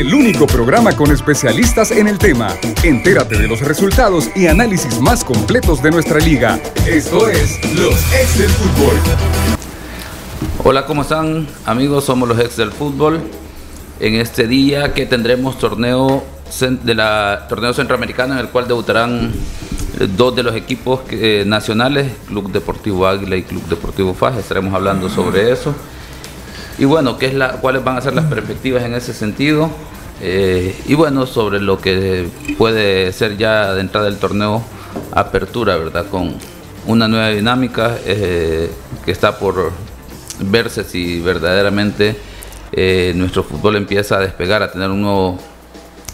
el 0.00 0.14
único 0.14 0.46
programa 0.46 0.94
con 0.94 1.10
especialistas 1.10 1.90
en 1.90 2.06
el 2.06 2.18
tema. 2.18 2.54
Entérate 2.84 3.36
de 3.36 3.48
los 3.48 3.60
resultados 3.60 4.30
y 4.36 4.46
análisis 4.46 5.00
más 5.00 5.24
completos 5.24 5.82
de 5.82 5.90
nuestra 5.90 6.20
liga. 6.20 6.60
Esto 6.86 7.28
es 7.28 7.58
Los 7.74 7.96
Ex 8.14 8.38
del 8.38 8.50
Fútbol. 8.50 8.94
Hola, 10.62 10.86
¿cómo 10.86 11.02
están 11.02 11.48
amigos? 11.64 12.04
Somos 12.04 12.28
los 12.28 12.38
Ex 12.38 12.56
del 12.56 12.70
Fútbol. 12.70 13.20
En 13.98 14.14
este 14.14 14.46
día 14.46 14.94
que 14.94 15.04
tendremos 15.04 15.58
torneo 15.58 16.22
de 16.60 16.94
la 16.94 17.46
torneo 17.48 17.74
centroamericano 17.74 18.34
en 18.34 18.38
el 18.38 18.50
cual 18.50 18.68
debutarán 18.68 19.32
dos 20.16 20.36
de 20.36 20.44
los 20.44 20.54
equipos 20.54 21.00
eh, 21.10 21.42
nacionales, 21.44 22.12
Club 22.28 22.52
Deportivo 22.52 23.04
Águila 23.06 23.34
y 23.34 23.42
Club 23.42 23.66
Deportivo 23.68 24.14
Faj. 24.14 24.38
Estaremos 24.38 24.72
hablando 24.74 25.08
sobre 25.08 25.50
eso. 25.50 25.74
Y 26.78 26.84
bueno, 26.84 27.18
¿qué 27.18 27.26
es 27.26 27.34
la, 27.34 27.52
¿cuáles 27.52 27.82
van 27.82 27.96
a 27.96 28.00
ser 28.00 28.14
las 28.14 28.26
perspectivas 28.26 28.84
en 28.84 28.94
ese 28.94 29.12
sentido? 29.12 29.70
Eh, 30.20 30.80
y 30.86 30.94
bueno, 30.94 31.26
sobre 31.26 31.60
lo 31.60 31.80
que 31.80 32.28
puede 32.56 33.12
ser 33.12 33.36
ya 33.36 33.74
de 33.74 33.80
entrada 33.80 34.06
del 34.06 34.18
torneo 34.18 34.62
apertura, 35.12 35.76
¿verdad? 35.76 36.06
Con 36.10 36.36
una 36.86 37.08
nueva 37.08 37.28
dinámica 37.30 37.96
eh, 38.04 38.70
que 39.04 39.10
está 39.10 39.38
por 39.38 39.72
verse 40.40 40.84
si 40.84 41.20
verdaderamente 41.20 42.16
nuestro 43.14 43.42
fútbol 43.42 43.76
empieza 43.76 44.18
a 44.18 44.20
despegar, 44.20 44.62
a 44.62 44.70
tener 44.70 44.90
un 44.90 45.02
nuevo 45.02 45.38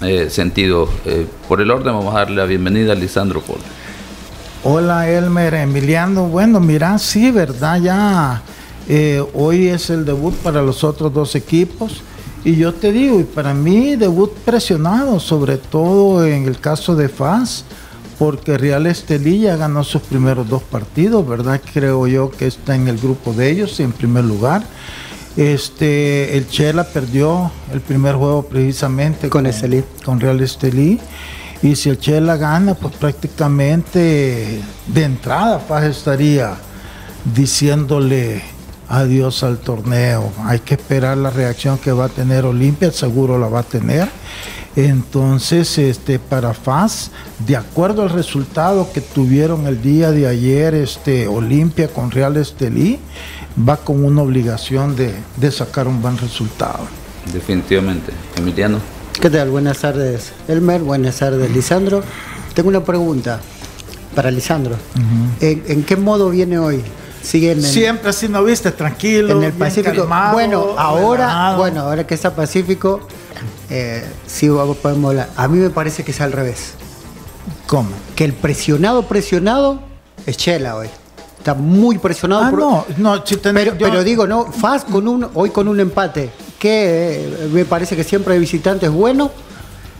eh, 0.01 0.29
sentido. 0.29 0.89
Eh, 1.05 1.27
por 1.49 1.61
el 1.61 1.71
orden 1.71 1.95
vamos 1.95 2.15
a 2.15 2.19
darle 2.19 2.37
la 2.37 2.45
bienvenida 2.45 2.93
a 2.93 2.95
Lisandro 2.95 3.41
Paul. 3.41 3.61
Hola 4.65 5.09
Elmer, 5.09 5.55
Emiliano. 5.55 6.27
Bueno, 6.27 6.61
mira, 6.61 6.99
sí, 6.99 7.31
verdad, 7.31 7.81
ya 7.81 8.43
eh, 8.89 9.25
hoy 9.35 9.69
es 9.69 9.91
el 9.91 10.05
debut 10.05 10.35
para 10.37 10.63
los 10.63 10.85
otros 10.85 11.13
dos 11.13 11.35
equipos. 11.35 12.03
Y 12.45 12.57
yo 12.57 12.75
te 12.75 12.93
digo, 12.93 13.19
y 13.21 13.25
para 13.25 13.55
mí 13.55 13.97
debut 13.97 14.33
presionado, 14.45 15.19
sobre 15.19 15.57
todo 15.57 16.27
en 16.27 16.45
el 16.45 16.61
caso 16.61 16.95
de 16.95 17.09
FAS, 17.09 17.65
porque 18.19 18.59
Real 18.59 18.87
Estelí 18.87 19.41
ya 19.41 19.57
ganó 19.57 19.83
sus 19.83 20.03
primeros 20.03 20.49
dos 20.49 20.63
partidos, 20.63 21.27
¿verdad? 21.27 21.61
Creo 21.73 22.07
yo 22.07 22.31
que 22.31 22.47
está 22.47 22.75
en 22.75 22.89
el 22.89 22.99
grupo 22.99 23.33
de 23.33 23.51
ellos 23.51 23.81
en 23.81 23.93
primer 23.93 24.25
lugar. 24.25 24.63
Este, 25.37 26.37
el 26.37 26.47
Chela 26.49 26.85
perdió 26.85 27.51
el 27.73 27.81
primer 27.81 28.15
juego 28.15 28.45
precisamente 28.45 29.29
con, 29.29 29.51
con 30.05 30.21
Real 30.21 30.41
Estelí. 30.41 31.01
Y 31.63 31.77
si 31.77 31.89
el 31.89 31.99
Chela 31.99 32.37
gana, 32.37 32.75
pues 32.75 32.95
prácticamente 32.97 34.61
de 34.87 35.03
entrada 35.03 35.59
Paz 35.61 35.85
estaría 35.85 36.55
diciéndole 37.35 38.43
adiós 38.89 39.43
al 39.43 39.59
torneo. 39.59 40.33
Hay 40.45 40.61
que 40.61 40.75
esperar 40.75 41.17
la 41.17 41.31
reacción 41.31 41.79
que 41.79 41.93
va 41.93 42.07
a 42.07 42.09
tener 42.09 42.45
Olimpia, 42.45 42.93
seguro 42.93 43.39
la 43.39 43.49
va 43.49 43.61
a 43.61 43.65
tener. 43.65 44.09
Entonces, 44.77 45.79
este, 45.79 46.19
para 46.19 46.53
FAS, 46.53 47.13
de 47.47 47.57
acuerdo 47.57 48.03
al 48.03 48.11
resultado 48.11 48.91
que 48.93 49.01
tuvieron 49.01 49.67
el 49.67 49.81
día 49.81 50.11
de 50.11 50.27
ayer, 50.27 50.75
este, 50.75 51.29
Olimpia 51.29 51.89
con 51.89 52.11
Real 52.11 52.37
Estelí, 52.37 52.99
va 53.57 53.77
con 53.77 54.05
una 54.05 54.23
obligación 54.23 54.97
de, 54.97 55.51
sacar 55.53 55.87
un 55.87 56.03
buen 56.03 56.19
resultado. 56.19 56.81
Definitivamente. 57.33 58.13
Emiliano. 58.37 58.79
¿Qué 59.21 59.31
tal? 59.31 59.51
Buenas 59.51 59.79
tardes, 59.79 60.33
Elmer. 60.49 60.83
Buenas 60.83 61.19
tardes, 61.19 61.51
Lisandro. 61.53 62.03
Tengo 62.53 62.69
una 62.69 62.83
pregunta 62.83 63.41
para 64.17 64.31
Lisandro. 64.33 64.77
¿En, 65.41 65.85
qué 65.85 65.97
modo 65.97 66.31
viene 66.31 66.59
hoy? 66.59 66.83
Siempre 67.69 68.11
así, 68.11 68.29
¿no 68.29 68.45
viste? 68.45 68.71
Tranquilo. 68.71 69.33
En 69.33 69.43
el 69.45 69.53
Pacífico. 69.53 70.07
bueno, 70.33 70.75
ahora, 70.77 71.57
bueno, 71.57 71.81
ahora 71.81 72.07
que 72.07 72.15
está 72.15 72.35
Pacífico, 72.35 73.01
eh, 73.71 74.05
sí 74.27 74.49
podemos 74.83 75.11
hablar. 75.11 75.31
A 75.37 75.49
mí 75.49 75.59
me 75.59 75.71
parece 75.71 76.05
que 76.05 76.11
es 76.11 76.21
al 76.21 76.33
revés. 76.33 76.75
¿Cómo? 77.67 77.91
Que 78.15 78.25
el 78.25 78.35
presionado, 78.35 79.09
presionado 79.09 79.81
es 80.27 80.37
Chela 80.37 80.77
hoy 80.77 80.89
está 81.45 81.53
muy 81.53 81.99
presionado. 81.99 82.43
Ah, 82.43 82.51
no, 82.51 82.87
no, 82.97 83.25
pero, 83.79 84.03
digo, 84.03 84.27
no, 84.27 84.47
Faz 84.47 84.85
con 84.85 85.07
un, 85.07 85.29
hoy 85.35 85.51
con 85.51 85.69
un 85.69 85.79
empate, 85.79 86.31
que 86.59 87.27
eh, 87.27 87.49
me 87.53 87.67
parece 87.67 87.95
que 87.95 88.03
siempre 88.03 88.33
el 88.35 88.41
visitante 88.41 88.87
es 88.87 88.93
bueno, 88.93 89.31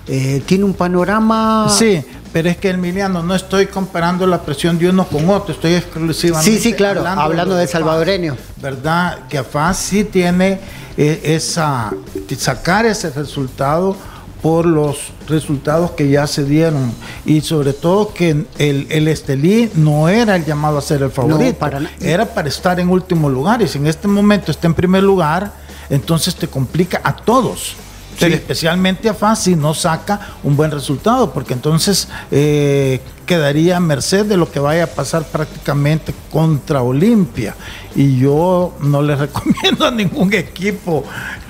eh, 0.07 0.43
tiene 0.47 0.65
un 0.65 0.73
panorama. 0.73 1.67
Sí, 1.69 2.03
pero 2.35 2.49
es 2.51 2.57
que 2.57 2.71
Emiliano, 2.71 3.23
no 3.23 3.33
estoy 3.37 3.67
comparando 3.67 4.27
la 4.27 4.43
presión 4.43 4.77
de 4.77 4.89
uno 4.89 5.07
con 5.07 5.31
otro, 5.31 5.55
estoy 5.55 5.75
exclusivamente. 5.75 6.51
Sí, 6.51 6.59
sí, 6.59 6.73
claro, 6.73 7.07
hablando, 7.07 7.55
de, 7.55 7.65
salvadoreño. 7.69 8.37
¿Verdad? 8.61 9.29
Que 9.29 9.45
Faz 9.45 9.77
sí 9.77 10.03
tiene 10.03 10.59
eh, 10.97 11.21
esa. 11.23 11.93
sacar 12.37 12.87
ese 12.87 13.11
resultado 13.11 13.97
por 14.43 14.67
los 14.67 15.13
resultados 15.29 15.93
que 15.93 16.11
ya 16.11 16.27
se 16.27 16.45
dieron 16.45 16.93
y 17.25 17.41
sobre 17.41 17.73
todo 17.73 18.13
que 18.13 18.31
el, 18.59 18.89
el 18.91 19.07
Estelí 19.07 19.71
no 19.77 20.09
era 20.09 20.35
el 20.35 20.45
llamado 20.45 20.79
a 20.79 20.83
ser 20.83 21.03
el 21.03 21.13
favorito, 21.13 21.57
para 21.57 21.89
era 22.01 22.27
para 22.27 22.49
estar 22.49 22.81
en 22.81 22.89
último 22.89 23.31
lugar 23.31 23.63
y 23.63 23.69
si 23.69 23.79
en 23.79 23.87
este 23.87 24.09
momento 24.09 24.51
está 24.51 24.67
en 24.67 24.75
primer 24.75 25.05
lugar, 25.05 25.53
entonces 25.89 26.35
te 26.35 26.49
complica 26.49 27.01
a 27.05 27.15
todos. 27.15 27.77
Especialmente 28.21 29.09
a 29.09 29.15
FAS 29.15 29.45
si 29.45 29.57
no 29.57 29.75
saca 29.75 30.21
un 30.43 30.57
buen 30.57 30.71
resultado, 30.71 31.33
porque 31.33 31.55
entonces 31.55 32.09
eh, 32.31 33.01
quedaría 33.25 33.77
a 33.77 33.81
merced 33.81 34.27
de 34.27 34.37
lo 34.37 34.51
que 34.51 34.61
vaya 34.61 34.85
a 34.85 34.87
pasar 34.87 35.25
prácticamente 35.25 36.15
contra 36.31 36.83
Olimpia. 36.83 37.55
Y 37.95 38.19
yo 38.19 38.75
no 38.81 39.03
le 39.03 39.17
recomiendo 39.17 39.87
a 39.87 39.91
ningún 39.91 40.33
equipo 40.33 41.05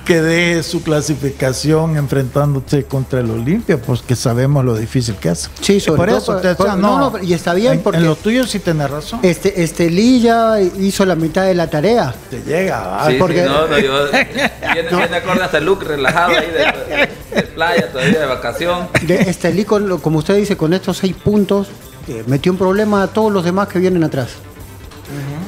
que 0.05 0.21
dé 0.21 0.61
su 0.61 0.83
clasificación 0.83 1.97
enfrentándose 1.97 2.85
contra 2.85 3.21
el 3.21 3.31
Olimpia, 3.31 3.81
pues 3.81 4.03
que 4.03 4.15
sabemos 4.15 4.63
lo 4.63 4.77
difícil 4.77 5.15
que 5.15 5.29
es. 5.29 5.49
Sí, 5.59 5.79
sobre 5.79 5.97
por 5.97 6.09
eso 6.09 6.37
te 6.37 6.55
no, 6.77 7.13
y 7.21 7.33
está 7.33 7.55
bien 7.55 7.81
porque 7.83 7.97
en 7.97 8.05
lo 8.05 8.15
tuyo 8.15 8.45
sí 8.45 8.59
tenés 8.59 8.89
razón. 8.89 9.19
Este 9.23 9.63
este 9.63 9.89
Lilla 9.89 10.61
hizo 10.61 11.05
la 11.05 11.15
mitad 11.15 11.45
de 11.45 11.55
la 11.55 11.67
tarea. 11.67 12.13
Te 12.29 12.41
llega, 12.43 13.03
sí, 13.07 13.15
porque 13.19 13.43
sí, 13.43 13.49
no, 13.49 13.67
no, 13.67 13.79
yo, 13.79 14.05
viene, 14.11 14.89
viene 14.89 15.17
acorde 15.17 15.43
hasta 15.43 15.59
Luke 15.59 15.83
relajado 15.83 16.33
ahí 16.33 16.51
de, 16.51 17.45
playa 17.55 17.91
todavía 17.91 18.19
de 18.19 18.25
vacación. 18.27 18.87
De 19.01 19.15
este 19.21 19.65
como 20.01 20.19
usted 20.19 20.35
dice, 20.35 20.55
con 20.55 20.73
estos 20.73 20.97
seis 20.97 21.15
puntos 21.15 21.64
eh, 22.07 22.23
metió 22.27 22.51
un 22.51 22.57
problema 22.57 23.03
a 23.03 23.07
todos 23.07 23.31
los 23.31 23.43
demás 23.43 23.67
que 23.67 23.79
vienen 23.79 24.03
atrás. 24.03 24.29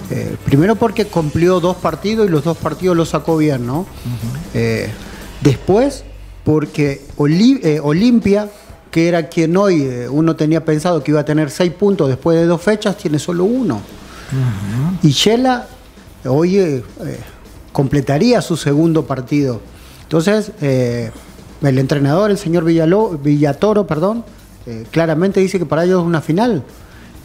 Eh, 0.10 0.36
primero 0.46 0.76
porque 0.76 1.06
cumplió 1.06 1.60
dos 1.60 1.78
partidos 1.78 2.28
y 2.28 2.30
los 2.30 2.44
dos 2.44 2.58
partidos 2.58 2.96
los 2.96 3.10
sacó 3.10 3.38
bien, 3.38 3.66
¿no? 3.66 3.86
Eh, 4.54 4.90
después 5.42 6.04
porque 6.44 7.02
Olimpia, 7.18 8.50
que 8.90 9.08
era 9.08 9.28
quien 9.28 9.58
hoy 9.58 9.88
uno 10.10 10.36
tenía 10.36 10.64
pensado 10.64 11.04
que 11.04 11.12
iba 11.12 11.20
a 11.20 11.26
tener 11.26 11.52
seis 11.52 11.74
puntos 11.74 12.08
después 12.08 12.38
de 12.38 12.46
dos 12.46 12.62
fechas, 12.62 12.98
tiene 12.98 13.20
solo 13.20 13.44
uno. 13.44 13.82
Y 15.04 15.10
Shela 15.10 15.68
hoy 16.26 16.84
completaría 17.74 18.42
su 18.42 18.56
segundo 18.56 19.06
partido. 19.06 19.60
Entonces, 20.04 20.52
el 20.62 21.78
entrenador, 21.78 22.32
el 22.32 22.38
señor 22.38 22.64
Villatoro, 22.64 23.86
perdón, 23.86 24.24
claramente 24.92 25.40
dice 25.40 25.60
que 25.60 25.66
para 25.66 25.86
ellos 25.86 26.02
es 26.02 26.06
una 26.06 26.22
final. 26.22 26.64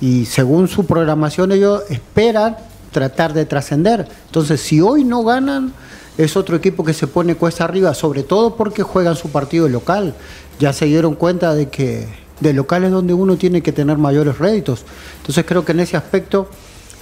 Y 0.01 0.27
según 0.27 0.69
su 0.69 0.87
programación 0.87 1.53
ellos 1.53 1.83
esperan 1.89 2.57
tratar 2.91 3.33
de 3.33 3.47
trascender. 3.47 4.07
Entonces, 4.27 4.61
si 4.61 4.81
hoy 4.81 5.05
no 5.05 5.23
ganan, 5.23 5.73
es 6.19 6.37
otro 6.37 6.57
equipo 6.57 6.85
que 6.85 6.93
se 6.93 7.07
pone 7.07 7.37
cuesta 7.37 7.65
arriba, 7.65 7.95
sobre 7.95 8.23
todo 8.23 8.57
porque 8.57 8.83
juegan 8.83 9.17
su 9.17 9.31
partido 9.31 9.69
local. 9.69 10.15
Ya 10.59 10.73
se 10.73 10.87
dieron 10.87 11.15
cuenta 11.15 11.55
de 11.55 11.69
que 11.69 12.07
de 12.41 12.53
local 12.53 12.85
es 12.85 12.91
donde 12.91 13.15
uno 13.15 13.37
tiene 13.37 13.63
que 13.63 13.73
tener 13.73 13.99
mayores 13.99 14.39
réditos. 14.39 14.85
Entonces 15.19 15.45
creo 15.47 15.65
que 15.65 15.73
en 15.73 15.81
ese 15.81 15.97
aspecto, 15.97 16.49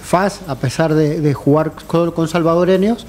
FAS, 0.03 0.41
a 0.47 0.55
pesar 0.55 0.93
de, 0.93 1.33
jugar 1.33 1.73
con 1.87 2.27
salvadoreños, 2.27 3.05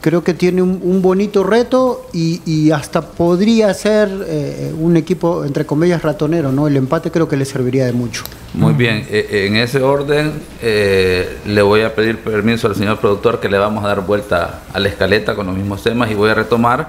creo 0.00 0.22
que 0.22 0.34
tiene 0.34 0.62
un, 0.62 1.02
bonito 1.02 1.44
reto 1.44 2.06
y, 2.12 2.70
hasta 2.70 3.02
podría 3.02 3.72
ser 3.74 4.08
eh, 4.26 4.72
un 4.78 4.96
equipo, 4.96 5.44
entre 5.44 5.66
comillas, 5.66 6.02
ratonero, 6.02 6.52
¿no? 6.52 6.66
El 6.66 6.76
empate 6.76 7.10
creo 7.10 7.28
que 7.28 7.36
le 7.36 7.44
serviría 7.44 7.86
de 7.86 7.92
mucho. 7.92 8.24
Muy 8.54 8.72
bien, 8.74 9.06
eh, 9.10 9.46
en 9.48 9.56
ese 9.56 9.82
orden 9.82 10.32
eh, 10.62 11.38
le 11.46 11.62
voy 11.62 11.82
a 11.82 11.94
pedir 11.94 12.18
permiso 12.18 12.68
al 12.68 12.74
señor 12.74 12.98
productor 12.98 13.40
que 13.40 13.48
le 13.48 13.58
vamos 13.58 13.84
a 13.84 13.88
dar 13.88 14.06
vuelta 14.06 14.62
a 14.72 14.80
la 14.80 14.88
escaleta 14.88 15.34
con 15.34 15.46
los 15.46 15.56
mismos 15.56 15.82
temas 15.82 16.10
y 16.10 16.14
voy 16.14 16.30
a 16.30 16.34
retomar 16.34 16.88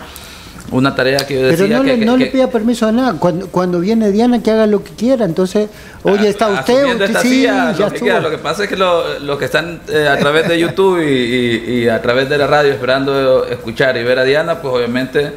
una 0.72 0.96
tarea 0.96 1.20
que 1.26 1.34
yo 1.36 1.48
decía 1.48 1.66
Pero 1.66 1.78
no, 1.78 1.84
le, 1.84 1.98
no 1.98 2.18
le 2.18 2.28
pida 2.28 2.50
permiso 2.50 2.88
a 2.88 2.92
nada. 2.92 3.18
Cuando, 3.20 3.80
viene 3.80 4.12
Diana, 4.12 4.42
que 4.42 4.52
haga 4.52 4.68
lo 4.68 4.84
que 4.84 4.92
quiera. 4.92 5.26
Entonces, 5.26 5.70
oye, 6.04 6.28
está 6.28 6.48
usted, 6.50 6.86
usted 6.86 7.18
sí, 7.22 7.44
ya 7.44 7.74
lo, 7.78 7.92
que 7.92 8.22
lo 8.22 8.30
que 8.30 8.38
pasa 8.38 8.64
es 8.64 8.70
que 8.70 8.76
los 8.76 9.22
lo 9.22 9.38
que 9.38 9.46
están 9.46 9.82
eh, 9.88 10.08
a 10.08 10.18
través 10.18 10.48
de 10.48 10.60
YouTube 10.60 11.02
y, 11.02 11.88
a 11.88 12.02
través 12.02 12.30
de 12.30 12.38
la 12.38 12.48
radio 12.48 12.74
esperando 12.74 13.46
escuchar 13.46 13.98
y 13.98 14.04
ver 14.04 14.20
a 14.20 14.24
Diana, 14.24 14.62
pues 14.62 14.74
obviamente 14.74 15.32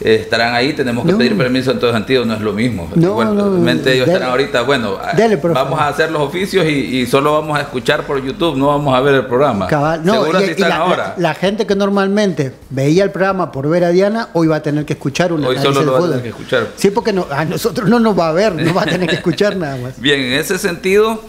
eh, 0.00 0.18
estarán 0.22 0.54
ahí, 0.54 0.72
tenemos 0.72 1.04
que 1.04 1.12
No. 1.12 1.18
pedir 1.18 1.36
permiso 1.36 1.70
en 1.72 1.78
todo 1.78 1.92
sentido, 1.92 2.24
no 2.24 2.34
es 2.34 2.40
lo 2.40 2.52
mismo. 2.52 2.88
No, 2.94 3.08
Igualmente 3.08 3.84
no, 3.90 3.92
ellos 3.94 4.06
dele. 4.06 4.12
estarán 4.14 4.30
ahorita, 4.30 4.62
bueno, 4.62 4.96
a- 5.02 5.12
Dele, 5.14 5.36
profe. 5.36 5.54
vamos 5.54 5.78
a 5.80 5.88
hacer 5.88 6.10
los 6.10 6.22
oficios 6.22 6.64
y, 6.66 6.68
y 7.00 7.06
solo 7.06 7.32
vamos 7.34 7.58
a 7.58 7.62
escuchar 7.62 8.04
por 8.06 8.22
YouTube, 8.24 8.56
no 8.56 8.68
vamos 8.68 8.94
a 8.96 9.00
ver 9.00 9.14
el 9.16 9.26
programa. 9.26 9.66
Cabal, 9.66 10.04
no, 10.04 10.12
Seguro 10.14 10.40
y- 10.40 10.42
así 10.42 10.46
y 10.48 10.50
están 10.52 10.68
la, 10.70 10.76
ahora. 10.76 11.14
la- 11.16 11.28
la 11.30 11.34
gente 11.34 11.66
que 11.66 11.74
normalmente 11.74 12.54
veía 12.70 13.04
el 13.04 13.10
programa 13.10 13.52
por 13.52 13.68
ver 13.68 13.84
a 13.84 13.90
Diana, 13.90 14.28
hoy 14.32 14.46
va 14.46 14.56
a 14.56 14.62
tener 14.62 14.84
que 14.84 14.94
escuchar 14.94 15.32
una 15.32 15.48
Hoy 15.48 15.58
solo 15.58 15.82
lo 15.82 15.92
va 15.92 15.98
a 15.98 16.02
tener 16.08 16.22
que 16.22 16.28
escuchar. 16.30 16.68
Sí, 16.76 16.90
porque 16.90 17.12
no, 17.12 17.26
a 17.30 17.44
nosotros 17.44 17.88
no 17.88 18.00
nos 18.00 18.18
va 18.18 18.28
a 18.28 18.32
ver, 18.32 18.54
no 18.54 18.72
va 18.74 18.82
a 18.82 18.86
tener 18.86 19.08
que 19.08 19.16
escuchar 19.16 19.56
nada 19.56 19.76
más. 19.76 20.00
Bien, 20.00 20.20
en 20.20 20.32
ese 20.34 20.58
sentido, 20.58 21.22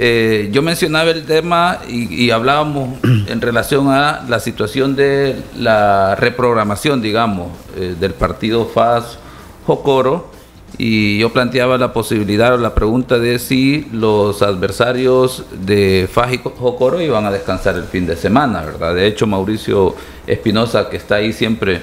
eh, 0.00 0.48
yo 0.52 0.62
mencionaba 0.62 1.10
el 1.10 1.24
tema 1.24 1.80
y, 1.88 2.26
y 2.26 2.30
hablábamos 2.30 2.98
en 3.26 3.40
relación 3.40 3.88
a 3.88 4.24
la 4.28 4.38
situación 4.38 4.94
de 4.94 5.34
la 5.58 6.14
reprogramación, 6.14 7.02
digamos, 7.02 7.48
eh, 7.76 7.96
del 7.98 8.14
partido 8.14 8.66
FAS 8.66 9.18
Jocoro. 9.66 10.30
Y 10.76 11.18
yo 11.18 11.32
planteaba 11.32 11.78
la 11.78 11.92
posibilidad 11.92 12.54
o 12.54 12.58
la 12.58 12.74
pregunta 12.74 13.18
de 13.18 13.40
si 13.40 13.88
los 13.90 14.42
adversarios 14.42 15.44
de 15.64 16.08
FAS 16.12 16.34
y 16.34 16.38
Jocoro 16.38 17.00
iban 17.00 17.26
a 17.26 17.32
descansar 17.32 17.74
el 17.74 17.84
fin 17.84 18.06
de 18.06 18.14
semana, 18.14 18.60
¿verdad? 18.60 18.94
De 18.94 19.04
hecho, 19.04 19.26
Mauricio 19.26 19.96
Espinosa, 20.28 20.88
que 20.88 20.98
está 20.98 21.16
ahí 21.16 21.32
siempre 21.32 21.80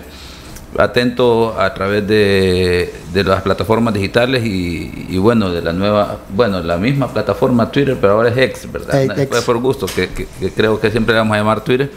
atento 0.78 1.60
a 1.60 1.74
través 1.74 2.08
de, 2.08 2.94
de 3.14 3.24
las 3.24 3.42
plataformas 3.42 3.94
digitales 3.94 4.46
y, 4.46 5.08
y 5.10 5.18
bueno, 5.18 5.50
de 5.52 5.62
la 5.62 5.74
nueva, 5.74 6.18
bueno, 6.30 6.62
la 6.62 6.78
misma 6.78 7.08
plataforma 7.08 7.72
Twitter, 7.72 7.98
pero 8.00 8.14
ahora 8.14 8.30
es 8.30 8.38
X, 8.38 8.72
¿verdad? 8.72 9.02
Eh, 9.04 9.08
Fue 9.08 9.24
X. 9.24 9.42
por 9.42 9.58
gusto, 9.60 9.86
que, 9.88 10.10
que- 10.10 10.28
que 10.40 10.52
creo 10.52 10.80
que 10.80 10.92
siempre 10.92 11.14
le 11.14 11.20
vamos 11.20 11.36
a 11.36 11.38
llamar 11.40 11.62
Twitter. 11.62 11.92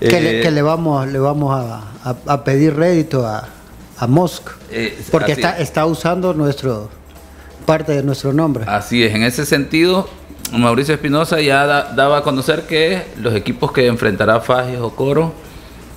que, 0.00 0.08
Eh, 0.08 0.20
le, 0.20 0.40
que 0.40 0.50
le 0.50 0.62
vamos, 0.62 1.06
le 1.06 1.18
vamos 1.18 1.54
a, 1.54 1.82
a- 2.04 2.16
a 2.26 2.44
pedir 2.44 2.74
rédito 2.74 3.26
a, 3.26 3.48
a 3.98 4.06
Musk, 4.06 4.48
eh, 4.70 4.98
porque 5.12 5.32
está, 5.32 5.56
es. 5.56 5.62
está 5.68 5.86
usando 5.86 6.34
nuestro 6.34 6.90
parte 7.66 7.92
de 7.92 8.02
nuestro 8.02 8.32
nombre. 8.32 8.64
Así 8.66 9.04
es, 9.04 9.14
en 9.14 9.22
ese 9.22 9.46
sentido, 9.46 10.08
Mauricio 10.52 10.94
Espinosa 10.94 11.40
ya 11.40 11.64
da- 11.66 11.92
daba 11.94 12.18
a 12.18 12.22
conocer 12.22 12.62
que 12.62 13.04
los 13.20 13.34
equipos 13.34 13.70
que 13.70 13.86
enfrentará 13.86 14.40
Fajes 14.40 14.80
o 14.80 14.90
Coro 14.90 15.32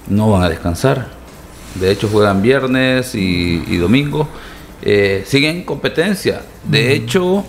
no 0.07 0.29
van 0.29 0.43
a 0.43 0.49
descansar. 0.49 1.14
De 1.75 1.91
hecho, 1.91 2.07
juegan 2.07 2.41
viernes 2.41 3.15
y, 3.15 3.63
y 3.67 3.77
domingo. 3.77 4.27
Eh, 4.81 5.23
siguen 5.25 5.57
en 5.57 5.63
competencia. 5.63 6.41
De 6.63 6.93
hecho, 6.93 7.43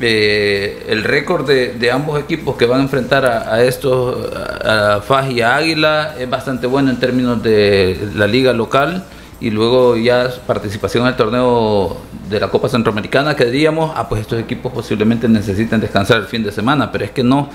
eh, 0.00 0.84
el 0.88 1.02
récord 1.02 1.46
de, 1.46 1.74
de 1.74 1.90
ambos 1.90 2.20
equipos 2.20 2.56
que 2.56 2.66
van 2.66 2.80
a 2.80 2.82
enfrentar 2.84 3.24
a, 3.26 3.52
a 3.54 3.62
estos, 3.64 4.32
a, 4.64 5.00
Faj 5.00 5.30
y 5.32 5.40
a 5.40 5.56
Águila, 5.56 6.14
es 6.18 6.28
bastante 6.30 6.66
bueno 6.66 6.90
en 6.90 6.98
términos 7.00 7.42
de 7.42 8.08
la 8.14 8.26
liga 8.26 8.52
local 8.52 9.04
y 9.40 9.50
luego 9.50 9.96
ya 9.96 10.30
participación 10.46 11.04
en 11.04 11.08
el 11.10 11.16
torneo 11.16 11.96
de 12.28 12.38
la 12.40 12.48
Copa 12.48 12.68
Centroamericana, 12.68 13.34
que 13.34 13.44
diríamos, 13.46 13.92
ah, 13.94 14.08
pues 14.08 14.20
estos 14.20 14.38
equipos 14.40 14.72
posiblemente 14.72 15.28
necesitan 15.28 15.80
descansar 15.80 16.18
el 16.18 16.26
fin 16.26 16.42
de 16.42 16.52
semana, 16.52 16.92
pero 16.92 17.04
es 17.04 17.10
que 17.12 17.22
no, 17.24 17.48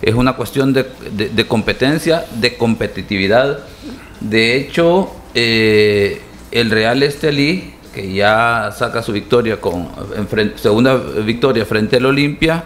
es 0.00 0.14
una 0.14 0.34
cuestión 0.36 0.72
de, 0.72 0.86
de- 1.12 1.28
de 1.30 1.46
competencia, 1.46 2.24
de 2.40 2.56
competitividad. 2.56 3.58
De 4.20 4.56
hecho, 4.56 5.10
eh, 5.34 6.20
el 6.50 6.70
Real 6.70 7.02
Estelí, 7.02 7.74
que 7.94 8.12
ya 8.12 8.70
saca 8.76 9.02
su 9.02 9.12
victoria 9.12 9.60
con 9.60 9.88
en 10.16 10.58
segunda 10.58 10.96
victoria 10.96 11.64
frente 11.64 11.96
al 11.96 12.06
Olimpia, 12.06 12.64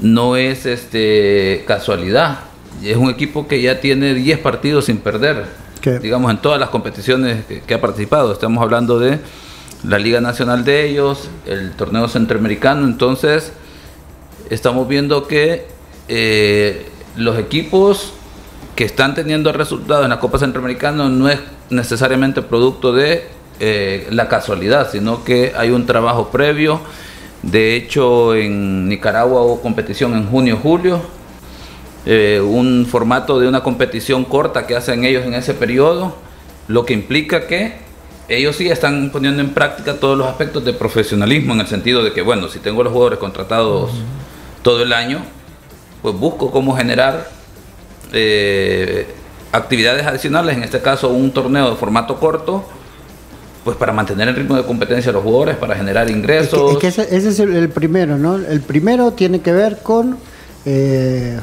no 0.00 0.36
es 0.36 0.66
este 0.66 1.64
casualidad. 1.66 2.40
Es 2.84 2.96
un 2.96 3.10
equipo 3.10 3.48
que 3.48 3.62
ya 3.62 3.80
tiene 3.80 4.14
10 4.14 4.38
partidos 4.40 4.84
sin 4.86 4.98
perder, 4.98 5.46
¿Qué? 5.80 5.98
digamos, 5.98 6.30
en 6.30 6.38
todas 6.38 6.60
las 6.60 6.68
competiciones 6.68 7.44
que, 7.46 7.60
que 7.60 7.74
ha 7.74 7.80
participado. 7.80 8.32
Estamos 8.32 8.62
hablando 8.62 8.98
de 8.98 9.18
la 9.82 9.98
Liga 9.98 10.20
Nacional 10.20 10.64
de 10.64 10.88
ellos, 10.88 11.28
el 11.46 11.72
torneo 11.72 12.08
centroamericano. 12.08 12.86
Entonces, 12.86 13.52
estamos 14.50 14.88
viendo 14.88 15.26
que 15.26 15.66
eh, 16.08 16.86
los 17.16 17.38
equipos 17.38 18.12
que 18.76 18.84
están 18.84 19.14
teniendo 19.14 19.50
resultados 19.52 20.04
en 20.04 20.10
la 20.10 20.20
Copa 20.20 20.38
Centroamericana 20.38 21.08
no 21.08 21.30
es 21.30 21.40
necesariamente 21.70 22.42
producto 22.42 22.92
de 22.92 23.26
eh, 23.58 24.06
la 24.10 24.28
casualidad, 24.28 24.90
sino 24.92 25.24
que 25.24 25.54
hay 25.56 25.70
un 25.70 25.86
trabajo 25.86 26.28
previo. 26.28 26.80
De 27.42 27.74
hecho, 27.74 28.34
en 28.34 28.86
Nicaragua 28.86 29.42
hubo 29.42 29.62
competición 29.62 30.14
en 30.14 30.26
junio-julio, 30.26 31.00
eh, 32.04 32.40
un 32.44 32.86
formato 32.86 33.40
de 33.40 33.48
una 33.48 33.62
competición 33.62 34.24
corta 34.24 34.66
que 34.66 34.76
hacen 34.76 35.04
ellos 35.04 35.24
en 35.24 35.32
ese 35.32 35.54
periodo, 35.54 36.14
lo 36.68 36.84
que 36.84 36.92
implica 36.92 37.46
que 37.46 37.76
ellos 38.28 38.56
sí 38.56 38.68
están 38.68 39.10
poniendo 39.10 39.40
en 39.40 39.54
práctica 39.54 39.94
todos 39.94 40.18
los 40.18 40.26
aspectos 40.26 40.64
de 40.66 40.74
profesionalismo 40.74 41.54
en 41.54 41.60
el 41.60 41.66
sentido 41.66 42.02
de 42.02 42.12
que, 42.12 42.20
bueno, 42.20 42.48
si 42.48 42.58
tengo 42.58 42.82
los 42.82 42.92
jugadores 42.92 43.18
contratados 43.18 43.90
todo 44.62 44.82
el 44.82 44.92
año, 44.92 45.20
pues 46.02 46.14
busco 46.14 46.50
cómo 46.50 46.76
generar 46.76 47.35
eh, 48.16 49.06
actividades 49.52 50.06
adicionales, 50.06 50.56
en 50.56 50.64
este 50.64 50.80
caso 50.80 51.08
un 51.08 51.30
torneo 51.32 51.70
de 51.70 51.76
formato 51.76 52.18
corto, 52.18 52.64
pues 53.64 53.76
para 53.76 53.92
mantener 53.92 54.28
el 54.28 54.36
ritmo 54.36 54.56
de 54.56 54.64
competencia 54.64 55.10
de 55.10 55.14
los 55.14 55.22
jugadores, 55.24 55.56
para 55.56 55.74
generar 55.74 56.06
Es 56.06 56.12
que, 56.12 56.18
ingresos. 56.18 56.72
es 56.72 56.78
que 56.78 56.86
ese, 56.88 57.02
ese 57.16 57.28
es 57.30 57.40
el, 57.40 57.54
el 57.56 57.68
primero, 57.68 58.16
¿no? 58.16 58.36
El 58.36 58.60
primero 58.60 59.12
tiene 59.12 59.40
que 59.40 59.52
ver 59.52 59.78
con 59.82 60.16
eh, 60.64 61.38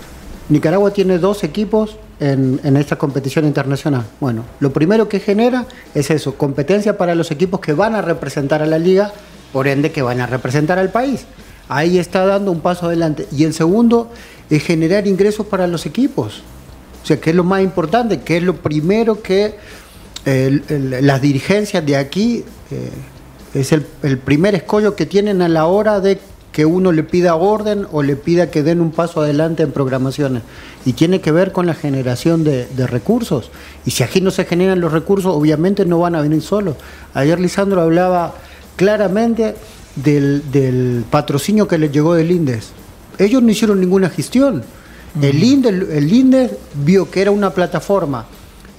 Nicaragua 0.50 0.92
tiene 0.92 1.18
dos 1.18 1.44
equipos 1.44 1.98
en, 2.20 2.60
en 2.64 2.78
esta 2.78 2.98
competición 2.98 3.46
internacional. 3.46 4.06
Bueno, 4.20 4.46
lo 4.60 4.72
primero 4.72 5.10
que 5.10 5.20
genera 5.20 5.66
es 5.94 6.10
eso, 6.12 6.36
competencia 6.36 6.98
para 6.98 7.16
los 7.16 7.31
equipos 7.31 7.60
que 7.60 7.74
van 7.74 7.96
a 7.96 8.02
representar 8.02 8.62
a 8.62 8.66
la 8.66 8.78
liga, 8.80 9.12
por 9.52 9.68
ende 9.68 9.92
que 9.92 10.02
van 10.02 10.22
a 10.22 10.28
representar 10.28 10.80
al 10.80 10.90
país. 10.90 11.25
Ahí 11.70 11.98
está 11.98 12.25
dando 12.25 12.52
un 12.52 12.60
paso 12.60 12.88
adelante. 12.88 13.28
Y 13.31 13.44
el 13.46 13.54
segundo 13.54 14.10
es 14.50 14.64
generar 14.64 15.08
ingresos 15.08 15.46
para 15.46 15.68
los 15.68 15.86
equipos. 15.86 16.44
O 17.04 17.06
sea, 17.06 17.20
que 17.20 17.32
es 17.32 17.36
lo 17.36 17.44
más 17.44 17.62
importante, 17.62 18.22
que 18.22 18.38
es 18.38 18.44
lo 18.44 18.56
primero 18.56 19.22
que 19.22 19.56
las 20.26 21.22
dirigencias 21.22 21.86
de 21.86 21.98
aquí 21.98 22.46
eh, 22.72 22.90
es 23.54 23.72
el, 23.72 24.18
primer 24.18 24.56
escollo 24.56 24.96
que 24.96 25.06
tienen 25.06 25.42
a 25.42 25.50
la 25.50 25.66
hora 25.66 26.00
de 26.00 26.20
que 26.52 26.66
uno 26.66 26.92
le 26.92 27.04
pida 27.04 27.36
orden 27.36 27.88
o 27.92 28.04
le 28.04 28.16
pida 28.16 28.52
que 28.52 28.64
den 28.64 28.80
un 28.80 28.92
paso 28.92 29.22
adelante 29.22 29.64
en 29.64 29.72
programaciones. 29.72 30.44
Y 30.86 30.94
tiene 30.94 31.20
que 31.20 31.32
ver 31.32 31.52
con 31.52 31.66
la 31.66 31.74
generación 31.74 32.44
de, 32.44 32.68
recursos. 32.88 33.50
Y 33.86 33.92
si 33.92 34.04
aquí 34.04 34.22
no 34.22 34.32
se 34.32 34.46
generan 34.46 34.80
los 34.80 34.92
recursos, 34.92 35.34
obviamente 35.36 35.86
no 35.86 36.00
van 36.00 36.16
a 36.16 36.22
venir 36.22 36.42
solos. 36.42 36.76
Ayer 37.14 37.40
Lisandro 37.40 37.82
hablaba 37.82 38.36
claramente 38.76 39.56
del, 39.96 41.04
patrocinio 41.10 41.68
que 41.68 41.78
les 41.78 41.92
llegó 41.92 42.14
del 42.14 42.32
INDES. 42.32 42.72
Ellos 43.18 43.42
no 43.42 43.52
hicieron 43.52 43.80
ninguna 43.80 44.10
gestión. 44.10 44.64
El, 45.21 45.44
INDES, 45.44 45.89
el 45.92 46.57
vio 46.75 47.10
que 47.10 47.21
era 47.21 47.31
una 47.31 47.51
plataforma 47.51 48.25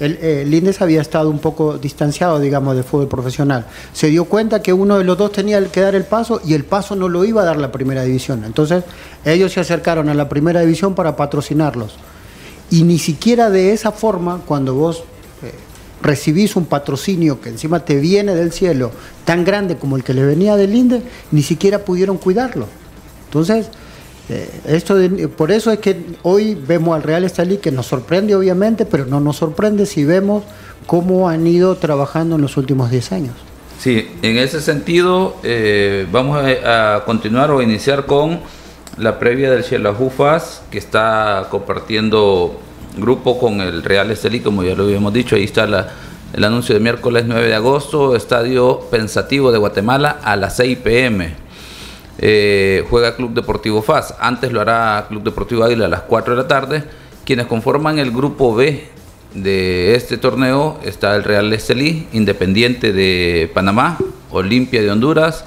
el, 0.00 0.18
eh, 0.20 0.42
el 0.42 0.52
INDES 0.52 0.82
había 0.82 1.00
estado 1.00 1.30
un 1.30 1.38
poco 1.38 1.78
distanciado, 1.78 2.40
digamos, 2.40 2.74
del 2.74 2.84
fútbol 2.84 3.08
profesional. 3.08 3.66
Se 3.92 4.08
dio 4.08 4.24
cuenta 4.24 4.60
que 4.60 4.72
uno 4.72 4.98
de 4.98 5.04
los 5.04 5.16
dos 5.16 5.32
tenía 5.32 5.64
que 5.68 5.80
dar 5.80 5.94
el 5.94 6.04
paso 6.04 6.40
y 6.44 6.54
el 6.54 6.64
paso 6.64 6.96
no 6.96 7.08
lo 7.08 7.24
iba 7.24 7.42
a 7.42 7.44
dar 7.44 7.56
la 7.56 7.70
primera 7.70 8.02
división. 8.02 8.44
Entonces, 8.44 8.82
ellos 9.24 9.52
se 9.52 9.60
acercaron 9.60 10.08
a 10.08 10.14
la 10.14 10.28
primera 10.28 10.60
división 10.60 10.94
para 10.94 11.14
patrocinarlos. 11.14 11.94
Y 12.70 12.82
ni 12.82 12.98
siquiera 12.98 13.50
de 13.50 13.72
esa 13.72 13.92
forma, 13.92 14.40
cuando 14.44 14.74
vos 14.74 15.04
eh, 15.42 15.52
recibís 16.02 16.56
un 16.56 16.66
patrocinio 16.66 17.40
que 17.40 17.50
encima 17.50 17.84
te 17.84 17.96
viene 17.96 18.34
del 18.34 18.50
cielo, 18.50 18.90
tan 19.24 19.44
grande 19.44 19.76
como 19.76 19.96
el 19.96 20.02
que 20.02 20.12
le 20.12 20.24
venía 20.24 20.56
del 20.56 20.74
INDES, 20.74 21.04
ni 21.30 21.42
siquiera 21.42 21.84
pudieron 21.84 22.18
cuidarlo. 22.18 22.66
Entonces, 23.26 23.68
eh, 24.28 24.48
esto 24.66 24.94
de- 24.94 25.28
por 25.28 25.50
eso 25.52 25.70
es 25.70 25.78
que 25.80 25.96
hoy 26.22 26.54
vemos 26.54 26.94
al 26.96 27.02
Real 27.02 27.24
Estelí 27.24 27.58
que 27.58 27.70
nos 27.70 27.86
sorprende 27.86 28.34
obviamente, 28.34 28.86
pero 28.86 29.04
no 29.06 29.20
nos 29.20 29.36
sorprende 29.36 29.86
si 29.86 30.04
vemos 30.04 30.44
cómo 30.86 31.28
han 31.28 31.46
ido 31.46 31.76
trabajando 31.76 32.36
en 32.36 32.42
los 32.42 32.56
últimos 32.56 32.90
10 32.90 33.12
años. 33.12 33.34
Sí, 33.78 34.08
en 34.22 34.38
ese 34.38 34.60
sentido 34.62 35.36
eh, 35.42 36.06
vamos 36.10 36.38
a, 36.64 37.02
continuar 37.04 37.50
o 37.50 37.60
iniciar 37.60 38.06
con 38.06 38.40
la 38.96 39.18
previa 39.18 39.50
del 39.50 39.64
Xelajufas 39.64 40.62
que 40.70 40.78
está 40.78 41.48
compartiendo 41.50 42.58
grupo 42.96 43.38
con 43.38 43.60
el 43.60 43.82
Real 43.82 44.10
Estelí, 44.10 44.40
como 44.40 44.62
ya 44.62 44.74
lo 44.74 44.84
habíamos 44.84 45.12
dicho, 45.12 45.36
ahí 45.36 45.44
está 45.44 45.66
la- 45.66 45.88
el 46.32 46.42
anuncio 46.44 46.74
de 46.74 46.80
miércoles 46.80 47.24
9 47.26 47.46
de 47.46 47.54
agosto, 47.54 48.16
Estadio 48.16 48.80
Pensativo 48.90 49.52
de 49.52 49.58
Guatemala 49.58 50.18
a 50.22 50.34
las 50.36 50.56
6 50.56 50.78
pm. 50.78 51.34
Eh, 52.18 52.84
juega 52.90 53.16
Club 53.16 53.34
Deportivo 53.34 53.82
FAS, 53.82 54.14
antes 54.20 54.52
lo 54.52 54.60
hará 54.60 55.06
Club 55.08 55.22
Deportivo 55.22 55.64
Águila 55.64 55.86
a 55.86 55.88
las 55.88 56.02
4 56.02 56.36
de 56.36 56.42
la 56.42 56.48
tarde. 56.48 56.84
Quienes 57.24 57.46
conforman 57.46 57.98
el 57.98 58.10
grupo 58.10 58.54
B 58.54 58.88
de 59.34 59.94
este 59.94 60.16
torneo 60.16 60.78
está 60.84 61.16
el 61.16 61.24
Real 61.24 61.52
Estelí, 61.52 62.06
Independiente 62.12 62.92
de 62.92 63.50
Panamá, 63.52 63.98
Olimpia 64.30 64.80
de 64.80 64.90
Honduras, 64.90 65.44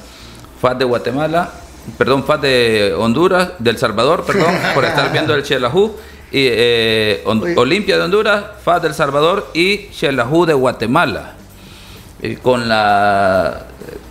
FAS 0.60 0.78
de 0.78 0.86
Guatemala, 0.86 1.52
perdón, 1.98 2.26
FAS 2.26 2.42
de 2.42 2.94
Honduras, 2.98 3.52
del 3.60 3.78
Salvador, 3.78 4.26
perdón, 4.26 4.56
por 4.74 4.84
estar 4.84 5.12
viendo 5.12 5.34
el 5.34 5.46
Xelajú, 5.46 5.96
y 6.32 6.48
eh. 6.50 7.24
Olimpia 7.56 7.98
de 7.98 8.04
Honduras, 8.04 8.44
FAS 8.64 8.82
del 8.82 8.94
Salvador 8.94 9.48
y 9.54 9.88
Xelajú 9.94 10.46
de 10.46 10.54
Guatemala. 10.54 11.36
eh, 12.22 12.38
con 12.42 12.68
la 12.68 13.68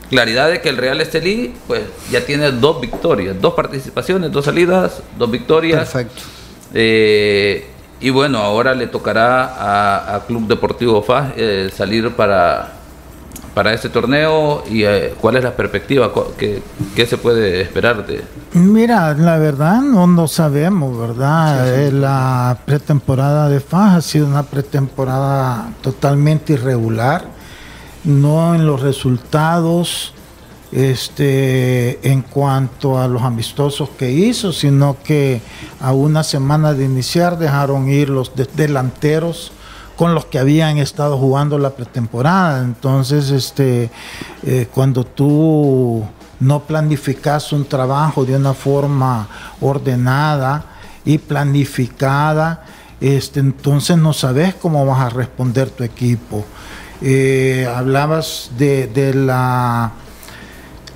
claridad 0.08 0.50
de 0.50 0.60
que 0.60 0.68
el 0.68 0.76
Real 0.76 1.00
Estelí 1.00 1.54
pues 1.66 1.82
ya 2.10 2.24
tiene 2.24 2.52
dos 2.52 2.80
victorias, 2.80 3.36
dos 3.40 3.54
participaciones, 3.54 4.32
dos 4.32 4.44
salidas, 4.44 5.02
dos 5.18 5.30
victorias. 5.30 5.90
Perfecto. 5.90 6.22
Eh, 6.74 7.66
y 8.00 8.10
bueno, 8.10 8.38
ahora 8.38 8.74
le 8.74 8.88
tocará 8.88 10.14
a, 10.14 10.20
Club 10.26 10.46
Deportivo 10.46 11.02
FAS 11.02 11.32
eh, 11.36 11.70
salir 11.74 12.10
para, 12.14 12.72
para 13.54 13.72
este 13.72 13.88
torneo 13.88 14.62
y 14.68 14.84
eh, 14.84 15.14
cuál 15.18 15.36
es 15.36 15.44
la 15.44 15.56
perspectiva, 15.56 16.12
¿Qué, 16.36 16.62
¿Qué, 16.94 17.06
se 17.06 17.16
puede 17.16 17.62
esperar 17.62 18.06
de... 18.06 18.22
Mira, 18.52 19.14
la 19.14 19.38
verdad 19.38 19.80
no, 19.80 20.06
no 20.06 20.28
sabemos, 20.28 20.98
¿verdad? 20.98 21.90
La 21.92 22.58
pretemporada 22.66 23.48
de 23.48 23.60
FAS 23.60 23.94
ha 23.94 24.00
sido 24.02 24.26
una 24.26 24.42
pretemporada 24.42 25.70
totalmente 25.80 26.52
irregular, 26.52 27.24
no 28.06 28.54
en 28.54 28.66
los 28.66 28.80
resultados 28.80 30.14
este, 30.72 32.10
en 32.10 32.22
cuanto 32.22 32.98
a 32.98 33.08
los 33.08 33.22
amistosos 33.22 33.90
que 33.90 34.10
hizo, 34.10 34.52
sino 34.52 34.96
que 35.04 35.40
a 35.80 35.92
una 35.92 36.22
semana 36.22 36.72
de 36.72 36.84
iniciar 36.84 37.38
dejaron 37.38 37.88
ir 37.88 38.08
los 38.08 38.32
delanteros 38.54 39.52
con 39.96 40.14
los 40.14 40.26
que 40.26 40.38
habían 40.38 40.78
estado 40.78 41.18
jugando 41.18 41.58
la 41.58 41.70
pretemporada. 41.70 42.62
Entonces, 42.62 43.30
este, 43.30 43.90
eh, 44.44 44.68
cuando 44.72 45.04
tú 45.04 46.04
no 46.38 46.60
planificas 46.60 47.52
un 47.52 47.64
trabajo 47.64 48.24
de 48.24 48.36
una 48.36 48.52
forma 48.52 49.28
ordenada 49.60 50.66
y 51.04 51.18
planificada, 51.18 52.64
este, 53.00 53.40
entonces 53.40 53.96
no 53.96 54.12
sabes 54.12 54.54
cómo 54.54 54.84
vas 54.84 55.00
a 55.00 55.08
responder 55.08 55.70
tu 55.70 55.84
equipo. 55.84 56.44
Eh, 57.02 57.68
hablabas 57.74 58.50
de 58.56 59.12
la 59.14 59.92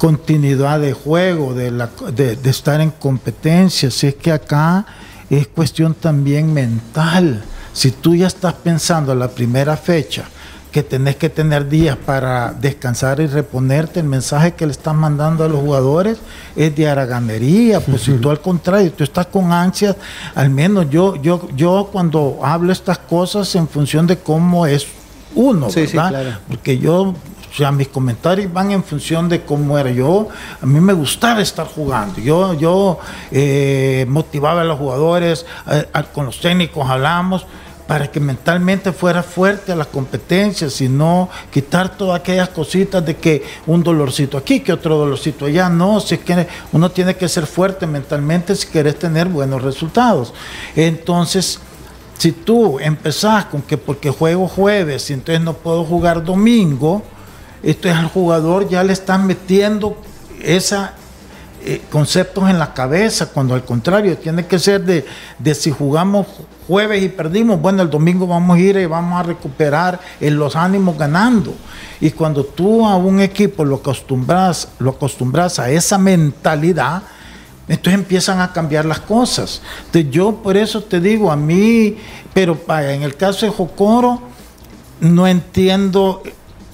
continuidad 0.01 0.81
de 0.81 0.95
juego, 0.95 1.53
de, 1.53 1.71
la, 1.71 1.91
de, 2.11 2.39
estar 2.45 2.81
en 2.81 2.91
competencia. 2.91 3.91
Si 3.91 4.07
es 4.07 4.15
que 4.15 4.33
acá 4.33 4.87
es 5.29 5.47
cuestión 5.47 5.93
también 5.93 6.55
mental. 6.55 7.45
Si 7.75 7.91
tú 7.91 8.17
ya 8.17 8.27
estás 8.27 8.55
pensando 8.55 9.13
en 9.13 9.19
la 9.19 9.29
primera 9.29 9.77
fecha, 9.77 10.25
que 10.73 10.83
tenés 10.83 11.17
que 11.17 11.29
tener 11.29 11.69
días 11.69 11.97
para 11.97 12.53
descansar 12.53 13.21
y 13.21 13.27
reponerte, 13.27 14.01
el 14.01 14.07
mensaje 14.07 14.55
que 14.55 14.65
le 14.65 14.73
estás 14.73 14.95
mandando 14.95 15.45
a 15.45 15.49
los 15.49 15.61
jugadores 15.61 16.17
es 16.57 16.75
de 16.75 16.89
haraganería, 16.89 17.81
pues 17.81 18.03
si 18.03 18.13
tú 18.13 18.31
al 18.31 18.41
contrario, 18.41 18.91
tú 18.93 19.05
estás 19.05 19.27
con 19.27 19.53
ansias, 19.53 19.97
al 20.35 20.49
menos 20.49 20.89
yo, 20.89 21.17
yo, 21.17 21.47
yo 21.55 21.91
cuando 21.93 22.39
hablo 22.43 22.73
estas 22.73 22.99
cosas 22.99 23.55
en 23.55 23.69
función 23.69 24.07
de 24.07 24.17
cómo 24.17 24.65
es 24.65 24.87
uno, 25.35 25.69
¿verdad? 25.71 26.41
Porque 26.49 26.79
yo 26.79 27.15
o 27.51 27.53
sea, 27.53 27.73
mis 27.73 27.89
comentarios 27.89 28.53
van 28.53 28.71
en 28.71 28.85
función 28.85 29.29
de 29.29 29.43
cómo 29.43 29.77
era 29.77 29.91
yo. 29.91 30.29
A 30.61 30.67
mí 30.67 30.81
me 30.81 30.93
gustaba 30.93 31.41
estar 31.41 31.67
jugando. 31.67 32.21
Yo, 32.21 32.55
yo 32.55 32.99
eh, 33.33 34.07
motivaba 34.09 34.61
a 34.61 34.65
los 34.65 34.79
jugadores, 34.79 35.45
con 36.13 36.27
los 36.27 36.41
técnicos 36.41 36.89
hablamos 36.89 37.45
para 37.91 38.09
que 38.09 38.21
mentalmente 38.21 38.93
fuera 38.93 39.21
fuerte 39.21 39.73
a 39.73 39.75
la 39.75 39.85
competencia, 39.85 40.71
sino 40.71 41.29
quitar 41.51 41.97
todas 41.97 42.21
aquellas 42.21 42.51
cositas 42.51 43.05
de 43.05 43.17
que 43.17 43.43
un 43.67 43.83
dolorcito 43.83 44.39
aquí, 44.39 44.61
que 44.61 44.73
otro 44.73 44.97
dolorcito 44.97 45.47
allá. 45.47 45.69
No, 45.69 45.99
si 45.99 46.15
es 46.15 46.21
que 46.21 46.47
uno 46.71 46.93
tiene 46.93 47.17
que 47.17 47.29
ser 47.29 47.49
fuerte 47.49 47.89
mentalmente 47.89 48.55
si 48.55 48.69
quieres 48.69 48.97
tener 48.97 49.27
buenos 49.27 49.63
resultados. 49.63 50.33
Entonces, 50.77 51.59
si 52.21 52.33
tú 52.33 52.79
empezás 52.79 53.47
con 53.47 53.63
que 53.63 53.79
porque 53.79 54.11
juego 54.11 54.47
jueves 54.47 55.09
y 55.09 55.15
entonces 55.15 55.43
no 55.43 55.55
puedo 55.55 55.85
jugar 55.85 56.23
domingo, 56.23 57.03
esto 57.63 57.89
es 57.89 57.95
al 57.97 58.09
jugador 58.09 58.69
ya 58.69 58.85
le 58.85 58.93
están 58.93 59.27
metiendo 59.27 59.97
esos 60.43 60.87
eh, 61.65 61.81
conceptos 61.91 62.51
en 62.51 62.59
la 62.59 62.75
cabeza, 62.75 63.31
cuando 63.31 63.55
al 63.55 63.65
contrario 63.65 64.19
tiene 64.19 64.45
que 64.45 64.59
ser 64.59 64.85
de, 64.85 65.07
de, 65.39 65.55
si 65.55 65.71
jugamos 65.71 66.27
jueves 66.69 67.03
y 67.03 67.09
perdimos, 67.09 67.59
bueno, 67.59 67.81
el 67.81 67.89
domingo 67.89 68.27
vamos 68.27 68.59
a 68.59 68.61
ir 68.61 68.77
y 68.77 68.85
vamos 68.85 69.19
a 69.19 69.23
recuperar 69.23 69.99
en 70.21 70.37
los 70.37 70.57
ánimos 70.57 70.99
ganando. 70.99 71.55
Y 72.03 72.11
cuando 72.11 72.45
tú 72.45 72.87
a 72.87 72.97
un 72.97 73.21
equipo 73.21 73.65
lo 73.65 73.77
acostumbras, 73.77 74.69
lo 74.79 74.91
acostumbras 74.91 75.59
a 75.59 75.71
esa 75.71 75.97
mentalidad, 75.97 77.03
entonces 77.71 77.95
empiezan 77.95 78.41
a 78.41 78.53
cambiar 78.53 78.85
las 78.85 79.01
cosas. 79.01 79.63
Entonces 79.87 80.11
yo 80.11 80.35
por 80.43 80.59
eso 80.59 80.83
te 80.83 81.01
digo, 81.01 81.33
a 81.33 81.37
mí, 81.37 81.97
pero 82.35 82.59
en 82.69 83.03
el 83.03 83.17
caso 83.17 83.47
de 83.47 83.53
Jocoro, 83.53 84.21
no 85.01 85.27
entiendo 85.27 86.23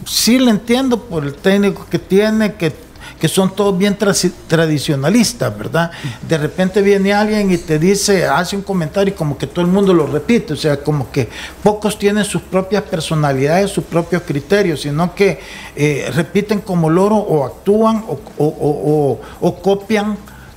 sí 0.06 0.38
le 0.38 0.50
entiendo 0.50 1.00
por 1.00 1.24
el 1.24 1.34
técnico 1.34 1.86
que 1.90 1.98
tiene, 1.98 2.54
que, 2.54 2.72
que 3.20 3.28
son 3.28 3.54
todos 3.54 3.76
bien 3.76 3.96
tradicionalistas, 3.96 5.56
¿verdad? 5.56 5.90
De 6.26 6.38
repente 6.38 6.80
viene 6.80 7.12
alguien 7.12 7.50
y 7.50 7.58
te 7.58 7.78
dice, 7.78 8.26
hace 8.26 8.56
un 8.56 8.62
comentario 8.62 9.12
y 9.12 9.16
como 9.16 9.36
que 9.36 9.46
todo 9.46 9.64
el 9.64 9.70
mundo 9.70 9.92
lo 9.92 10.06
repite, 10.06 10.52
o 10.52 10.56
sea, 10.56 10.78
como 10.82 11.10
que 11.10 11.28
pocos 11.62 11.98
tienen 11.98 12.24
sus 12.24 12.42
propias 12.42 12.84
personalidades, 12.84 13.70
sus 13.70 13.84
propios 13.84 14.22
criterios, 14.22 14.82
sino 14.82 15.14
que 15.14 15.40
eh, 15.74 16.10
repiten 16.14 16.60
como 16.60 16.88
loro 16.88 17.16
o 17.16 17.44
actúan 17.44 18.04
o, 18.38 19.20
copian. 19.62 20.16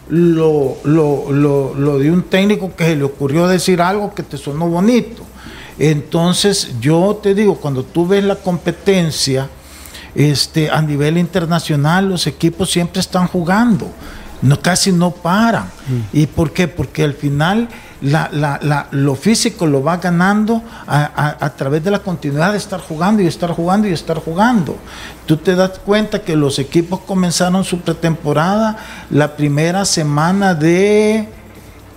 Lo, 0.10 0.78
lo, 0.84 1.32
lo, 1.32 1.76
lo 1.76 2.00
de 2.00 2.12
un 2.12 2.24
técnico 2.24 2.76
que 2.76 2.86
se 2.86 2.96
le 2.96 3.04
ocurrió 3.04 3.48
decir 3.48 3.82
algo 3.82 4.14
que 4.14 4.24
te 4.24 4.38
sonó 4.38 4.68
bonito. 4.68 5.24
Entonces, 5.78 6.76
yo 6.82 7.20
te 7.22 7.34
digo, 7.34 7.56
cuando 7.56 7.84
tú 7.84 8.08
ves 8.08 8.24
la 8.24 8.36
competencia 8.36 9.48
este, 10.16 10.70
a 10.70 10.82
nivel 10.82 11.18
internacional, 11.18 12.10
los 12.10 12.28
equipos 12.28 12.70
siempre 12.70 13.00
están 13.00 13.28
jugando, 13.28 13.90
no, 14.42 14.60
casi 14.60 14.92
no 14.92 15.12
paran. 15.12 15.66
Mm. 15.66 16.18
¿Y 16.18 16.28
por 16.28 16.52
qué? 16.52 16.68
Porque 16.68 17.04
al 17.04 17.14
final 17.14 17.70
lo 18.02 19.16
físico 19.16 19.68
lo 19.68 19.84
va 19.84 19.98
ganando 19.98 20.62
a, 20.88 21.52
través 21.58 21.84
de 21.84 21.92
la 21.92 22.00
continuidad 22.00 22.52
de 22.52 22.58
estar 22.58 22.80
jugando 22.80 23.22
y 23.22 23.28
estar 23.28 23.52
jugando 23.52 23.88
y 23.88 23.92
estar 23.92 24.18
jugando. 24.20 24.78
Tú 25.26 25.38
te 25.38 25.56
das 25.56 25.80
cuenta 25.86 26.22
que 26.22 26.36
los 26.36 26.60
equipos 26.60 27.02
comenzaron 27.02 27.64
su 27.64 27.82
pretemporada 27.82 28.78
la 29.10 29.36
primera 29.36 29.86
semana 29.86 30.56
de 30.56 31.28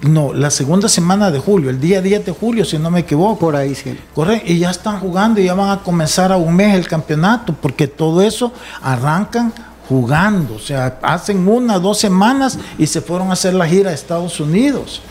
no, 0.03 0.33
la 0.33 0.51
segunda 0.51 0.89
semana 0.89 1.31
de 1.31 1.39
julio, 1.39 1.71
el 1.71 1.81
día 1.81 2.03
10 2.03 2.27
de 2.27 2.33
julio, 2.33 2.65
si 2.65 2.77
no 2.77 2.91
me 2.91 3.01
equivoco. 3.01 3.39
Por 3.39 3.57
ahí 3.57 3.75
sí. 3.75 3.97
Correcto, 4.15 4.51
y 4.51 4.59
ya 4.59 4.71
están 4.71 4.99
jugando 4.99 5.41
y 5.41 5.45
ya 5.45 5.55
van 5.55 5.71
a 5.71 5.83
comenzar 5.83 6.33
a 6.33 6.37
un 6.37 6.57
mes 6.57 6.75
el 6.75 6.89
campeonato, 6.89 7.55
porque 7.55 7.87
todo 7.87 8.21
eso 8.21 8.53
arrancan 8.83 9.53
jugando, 9.89 10.55
o 10.55 10.59
sea, 10.59 10.99
hacen 11.03 11.47
una, 11.47 11.79
dos 11.79 11.99
semanas 11.99 12.59
y 12.79 12.87
se 12.87 13.01
fueron 13.01 13.31
a 13.31 13.35
hacer 13.35 13.55
la 13.55 13.67
gira 13.67 13.91
a 13.91 13.93
Estados 13.93 14.41
Unidos, 14.41 15.03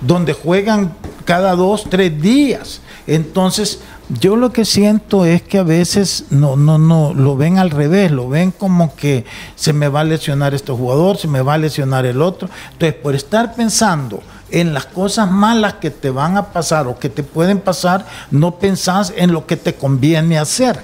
donde 0.00 0.32
juegan 0.32 0.94
cada 1.24 1.54
dos, 1.54 1.84
tres 1.88 2.20
días. 2.20 2.80
Entonces, 3.06 3.80
yo 4.20 4.36
lo 4.36 4.52
que 4.52 4.64
siento 4.64 5.24
es 5.24 5.42
que 5.42 5.58
a 5.58 5.62
veces 5.62 6.24
no, 6.30 6.56
no, 6.56 6.78
no, 6.78 7.14
lo 7.14 7.36
ven 7.36 7.58
al 7.58 7.70
revés, 7.70 8.10
lo 8.10 8.28
ven 8.28 8.50
como 8.50 8.94
que 8.96 9.24
se 9.54 9.72
me 9.72 9.88
va 9.88 10.00
a 10.00 10.04
lesionar 10.04 10.54
este 10.54 10.72
jugador, 10.72 11.16
se 11.16 11.28
me 11.28 11.42
va 11.42 11.54
a 11.54 11.58
lesionar 11.58 12.06
el 12.06 12.22
otro. 12.22 12.48
Entonces, 12.72 13.00
por 13.00 13.14
estar 13.14 13.54
pensando 13.54 14.22
en 14.50 14.74
las 14.74 14.86
cosas 14.86 15.30
malas 15.30 15.74
que 15.74 15.90
te 15.90 16.10
van 16.10 16.36
a 16.36 16.46
pasar 16.52 16.88
o 16.88 16.98
que 16.98 17.08
te 17.08 17.22
pueden 17.22 17.60
pasar, 17.60 18.06
no 18.30 18.58
pensás 18.58 19.12
en 19.16 19.32
lo 19.32 19.46
que 19.46 19.56
te 19.56 19.74
conviene 19.74 20.38
hacer. 20.38 20.80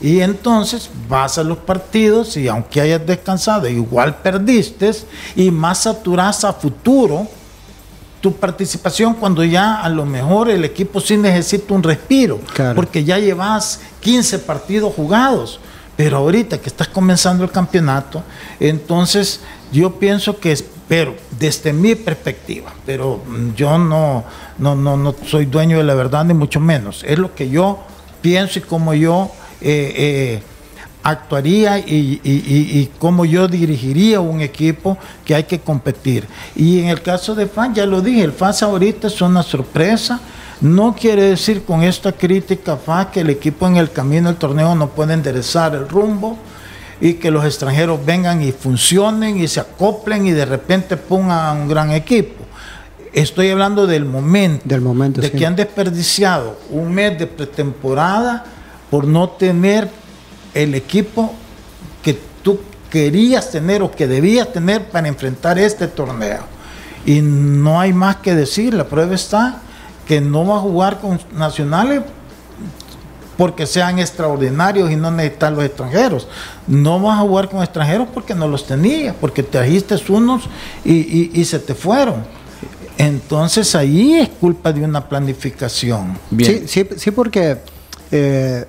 Y 0.00 0.20
entonces 0.20 0.90
vas 1.08 1.38
a 1.38 1.44
los 1.44 1.58
partidos 1.58 2.36
y 2.36 2.46
aunque 2.46 2.80
hayas 2.80 3.04
descansado, 3.04 3.66
igual 3.68 4.16
perdiste 4.16 4.92
y 5.34 5.50
más 5.50 5.82
saturás 5.82 6.44
a 6.44 6.52
futuro 6.52 7.26
tu 8.20 8.34
participación 8.34 9.14
cuando 9.14 9.44
ya 9.44 9.80
a 9.80 9.88
lo 9.88 10.04
mejor 10.04 10.50
el 10.50 10.64
equipo 10.64 11.00
sí 11.00 11.16
necesita 11.16 11.74
un 11.74 11.82
respiro, 11.82 12.40
porque 12.74 13.04
ya 13.04 13.18
llevas 13.18 13.80
15 14.00 14.40
partidos 14.40 14.94
jugados, 14.94 15.60
pero 15.96 16.18
ahorita 16.18 16.58
que 16.58 16.68
estás 16.68 16.88
comenzando 16.88 17.44
el 17.44 17.50
campeonato, 17.50 18.22
entonces 18.58 19.40
yo 19.72 19.98
pienso 19.98 20.38
que, 20.38 20.56
pero 20.88 21.14
desde 21.38 21.72
mi 21.72 21.94
perspectiva, 21.94 22.72
pero 22.84 23.22
yo 23.56 23.78
no, 23.78 24.24
no, 24.58 24.74
no, 24.74 24.96
no 24.96 25.14
soy 25.26 25.46
dueño 25.46 25.78
de 25.78 25.84
la 25.84 25.94
verdad 25.94 26.24
ni 26.24 26.34
mucho 26.34 26.60
menos, 26.60 27.04
es 27.06 27.18
lo 27.18 27.34
que 27.34 27.48
yo 27.48 27.80
pienso 28.20 28.58
y 28.58 28.62
como 28.62 28.94
yo... 28.94 29.30
Eh, 29.60 29.94
eh, 29.96 30.42
actuaría 31.10 31.78
y, 31.78 32.20
y, 32.22 32.90
cómo 32.98 33.24
yo 33.24 33.48
dirigiría 33.48 34.20
un 34.20 34.40
equipo 34.40 34.98
que 35.24 35.34
hay 35.34 35.44
que 35.44 35.60
competir. 35.60 36.26
Y 36.56 36.80
en 36.80 36.88
el 36.88 37.02
caso 37.02 37.34
de 37.34 37.46
FAS, 37.46 37.74
ya 37.74 37.86
lo 37.86 38.00
dije, 38.00 38.22
el 38.22 38.32
FAS 38.32 38.62
ahorita 38.62 39.06
es 39.08 39.20
una 39.20 39.42
sorpresa. 39.42 40.20
No 40.60 40.94
quiere 40.94 41.22
decir 41.22 41.64
con 41.64 41.82
esta 41.82 42.12
crítica 42.12 42.76
FAS 42.76 43.06
que 43.06 43.20
el 43.20 43.30
equipo 43.30 43.66
en 43.66 43.76
el 43.76 43.90
camino 43.90 44.28
del 44.28 44.36
torneo 44.36 44.74
no 44.74 44.88
puede 44.88 45.14
enderezar 45.14 45.74
el 45.74 45.88
rumbo 45.88 46.36
y 47.00 47.14
que 47.14 47.30
los 47.30 47.44
extranjeros 47.44 48.04
vengan 48.04 48.42
y 48.42 48.52
funcionen 48.52 49.38
y 49.38 49.46
se 49.46 49.60
acoplen 49.60 50.26
y 50.26 50.32
de 50.32 50.44
repente 50.44 50.96
pongan 50.96 51.58
un 51.58 51.68
gran 51.68 51.92
equipo. 51.92 52.44
Estoy 53.12 53.50
hablando 53.50 53.86
del 53.86 54.04
momento, 54.04 54.64
del 54.68 54.80
momento 54.80 55.20
de 55.20 55.30
que 55.30 55.46
han 55.46 55.56
desperdiciado 55.56 56.58
un 56.70 56.92
mes 56.92 57.18
de 57.18 57.26
pretemporada 57.26 58.44
por 58.90 59.06
no 59.06 59.30
tener 59.30 59.88
el 60.54 60.74
equipo 60.74 61.34
que 62.02 62.18
tú 62.42 62.60
querías 62.90 63.50
tener 63.50 63.82
o 63.82 63.90
que 63.90 64.06
debías 64.06 64.52
tener 64.52 64.88
para 64.88 65.08
enfrentar 65.08 65.58
este 65.58 65.86
torneo. 65.86 66.40
Y 67.04 67.20
no 67.20 67.80
hay 67.80 67.92
más 67.92 68.16
que 68.16 68.34
decir, 68.34 68.74
la 68.74 68.84
prueba 68.84 69.14
está 69.14 69.62
que 70.06 70.20
no 70.20 70.46
va 70.46 70.56
a 70.56 70.60
jugar 70.60 71.00
con 71.00 71.20
nacionales 71.32 72.02
porque 73.36 73.66
sean 73.66 74.00
extraordinarios 74.00 74.90
y 74.90 74.96
no 74.96 75.12
necesitan 75.12 75.54
los 75.54 75.64
extranjeros. 75.64 76.26
No 76.66 76.98
vas 76.98 77.18
a 77.18 77.22
jugar 77.22 77.48
con 77.48 77.62
extranjeros 77.62 78.08
porque 78.12 78.34
no 78.34 78.48
los 78.48 78.66
tenías, 78.66 79.14
porque 79.20 79.44
trajiste 79.44 79.94
unos 80.08 80.42
y, 80.84 81.44
se 81.44 81.60
te 81.60 81.74
fueron. 81.74 82.24
Entonces 82.96 83.76
ahí 83.76 84.14
es 84.14 84.28
culpa 84.28 84.72
de 84.72 84.82
una 84.82 85.08
planificación. 85.08 86.18
Sí, 86.36 86.84
sí, 86.96 87.10
porque 87.12 87.58
eh, 88.10 88.66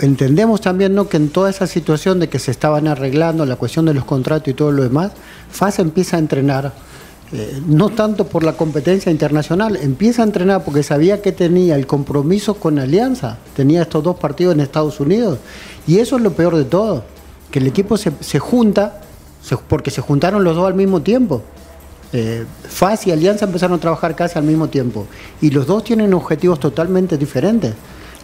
entendemos 0.00 0.60
también 0.60 0.94
¿no? 0.94 1.08
que 1.08 1.16
en 1.16 1.30
toda 1.30 1.50
esa 1.50 1.66
situación 1.66 2.20
de 2.20 2.28
que 2.28 2.38
se 2.38 2.50
estaban 2.50 2.86
arreglando 2.86 3.44
la 3.46 3.56
cuestión 3.56 3.86
de 3.86 3.94
los 3.94 4.04
contratos 4.04 4.48
y 4.48 4.54
todo 4.54 4.72
lo 4.72 4.82
demás, 4.82 5.12
FAS 5.50 5.78
empieza 5.78 6.16
a 6.16 6.20
entrenar 6.20 6.72
eh, 7.30 7.60
no 7.66 7.90
tanto 7.90 8.26
por 8.26 8.42
la 8.42 8.54
competencia 8.54 9.12
internacional, 9.12 9.76
empieza 9.76 10.22
a 10.22 10.24
entrenar 10.24 10.64
porque 10.64 10.82
sabía 10.82 11.20
que 11.20 11.30
tenía 11.30 11.76
el 11.76 11.86
compromiso 11.86 12.54
con 12.54 12.78
Alianza, 12.78 13.36
tenía 13.54 13.82
estos 13.82 14.02
dos 14.02 14.16
partidos 14.16 14.54
en 14.54 14.60
Estados 14.60 14.98
Unidos. 14.98 15.38
Y 15.86 15.98
eso 15.98 16.16
es 16.16 16.22
lo 16.22 16.32
peor 16.32 16.56
de 16.56 16.64
todo, 16.64 17.04
que 17.50 17.58
el 17.58 17.66
equipo 17.66 17.98
se, 17.98 18.38
junta, 18.38 19.02
porque 19.68 19.90
se 19.90 20.00
juntaron 20.00 20.42
los 20.42 20.56
dos 20.56 20.66
al 20.66 20.74
mismo 20.74 21.02
tiempo. 21.02 21.42
Eh, 22.14 22.46
FAS 22.66 23.06
y 23.06 23.12
Alianza 23.12 23.44
empezaron 23.44 23.76
a 23.76 23.80
trabajar 23.80 24.16
casi 24.16 24.38
al 24.38 24.44
mismo 24.46 24.68
tiempo. 24.68 25.06
Y 25.42 25.50
los 25.50 25.66
dos 25.66 25.84
tienen 25.84 26.14
objetivos 26.14 26.58
totalmente 26.58 27.18
diferentes. 27.18 27.74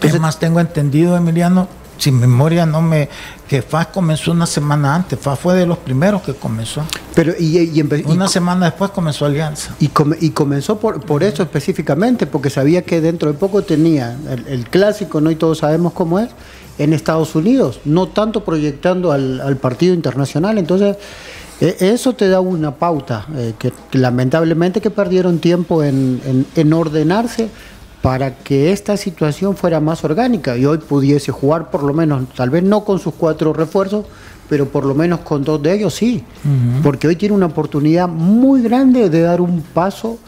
Es 0.02 0.20
más, 0.20 0.38
tengo 0.38 0.60
entendido, 0.60 1.16
Emiliano, 1.16 1.68
sin 1.98 2.18
memoria 2.18 2.66
no 2.66 2.82
me 2.82 3.08
que 3.48 3.62
FAS 3.62 3.88
comenzó 3.88 4.32
una 4.32 4.46
semana 4.46 4.94
antes, 4.94 5.18
FAS 5.18 5.38
fue 5.38 5.54
de 5.54 5.66
los 5.66 5.78
primeros 5.78 6.22
que 6.22 6.34
comenzó. 6.34 6.82
Pero 7.14 7.32
y, 7.38 7.82
una 8.06 8.26
semana 8.26 8.66
después 8.66 8.90
comenzó 8.90 9.26
Alianza. 9.26 9.74
Y, 9.80 9.90
y 10.20 10.30
comenzó 10.30 10.78
por, 10.78 11.00
por 11.04 11.22
eso 11.22 11.42
específicamente, 11.42 12.26
porque 12.26 12.50
sabía 12.50 12.82
que 12.82 13.00
dentro 13.00 13.30
de 13.32 13.38
poco 13.38 13.62
tenía 13.62 14.16
el, 14.46 14.68
clásico, 14.68 15.20
no 15.20 15.30
y 15.30 15.36
todos 15.36 15.58
sabemos 15.58 15.92
cómo 15.92 16.18
es, 16.18 16.30
en 16.78 16.92
Estados 16.92 17.34
Unidos, 17.36 17.80
no 17.84 18.08
tanto 18.08 18.44
proyectando 18.44 19.12
al, 19.12 19.56
partido 19.58 19.94
internacional. 19.94 20.58
Entonces, 20.58 20.96
e, 21.60 21.76
eso 21.80 22.14
te 22.14 22.28
da 22.28 22.40
una 22.40 22.74
pauta, 22.74 23.26
eh, 23.36 23.54
que, 23.58 23.72
lamentablemente 23.92 24.80
que 24.80 24.90
perdieron 24.90 25.38
tiempo 25.38 25.84
en, 25.84 26.46
en 26.56 26.72
ordenarse 26.72 27.50
para 28.04 28.36
que 28.36 28.70
esta 28.70 28.98
situación 28.98 29.56
fuera 29.56 29.80
más 29.80 30.04
orgánica 30.04 30.58
y 30.58 30.66
hoy 30.66 30.76
pudiese 30.76 31.32
jugar 31.32 31.70
por 31.70 31.82
lo 31.82 31.94
menos, 31.94 32.28
tal 32.36 32.50
vez 32.50 32.62
no 32.62 32.84
con 32.84 32.98
sus 32.98 33.14
cuatro 33.14 33.54
refuerzos, 33.54 34.04
pero 34.46 34.68
por 34.68 34.84
lo 34.84 34.94
menos 34.94 35.20
con 35.20 35.42
dos 35.42 35.62
de 35.62 35.72
ellos 35.72 35.94
sí, 35.94 36.22
porque 36.82 37.08
hoy 37.08 37.16
tiene 37.16 37.34
una 37.34 37.46
oportunidad 37.46 38.06
muy 38.06 38.60
grande 38.60 39.08
de 39.08 39.22
dar 39.22 39.40
un 39.40 39.62
paso 39.62 40.18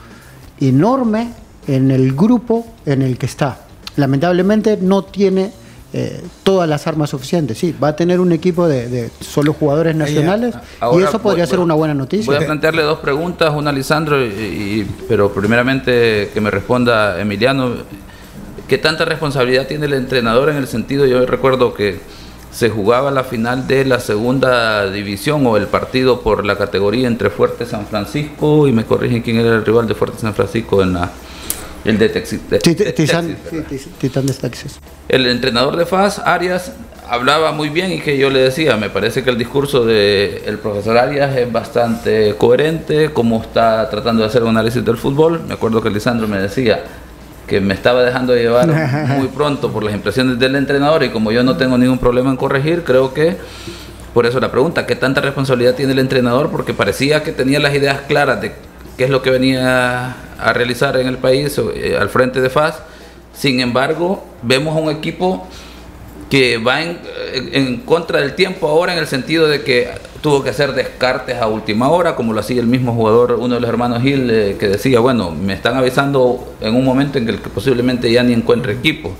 enorme 0.58 1.32
en 1.66 1.90
el 1.90 2.14
grupo 2.14 2.66
en 2.86 3.02
el 3.02 3.18
que 3.18 3.26
está. 3.26 3.58
Lamentablemente 3.96 4.78
no 4.80 5.04
tiene 5.04 5.52
eh, 5.98 6.22
todas 6.42 6.68
las 6.68 6.86
armas 6.86 7.08
suficientes. 7.08 7.56
Sí, 7.56 7.74
va 7.82 7.88
a 7.88 7.96
tener 7.96 8.20
un 8.20 8.30
equipo 8.30 8.68
de, 8.68 9.10
solo 9.20 9.54
jugadores 9.54 9.96
nacionales 9.96 10.54
y 10.92 11.02
eso 11.02 11.20
podría 11.20 11.46
ser 11.46 11.58
una 11.58 11.72
buena 11.72 11.94
noticia. 11.94 12.34
Voy 12.34 12.44
a 12.44 12.46
plantearle 12.46 12.82
dos 12.82 12.98
preguntas, 12.98 13.50
una 13.56 13.70
a 13.70 13.72
Lisandro, 13.72 14.22
y, 14.22 14.86
pero 15.08 15.32
primeramente 15.32 16.30
que 16.34 16.40
me 16.42 16.50
responda 16.50 17.18
Emiliano. 17.18 17.76
¿Qué 18.68 18.76
tanta 18.76 19.06
responsabilidad 19.06 19.68
tiene 19.68 19.86
el 19.86 19.94
entrenador 19.94 20.50
en 20.50 20.56
el 20.56 20.66
sentido, 20.66 21.06
yo 21.06 21.24
recuerdo 21.24 21.72
que 21.72 21.98
se 22.50 22.68
jugaba 22.68 23.10
la 23.10 23.24
final 23.24 23.66
de 23.66 23.86
la 23.86 23.98
segunda 23.98 24.90
división 24.90 25.46
o 25.46 25.56
el 25.56 25.66
partido 25.66 26.20
por 26.20 26.44
la 26.44 26.58
categoría 26.58 27.08
entre 27.08 27.30
Fuerte 27.30 27.64
San 27.64 27.86
Francisco 27.86 28.68
y 28.68 28.72
me 28.72 28.84
corrigen 28.84 29.22
quién 29.22 29.38
era 29.38 29.54
el 29.54 29.64
rival 29.64 29.88
de 29.88 29.94
Fuerte 29.94 30.18
San 30.18 30.34
Francisco 30.34 30.82
en 30.82 30.92
la 30.92 31.10
el 31.86 31.98
de 31.98 32.08
Texas. 32.08 32.40
Titán 33.98 34.26
de 34.26 34.34
Texas. 34.34 34.80
El 35.08 35.26
entrenador 35.26 35.76
de 35.76 35.86
FAS, 35.86 36.18
Arias, 36.18 36.72
hablaba 37.08 37.52
muy 37.52 37.68
bien 37.68 37.92
y 37.92 38.00
que 38.00 38.18
yo 38.18 38.30
le 38.30 38.40
decía, 38.40 38.76
me 38.76 38.90
parece 38.90 39.22
que 39.22 39.30
el 39.30 39.38
discurso 39.38 39.84
del 39.84 40.58
profesor 40.58 40.98
Arias 40.98 41.36
es 41.36 41.50
bastante 41.50 42.34
coherente, 42.36 43.10
como 43.12 43.40
está 43.40 43.88
tratando 43.88 44.22
de 44.22 44.28
hacer 44.28 44.42
un 44.42 44.50
análisis 44.50 44.84
del 44.84 44.96
fútbol. 44.96 45.42
Me 45.46 45.54
acuerdo 45.54 45.82
que 45.82 45.90
Lisandro 45.90 46.26
me 46.26 46.38
decía 46.38 46.82
que 47.46 47.60
me 47.60 47.74
estaba 47.74 48.02
dejando 48.02 48.34
llevar 48.34 48.68
muy 49.18 49.28
pronto 49.28 49.70
por 49.70 49.84
las 49.84 49.94
impresiones 49.94 50.38
del 50.38 50.56
entrenador 50.56 51.04
y 51.04 51.10
como 51.10 51.30
yo 51.30 51.44
no 51.44 51.56
tengo 51.56 51.78
ningún 51.78 51.98
problema 51.98 52.30
en 52.30 52.36
corregir, 52.36 52.82
creo 52.82 53.14
que 53.14 53.36
por 54.12 54.26
eso 54.26 54.40
la 54.40 54.50
pregunta, 54.50 54.86
¿qué 54.86 54.96
tanta 54.96 55.20
responsabilidad 55.20 55.74
tiene 55.74 55.92
el 55.92 55.98
entrenador? 55.98 56.50
Porque 56.50 56.72
parecía 56.72 57.22
que 57.22 57.32
tenía 57.32 57.60
las 57.60 57.74
ideas 57.74 58.00
claras 58.08 58.40
de 58.40 58.52
qué 58.96 59.04
es 59.04 59.10
lo 59.10 59.22
que 59.22 59.30
venía 59.30 60.16
a 60.38 60.52
realizar 60.52 60.96
en 60.96 61.06
el 61.06 61.18
país 61.18 61.58
eh, 61.74 61.96
al 61.98 62.08
frente 62.08 62.40
de 62.40 62.50
FAS. 62.50 62.80
Sin 63.34 63.60
embargo, 63.60 64.24
vemos 64.42 64.80
un 64.80 64.90
equipo 64.90 65.46
que 66.30 66.58
va 66.58 66.82
en, 66.82 67.82
contra 67.84 68.20
del 68.20 68.34
tiempo 68.34 68.68
ahora 68.68 68.92
en 68.92 68.98
el 68.98 69.06
sentido 69.06 69.46
de 69.46 69.62
que 69.62 69.90
tuvo 70.20 70.42
que 70.42 70.50
hacer 70.50 70.72
descartes 70.72 71.36
a 71.36 71.46
última 71.46 71.88
hora, 71.88 72.16
como 72.16 72.32
lo 72.32 72.40
hacía 72.40 72.60
el 72.60 72.66
mismo 72.66 72.94
jugador, 72.94 73.36
uno 73.38 73.54
de 73.54 73.60
los 73.60 73.70
hermanos 73.70 74.02
Gil, 74.02 74.28
eh, 74.30 74.56
que 74.58 74.68
decía, 74.68 74.98
bueno, 74.98 75.30
me 75.30 75.52
están 75.52 75.76
avisando 75.76 76.54
en 76.60 76.74
un 76.74 76.84
momento 76.84 77.18
en 77.18 77.28
el 77.28 77.40
que 77.40 77.48
posiblemente 77.48 78.10
ya 78.10 78.24
ni 78.24 78.32
encuentre 78.32 78.72
equipo, 78.72 79.14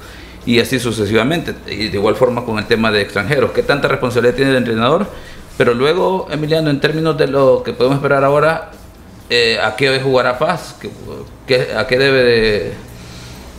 y 0.44 0.58
así 0.58 0.80
sucesivamente, 0.80 1.54
y 1.68 1.88
de 1.88 1.96
igual 1.96 2.16
forma 2.16 2.44
con 2.44 2.58
el 2.58 2.66
tema 2.66 2.90
de 2.90 3.02
extranjeros, 3.02 3.52
¿qué 3.52 3.62
tanta 3.62 3.86
responsabilidad 3.86 4.34
tiene 4.34 4.50
el 4.50 4.56
entrenador? 4.56 5.06
Pero 5.56 5.74
luego, 5.74 6.26
Emiliano, 6.30 6.70
en 6.70 6.80
términos 6.80 7.16
de 7.16 7.28
lo 7.28 7.62
que 7.62 7.72
podemos 7.72 7.96
esperar 7.96 8.24
ahora, 8.24 8.72
eh, 9.28 9.58
¿a 9.62 9.76
qué 9.76 10.00
jugará 10.00 10.38
Paz? 10.38 10.76
¿A 11.76 11.86
qué 11.86 11.98
debe 11.98 12.74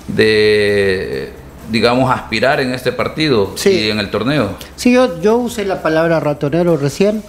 de, 0.08 1.32
digamos, 1.72 2.10
aspirar 2.10 2.60
en 2.60 2.74
este 2.74 2.92
partido 2.92 3.54
y 3.66 3.90
en 3.90 4.00
el 4.00 4.10
torneo? 4.10 4.52
Sí, 4.76 4.92
yo, 4.94 5.20
yo 5.22 5.38
usé 5.38 5.66
la 5.66 5.82
palabra 5.82 6.20
ratonero 6.20 6.78
recién 6.78 7.24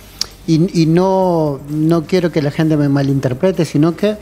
y, 0.46 0.86
no, 0.86 1.60
no 1.68 2.04
quiero 2.04 2.32
que 2.32 2.40
la 2.40 2.50
gente 2.50 2.78
me 2.78 2.88
malinterprete, 2.88 3.66
sino 3.66 3.96
que 3.96 4.16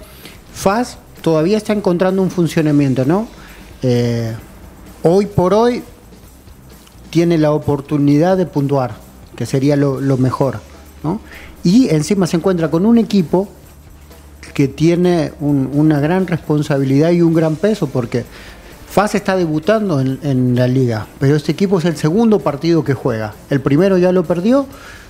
FAS 0.53 0.99
todavía 1.23 1.57
está 1.57 1.73
encontrando 1.73 2.21
un 2.21 2.31
funcionamiento, 2.31 3.05
¿no? 3.05 3.29
Eh, 3.83 4.35
hoy 5.05 5.27
por 5.27 5.55
hoy 5.55 5.85
tiene 7.11 7.39
la 7.39 7.53
oportunidad 7.53 8.37
de 8.37 8.47
puntuar, 8.47 8.97
que 9.37 9.47
sería 9.47 9.77
lo, 9.77 10.01
lo 10.01 10.17
mejor, 10.17 10.59
¿no? 11.05 11.21
Y 11.63 11.91
encima 11.91 12.27
se 12.27 12.39
encuentra 12.39 12.73
con 12.73 12.87
un 12.87 12.99
equipo 12.99 13.49
que 14.57 14.69
tiene 14.69 15.33
una 15.39 16.01
gran 16.01 16.27
responsabilidad 16.27 17.11
y 17.11 17.21
un 17.21 17.35
gran 17.35 17.57
peso, 17.57 17.89
porque 17.89 18.25
FAS 18.89 19.15
está 19.15 19.37
debutando 19.37 20.01
en, 20.01 20.55
la 20.55 20.67
liga, 20.67 21.07
pero 21.21 21.37
este 21.37 21.53
equipo 21.53 21.79
es 21.79 21.85
el 21.85 21.95
segundo 21.99 22.41
partido 22.41 22.83
que 22.83 22.95
juega. 22.95 23.35
El 23.51 23.61
primero 23.61 23.99
ya 23.99 24.13
lo 24.13 24.25
perdió, 24.25 24.67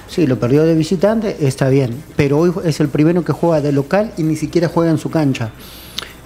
sí, 0.08 0.26
lo 0.26 0.40
perdió 0.40 0.64
de 0.64 0.74
visitante, 0.74 1.46
está 1.46 1.68
bien, 1.68 2.02
pero 2.16 2.38
hoy 2.38 2.52
es 2.64 2.80
el 2.80 2.88
primero 2.88 3.24
que 3.24 3.32
juega 3.32 3.60
de 3.60 3.70
local 3.70 4.12
y 4.16 4.24
ni 4.24 4.34
siquiera 4.34 4.66
juega 4.66 4.90
en 4.90 4.98
su 4.98 5.10
cancha. 5.10 5.52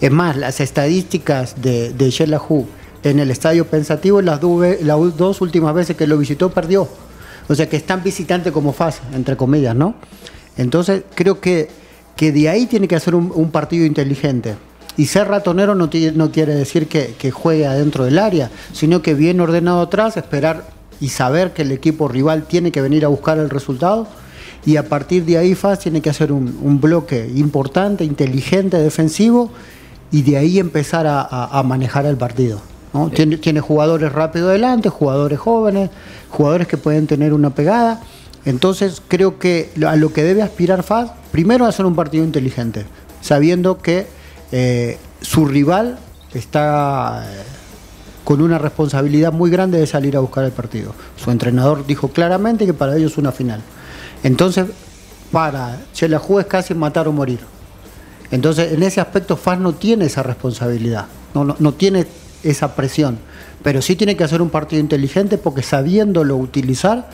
Es 0.00 0.10
más, 0.10 0.38
las 0.38 0.58
estadísticas 0.62 1.60
de, 1.60 1.92
de 1.92 2.58
en 3.02 3.18
el 3.18 3.30
estadio 3.30 3.66
pensativo, 3.66 4.22
las, 4.22 4.40
las 4.80 5.16
dos 5.18 5.42
últimas 5.42 5.74
veces 5.74 5.94
que 5.94 6.06
lo 6.06 6.16
visitó, 6.16 6.48
perdió. 6.52 6.88
O 7.50 7.54
sea 7.54 7.68
que 7.68 7.76
es 7.76 7.84
tan 7.84 8.02
visitante 8.02 8.50
como 8.50 8.72
FAS, 8.72 9.02
entre 9.12 9.36
comillas, 9.36 9.76
¿no? 9.76 9.94
Entonces 10.56 11.02
creo 11.14 11.38
que 11.38 11.68
que 12.20 12.32
de 12.32 12.50
ahí 12.50 12.66
tiene 12.66 12.86
que 12.86 12.96
hacer 12.96 13.14
un, 13.14 13.50
partido 13.50 13.86
inteligente. 13.86 14.54
Y 14.98 15.06
ser 15.06 15.28
ratonero 15.28 15.74
no, 15.74 15.88
no 16.14 16.30
quiere 16.30 16.54
decir 16.54 16.86
que, 16.86 17.30
juegue 17.30 17.66
adentro 17.66 18.04
del 18.04 18.18
área, 18.18 18.50
sino 18.74 19.00
que 19.00 19.14
bien 19.14 19.40
ordenado 19.40 19.80
atrás, 19.80 20.18
esperar 20.18 20.66
y 21.00 21.08
saber 21.08 21.54
que 21.54 21.62
el 21.62 21.72
equipo 21.72 22.08
rival 22.08 22.42
tiene 22.42 22.72
que 22.72 22.82
venir 22.82 23.06
a 23.06 23.08
buscar 23.08 23.38
el 23.38 23.48
resultado. 23.48 24.06
Y 24.66 24.76
a 24.76 24.86
partir 24.86 25.24
de 25.24 25.38
ahí 25.38 25.54
FAS 25.54 25.78
tiene 25.78 26.02
que 26.02 26.10
hacer 26.10 26.30
un, 26.30 26.78
bloque 26.78 27.26
importante, 27.34 28.04
inteligente, 28.04 28.76
defensivo, 28.76 29.50
y 30.12 30.20
de 30.20 30.36
ahí 30.36 30.58
empezar 30.58 31.06
a, 31.08 31.62
manejar 31.64 32.04
el 32.04 32.18
partido. 32.18 32.60
Tiene, 33.14 33.38
tiene 33.38 33.60
jugadores 33.60 34.12
rápido 34.12 34.50
adelante, 34.50 34.90
jugadores 34.90 35.38
jóvenes, 35.38 35.88
jugadores 36.28 36.68
que 36.68 36.76
pueden 36.76 37.06
tener 37.06 37.32
una 37.32 37.48
pegada. 37.48 38.02
Entonces 38.44 39.02
creo 39.06 39.38
que 39.38 39.70
a 39.86 39.96
lo 39.96 40.12
que 40.12 40.22
debe 40.22 40.42
aspirar 40.42 40.82
FAS 40.82 41.10
primero 41.30 41.66
hacer 41.66 41.86
un 41.86 41.94
partido 41.94 42.24
inteligente, 42.24 42.86
sabiendo 43.20 43.78
que 43.78 44.06
eh, 44.52 44.98
su 45.20 45.46
rival 45.46 45.98
está 46.34 47.24
eh, 47.26 47.42
con 48.24 48.40
una 48.40 48.58
responsabilidad 48.58 49.32
muy 49.32 49.50
grande 49.50 49.78
de 49.78 49.86
salir 49.86 50.16
a 50.16 50.20
buscar 50.20 50.44
el 50.44 50.52
partido. 50.52 50.94
Su 51.16 51.30
entrenador 51.30 51.86
dijo 51.86 52.08
claramente 52.08 52.66
que 52.66 52.74
para 52.74 52.96
ellos 52.96 53.12
es 53.12 53.18
una 53.18 53.32
final. 53.32 53.60
Entonces, 54.22 54.66
para 55.30 55.78
Chelajú 55.92 56.40
es 56.40 56.46
casi 56.46 56.74
matar 56.74 57.08
o 57.08 57.12
morir. 57.12 57.40
Entonces, 58.30 58.72
en 58.72 58.82
ese 58.82 59.00
aspecto, 59.00 59.36
FAS 59.36 59.58
no 59.58 59.74
tiene 59.74 60.06
esa 60.06 60.22
responsabilidad, 60.22 61.06
no, 61.34 61.44
no, 61.44 61.56
no 61.58 61.72
tiene 61.74 62.06
esa 62.42 62.74
presión. 62.74 63.18
pero 63.62 63.82
sí 63.82 63.96
tiene 63.96 64.16
que 64.16 64.24
hacer 64.24 64.40
un 64.40 64.48
partido 64.50 64.80
inteligente 64.80 65.36
porque 65.36 65.62
sabiéndolo 65.62 66.36
utilizar 66.36 67.10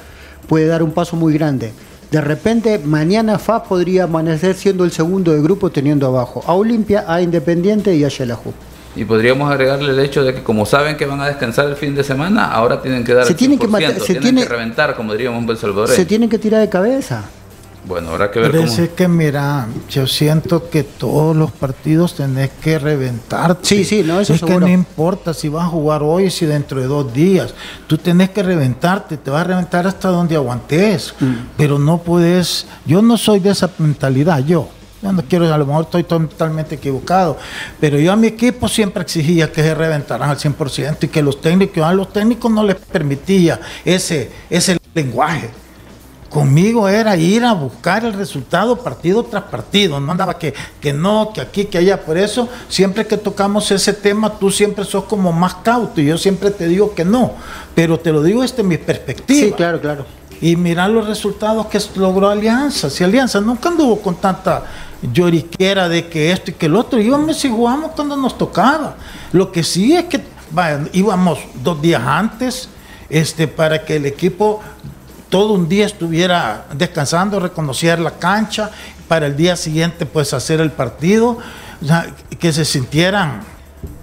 puede 0.49 0.67
dar 0.67 0.83
un 0.83 0.93
paso 0.93 1.17
muy 1.17 1.35
grande. 1.35 1.73
De 2.11 2.21
repente, 2.21 2.79
mañana 2.79 3.39
FA 3.39 3.65
podría 3.65 4.05
amanecer 4.05 4.55
siendo 4.55 4.85
el 4.85 4.93
segundo 4.93 5.33
de 5.33 5.43
grupo 5.43 5.71
teniendo 5.71 6.07
abajo 6.07 6.43
a 6.47 6.55
Olimpia, 6.55 7.05
a 7.07 7.21
Independiente 7.21 7.95
y 7.95 8.05
a 8.05 8.11
Xelajú. 8.11 8.53
Y 8.95 9.05
podríamos 9.05 9.51
agregarle 9.51 9.91
el 9.91 9.99
hecho 9.99 10.25
de 10.25 10.33
que 10.33 10.43
como 10.43 10.65
saben 10.65 10.97
que 10.97 11.05
van 11.05 11.21
a 11.21 11.27
descansar 11.27 11.67
el 11.69 11.77
fin 11.77 11.95
de 11.95 12.03
semana, 12.03 12.51
ahora 12.51 12.81
tienen 12.81 13.05
que 13.05 13.13
dar 13.13 13.27
se 13.27 13.33
el 13.33 13.37
tienen 13.37 13.59
que, 13.59 13.67
100%, 13.67 13.99
se 13.99 14.05
tienen 14.07 14.23
tiene, 14.23 14.43
que 14.43 14.49
reventar, 14.49 14.97
como 14.97 15.13
diríamos 15.13 15.43
en 15.43 15.51
El 15.51 15.59
Salvador. 15.59 15.89
Se 15.89 16.07
tienen 16.07 16.31
que 16.31 16.39
tirar 16.39 16.61
de 16.61 16.69
cabeza. 16.69 17.25
Bueno, 17.87 18.11
habrá 18.11 18.33
que 18.33 18.41
ver 18.41 18.51
cómo... 18.51 18.65
es 18.65 18.89
que 18.91 19.07
mira, 19.07 19.69
yo 19.89 20.09
siento 20.09 20.69
que 20.69 20.83
todos 20.83 21.37
los 21.37 21.53
partidos 21.53 22.17
tenés 22.17 22.51
que 22.61 22.81
reventar. 22.81 23.59
Sí, 23.63 23.85
sí, 23.85 24.03
no, 24.03 24.19
eso 24.21 24.35
Es 24.35 24.43
que 24.43 24.59
no 24.59 24.69
importa 24.69 25.33
si 25.33 25.49
vas 25.49 25.67
a 25.67 25.69
jugar 25.69 26.03
hoy, 26.03 26.31
si 26.31 26.47
dentro 26.47 26.81
de 26.81 26.89
dos 26.89 27.13
días. 27.13 27.55
Tú 27.87 27.97
tenés 27.97 28.31
que 28.31 28.43
reventarte, 28.43 29.17
te 29.17 29.31
vas 29.31 29.43
a 29.43 29.45
reventar 29.45 29.87
hasta 29.87 30.09
donde 30.09 30.35
aguantes. 30.35 31.15
Mm. 31.21 31.35
Pero 31.57 31.79
no 31.79 31.99
puedes. 31.99 32.67
Yo 32.85 33.03
no 33.03 33.17
soy 33.17 33.39
de 33.39 33.51
esa 33.51 33.71
mentalidad, 33.79 34.45
yo. 34.45 34.69
Yo 35.01 35.13
no 35.13 35.23
quiero, 35.23 35.53
a 35.53 35.59
lo 35.59 35.67
mejor 35.67 35.85
estoy 35.85 36.03
totalmente 36.03 36.77
equivocado, 36.77 37.37
pero 37.79 37.99
yo 37.99 38.13
a 38.13 38.17
mi 38.17 38.29
equipo 38.29 38.67
siempre 38.67 39.03
exigía 39.03 39.53
que 39.53 39.63
se 39.63 39.75
reventaran 39.75 40.31
al 40.31 40.39
100% 40.39 40.97
y 41.03 41.09
que 41.09 41.23
los 41.23 41.41
técnicos, 41.41 41.85
a 41.85 41.93
los 41.93 42.13
técnicos 42.13 42.51
no 42.51 42.65
les 42.65 42.77
permitía 42.77 43.61
ese, 43.85 44.31
ese 44.49 44.79
lenguaje. 44.95 45.51
Conmigo 46.37 46.87
era 46.87 47.17
ir 47.17 47.45
a 47.45 47.55
buscar 47.55 48.05
el 48.05 48.13
resultado 48.13 48.77
partido 48.77 49.23
tras 49.23 49.45
partido. 49.45 49.99
No 49.99 50.13
andaba 50.13 50.39
que, 50.39 50.53
que 50.83 50.93
no, 50.93 51.33
que 51.33 51.41
aquí, 51.41 51.65
que 51.65 51.79
allá. 51.79 52.05
Por 52.05 52.19
eso, 52.19 52.47
siempre 52.69 53.07
que 53.07 53.17
tocamos 53.17 53.71
ese 53.71 53.95
tema, 53.95 54.39
tú 54.39 54.51
siempre 54.51 54.85
sos 54.85 55.05
como 55.05 55.33
más 55.33 55.55
cauto. 55.55 55.99
Y 55.99 56.05
yo 56.05 56.19
siempre 56.19 56.51
te 56.51 56.69
digo 56.69 56.95
que 56.95 57.07
no. 57.07 57.33
Pero 57.75 57.99
te 57.99 58.13
lo 58.13 58.23
digo 58.23 58.43
desde 58.43 58.63
mi 58.63 58.77
perspectiva. 58.77 59.47
Sí, 59.47 59.53
claro, 59.53 59.81
claro. 59.81 60.05
Y 60.43 60.57
mirar 60.57 60.91
los 60.91 61.07
resultados 61.07 61.69
que 61.69 61.81
logró 61.95 62.29
Alianza. 62.29 62.91
Si 62.91 63.03
Alianza 63.03 63.41
nunca 63.41 63.71
anduvo 63.71 64.03
con 64.03 64.17
tanta 64.17 64.63
lloriquera 65.11 65.89
de 65.89 66.07
que 66.09 66.33
esto 66.33 66.51
y 66.51 66.55
que 66.55 66.67
el 66.67 66.77
otro. 66.77 67.01
Íbamos 67.01 67.43
y 67.47 67.49
jugamos 67.49 67.93
cuando 67.93 68.15
nos 68.15 68.37
tocaba. 68.37 68.97
Lo 69.33 69.51
que 69.51 69.65
sí 69.65 69.97
es 69.97 70.05
que 70.05 70.21
vaya, 70.51 70.81
íbamos 70.93 71.39
dos 71.63 71.81
días 71.81 72.03
antes 72.05 72.69
este, 73.09 73.49
para 73.49 73.85
que 73.85 73.97
el 73.97 74.07
equipo 74.07 74.61
todo 75.37 75.53
un 75.53 75.69
día 75.69 75.85
estuviera 75.85 76.65
descansando, 76.73 77.39
reconocer 77.39 77.99
la 77.99 78.13
cancha, 78.13 78.71
para 79.07 79.27
el 79.27 79.37
día 79.37 79.55
siguiente 79.55 80.07
pues 80.07 80.33
hacer 80.33 80.63
el 80.63 80.71
partido, 80.73 81.37
o 81.83 81.87
sea, 81.87 82.07
que 82.41 82.55
se 82.55 82.65
sintieran, 82.65 83.43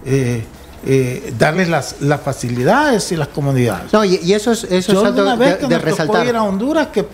eh, 0.05 0.45
eh, 0.85 1.33
darles 1.39 1.69
las, 1.69 2.01
las 2.01 2.21
facilidades 2.21 3.11
y 3.11 3.15
las 3.15 3.29
comodidades. 3.29 3.91
No, 3.91 4.05
y, 4.05 4.19
y 4.23 4.33
eso 4.33 4.51
es, 4.51 4.63
eso 4.65 4.93
Yo 4.93 4.99
es 5.01 5.07
algo 5.07 5.23
una 5.23 5.35
vez 5.35 5.53
de, 5.53 5.57
que 5.57 5.67
de 5.67 5.69
nos 5.75 5.79
tocó 5.83 5.89
resaltar. 5.89 6.27
ir 6.27 6.35
a 6.35 6.43
Honduras, 6.43 6.87
que 6.93 7.07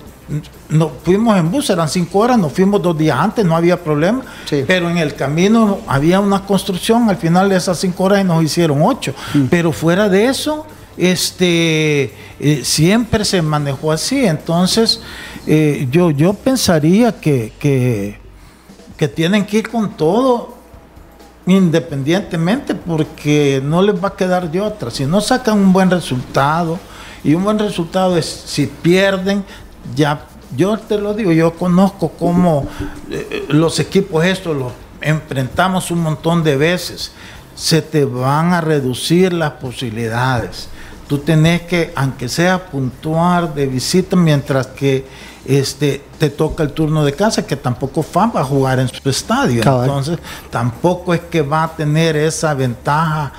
nos 0.67 0.91
fuimos 1.01 1.38
en 1.38 1.49
bus, 1.49 1.69
eran 1.69 1.88
cinco 1.88 2.19
horas, 2.19 2.38
nos 2.38 2.51
fuimos 2.51 2.82
dos 2.82 2.97
días 2.97 3.17
antes, 3.17 3.45
no 3.45 3.55
había 3.55 3.82
problema, 3.82 4.21
Sí. 4.49 4.65
pero 4.67 4.89
en 4.89 4.97
el 4.97 5.15
camino 5.15 5.79
había 5.88 6.19
una 6.19 6.41
construcción, 6.45 7.10
al 7.10 7.15
final 7.15 7.47
de 7.47 7.55
esas 7.55 7.79
cinco 7.79 8.03
horas 8.03 8.25
nos 8.25 8.43
hicieron 8.43 8.82
ocho, 8.84 9.13
Mm. 9.34 9.45
pero 9.49 9.71
fuera 9.71 10.10
de 10.10 10.25
eso, 10.25 10.65
este, 11.00 12.14
eh, 12.40 12.62
siempre 12.64 13.24
se 13.24 13.42
manejó 13.42 13.92
así, 13.92 14.26
entonces 14.26 15.02
eh, 15.48 15.88
yo, 15.90 16.12
yo 16.12 16.34
pensaría 16.34 17.20
que, 17.20 17.54
que, 17.60 18.18
tienen 19.08 19.46
que 19.46 19.60
ir 19.60 19.70
con 19.70 19.96
todo 19.96 20.58
independientemente 21.48 22.76
porque 22.76 23.62
no 23.64 23.82
les 23.82 23.96
va 23.96 24.10
a 24.10 24.16
quedar 24.16 24.52
de 24.52 24.62
otra. 24.62 24.92
Si 24.92 25.06
no 25.06 25.22
sacan 25.22 25.58
un 25.58 25.72
buen 25.72 25.90
resultado, 25.90 26.78
y 27.24 27.34
un 27.34 27.44
buen 27.44 27.60
resultado 27.60 28.18
es 28.18 28.26
si 28.26 28.68
pierden, 28.68 29.44
ya 29.96 30.26
yo 30.56 30.78
te 30.78 30.98
lo 30.98 31.14
digo, 31.14 31.32
yo 31.32 31.54
conozco 31.54 32.10
cómo 32.10 32.68
eh, 33.10 33.46
los 33.50 33.80
equipos 33.80 34.26
estos 34.26 34.56
los 34.56 34.72
enfrentamos 35.02 35.92
un 35.92 36.02
montón 36.02 36.44
de 36.44 36.58
veces. 36.58 37.12
Se 37.56 37.82
te 37.82 38.06
van 38.06 38.54
a 38.54 38.62
reducir 38.62 39.34
las 39.34 39.52
posibilidades. 39.54 40.70
Tú 41.10 41.17
tenés 41.17 41.63
que, 41.63 41.91
aunque 41.95 42.30
sea 42.30 42.67
puntuar 42.67 43.56
de 43.56 43.65
visita, 43.65 44.15
mientras 44.15 44.67
que 44.67 45.08
este, 45.43 46.04
te 46.19 46.30
toca 46.30 46.62
el 46.62 46.72
turno 46.72 47.04
de 47.04 47.13
casa, 47.13 47.48
que 47.48 47.56
tampoco 47.56 48.04
FAM 48.04 48.32
va 48.36 48.41
a 48.41 48.43
jugar 48.43 48.80
en 48.80 48.88
su 48.88 49.10
estadio. 49.10 49.63
Cabal. 49.63 49.88
Entonces, 49.88 50.19
tampoco 50.52 51.15
es 51.15 51.22
que 51.22 51.41
va 51.41 51.63
a 51.63 51.76
tener 51.76 52.15
esa 52.15 52.54
ventaja 52.54 53.34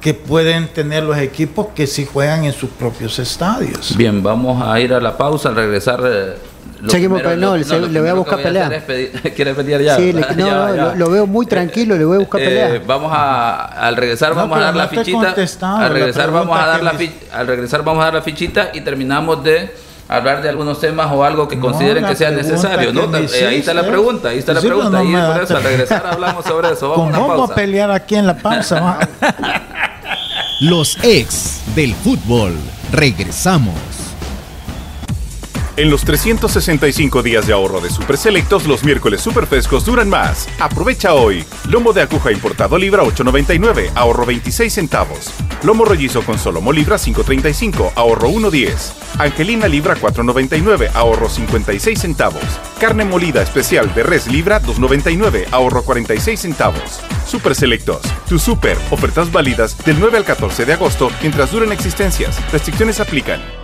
que 0.00 0.12
pueden 0.12 0.66
tener 0.66 1.04
los 1.04 1.16
equipos 1.16 1.68
que 1.72 1.86
sí 1.86 2.04
juegan 2.04 2.46
en 2.46 2.52
sus 2.52 2.70
propios 2.70 3.16
estadios. 3.20 3.96
Bien, 3.96 4.20
vamos 4.20 4.60
a 4.60 4.80
ir 4.80 4.92
a 4.92 5.00
la 5.00 5.16
pausa, 5.16 5.50
al 5.50 5.54
regresar... 5.54 6.02
eh, 6.04 6.53
Seguimos, 6.90 7.20
pero 7.22 7.36
no, 7.36 7.56
lo- 7.56 7.64
se- 7.64 7.80
lo 7.80 7.86
le 7.88 8.00
voy 8.00 8.08
a 8.10 8.14
buscar 8.14 8.34
voy 8.36 8.42
pelea. 8.44 8.68
pedir- 8.86 9.32
¿Quiere 9.34 9.54
pelear 9.54 9.80
ya? 9.82 9.96
Sí, 9.96 10.12
le- 10.12 10.20
Ya, 10.28 10.34
no, 10.34 10.68
no, 10.68 10.74
ya. 10.76 10.84
Lo, 10.86 10.94
lo 10.96 11.10
veo 11.10 11.26
muy 11.26 11.46
tranquilo, 11.46 11.96
le 11.96 12.04
voy 12.04 12.16
a 12.16 12.20
buscar 12.20 12.40
Eh, 12.40 12.44
pelea. 12.44 12.82
vamos 12.86 13.12
a 13.14 13.64
al 13.86 13.96
regresar 13.96 14.30
No, 14.30 14.36
vamos 14.36 14.58
a 14.58 14.60
dar 14.62 14.76
la 14.76 14.84
no 14.84 14.90
fichita. 14.90 15.34
Al 15.78 15.90
regresar 15.92 16.30
vamos 16.30 16.58
a 16.58 16.66
dar 16.66 16.82
la 16.82 16.92
me- 16.92 17.12
al 17.32 17.46
regresar 17.46 17.82
vamos 17.84 18.02
a 18.02 18.04
dar 18.06 18.14
la 18.14 18.22
fichita 18.22 18.70
y 18.72 18.80
terminamos 18.82 19.42
de 19.44 19.74
hablar 20.08 20.42
de 20.42 20.50
algunos 20.50 20.80
temas 20.80 21.10
o 21.10 21.24
algo 21.24 21.48
que 21.48 21.56
No, 21.56 21.62
consideren 21.62 22.04
que 22.04 22.14
sea 22.14 22.30
necesario, 22.30 22.92
que 22.92 23.06
¿no? 23.08 23.16
Eh, 23.16 23.46
ahí 23.46 23.56
está 23.60 23.72
la 23.72 23.86
pregunta, 23.86 24.28
ahí 24.28 24.38
está 24.38 24.52
la 24.52 24.60
pregunta 24.60 24.90
no 24.90 25.04
y 25.04 25.12
por 25.34 25.42
eso 25.42 25.56
al 25.56 25.62
regresar 25.62 26.06
hablamos 26.06 26.44
sobre 26.44 26.70
eso. 26.72 26.90
Vamos 26.90 27.08
a 27.08 27.12
¿Cómo 27.12 27.24
una 27.26 27.34
vamos 27.34 27.50
a 27.50 27.54
pelear 27.54 27.90
aquí 27.90 28.14
en 28.16 28.26
la 28.26 28.36
pausa? 28.36 28.98
Los 30.60 30.98
ex 31.02 31.62
del 31.74 31.94
fútbol. 31.94 32.54
Regresamos. 32.92 33.74
En 35.76 35.90
los 35.90 36.04
365 36.04 37.20
días 37.24 37.48
de 37.48 37.52
ahorro 37.52 37.80
de 37.80 37.90
Super 37.90 38.16
Selectos, 38.16 38.64
los 38.66 38.84
miércoles 38.84 39.20
super 39.20 39.44
frescos 39.44 39.84
duran 39.84 40.08
más. 40.08 40.48
Aprovecha 40.60 41.14
hoy. 41.14 41.44
Lomo 41.68 41.92
de 41.92 42.02
aguja 42.02 42.30
importado 42.30 42.78
libra 42.78 43.02
8.99, 43.02 43.90
ahorro 43.96 44.24
26 44.24 44.72
centavos. 44.72 45.32
Lomo 45.64 45.84
rollizo 45.84 46.22
con 46.22 46.38
solomo 46.38 46.72
libra 46.72 46.96
5.35, 46.96 47.90
ahorro 47.96 48.28
1.10. 48.28 48.92
Angelina 49.18 49.66
libra 49.66 49.96
4.99, 49.96 50.90
ahorro 50.94 51.28
56 51.28 51.98
centavos. 52.00 52.44
Carne 52.78 53.04
molida 53.04 53.42
especial 53.42 53.92
de 53.96 54.04
res 54.04 54.28
libra 54.28 54.62
2.99, 54.62 55.46
ahorro 55.50 55.82
46 55.82 56.38
centavos. 56.38 57.00
Super 57.26 57.56
Selectos, 57.56 58.02
tu 58.28 58.38
super, 58.38 58.78
ofertas 58.92 59.32
válidas 59.32 59.76
del 59.84 59.98
9 59.98 60.18
al 60.18 60.24
14 60.24 60.66
de 60.66 60.74
agosto 60.74 61.10
mientras 61.20 61.50
duren 61.50 61.72
existencias. 61.72 62.38
Restricciones 62.52 63.00
aplican. 63.00 63.63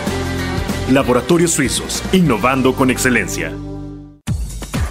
Laboratorios 0.91 1.51
Suizos, 1.51 2.03
innovando 2.11 2.73
con 2.75 2.89
excelencia. 2.89 3.53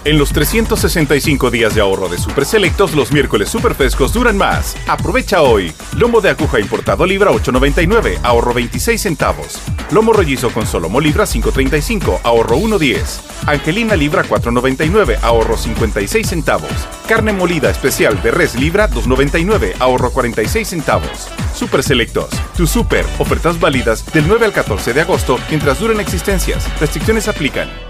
En 0.03 0.19
los 0.19 0.33
365 0.33 1.51
días 1.51 1.75
de 1.75 1.83
ahorro 1.83 2.09
de 2.09 2.17
Super 2.17 2.47
Selectos, 2.47 2.95
los 2.95 3.13
miércoles 3.13 3.51
super 3.51 3.75
frescos 3.75 4.15
duran 4.15 4.35
más. 4.35 4.75
Aprovecha 4.89 5.43
hoy. 5.43 5.75
Lomo 5.95 6.23
de 6.23 6.31
aguja 6.31 6.59
importado 6.59 7.05
libra 7.05 7.31
8.99, 7.33 8.19
ahorro 8.23 8.55
26 8.55 8.99
centavos. 8.99 9.61
Lomo 9.91 10.15
rollizo 10.15 10.51
con 10.53 10.67
solomo 10.67 11.03
libra 11.03 11.25
5.35, 11.25 12.21
ahorro 12.23 12.57
1.10. 12.57 13.21
Angelina 13.47 13.95
libra 13.95 14.25
4.99, 14.25 15.19
ahorro 15.21 15.59
56 15.59 16.27
centavos. 16.27 16.73
Carne 17.07 17.35
molida 17.35 17.69
especial 17.69 18.23
de 18.23 18.31
res 18.31 18.55
libra 18.55 18.89
2.99, 18.89 19.75
ahorro 19.81 20.13
46 20.13 20.67
centavos. 20.67 21.29
Super 21.55 21.83
Selectos, 21.83 22.31
tu 22.57 22.67
super, 22.67 23.05
ofertas 23.19 23.61
válidas 23.61 24.11
del 24.15 24.27
9 24.27 24.47
al 24.47 24.53
14 24.55 24.95
de 24.95 25.03
agosto 25.03 25.39
mientras 25.51 25.79
duren 25.79 26.01
existencias. 26.01 26.67
Restricciones 26.81 27.29
aplican. 27.29 27.89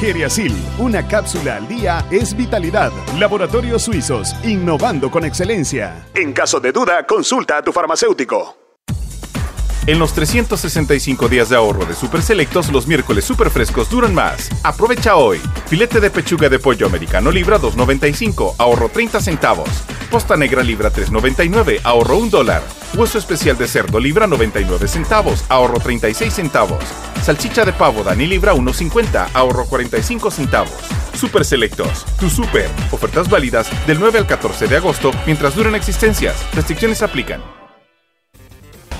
Geriasil, 0.00 0.54
una 0.78 1.08
cápsula 1.08 1.56
al 1.56 1.68
día 1.68 2.04
es 2.10 2.36
vitalidad. 2.36 2.92
Laboratorios 3.18 3.82
Suizos, 3.82 4.34
innovando 4.44 5.10
con 5.10 5.24
excelencia. 5.24 6.06
En 6.14 6.34
caso 6.34 6.60
de 6.60 6.70
duda, 6.70 7.06
consulta 7.06 7.56
a 7.58 7.62
tu 7.62 7.72
farmacéutico. 7.72 8.65
En 9.86 10.00
los 10.00 10.14
365 10.14 11.28
días 11.28 11.48
de 11.48 11.54
ahorro 11.54 11.86
de 11.86 11.94
Super 11.94 12.20
Selectos, 12.20 12.72
los 12.72 12.88
miércoles 12.88 13.24
super 13.24 13.50
frescos 13.50 13.88
duran 13.88 14.12
más. 14.12 14.50
Aprovecha 14.64 15.14
hoy. 15.14 15.40
Filete 15.66 16.00
de 16.00 16.10
pechuga 16.10 16.48
de 16.48 16.58
pollo 16.58 16.86
americano 16.86 17.30
libra 17.30 17.60
2.95, 17.60 18.56
ahorro 18.58 18.88
30 18.88 19.20
centavos. 19.20 19.68
Posta 20.10 20.36
negra 20.36 20.64
libra 20.64 20.92
3.99, 20.92 21.82
ahorro 21.84 22.16
1 22.18 22.30
dólar. 22.30 22.62
Hueso 22.96 23.18
especial 23.18 23.56
de 23.58 23.68
cerdo 23.68 24.00
libra 24.00 24.26
99 24.26 24.88
centavos, 24.88 25.44
ahorro 25.48 25.78
36 25.78 26.34
centavos. 26.34 26.82
Salchicha 27.22 27.64
de 27.64 27.72
pavo 27.72 28.02
Dani 28.02 28.26
libra 28.26 28.54
1.50, 28.54 29.28
ahorro 29.34 29.66
45 29.66 30.32
centavos. 30.32 30.74
Super 31.14 31.44
Selectos, 31.44 32.04
tu 32.18 32.28
super. 32.28 32.68
Ofertas 32.90 33.30
válidas 33.30 33.68
del 33.86 34.00
9 34.00 34.18
al 34.18 34.26
14 34.26 34.66
de 34.66 34.78
agosto 34.78 35.12
mientras 35.26 35.54
duran 35.54 35.76
existencias. 35.76 36.44
Restricciones 36.54 37.02
aplican. 37.02 37.40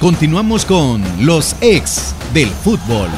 Continuamos 0.00 0.66
con 0.66 1.02
los 1.24 1.56
ex 1.62 2.14
del 2.35 2.50
fútbol. 2.50 3.09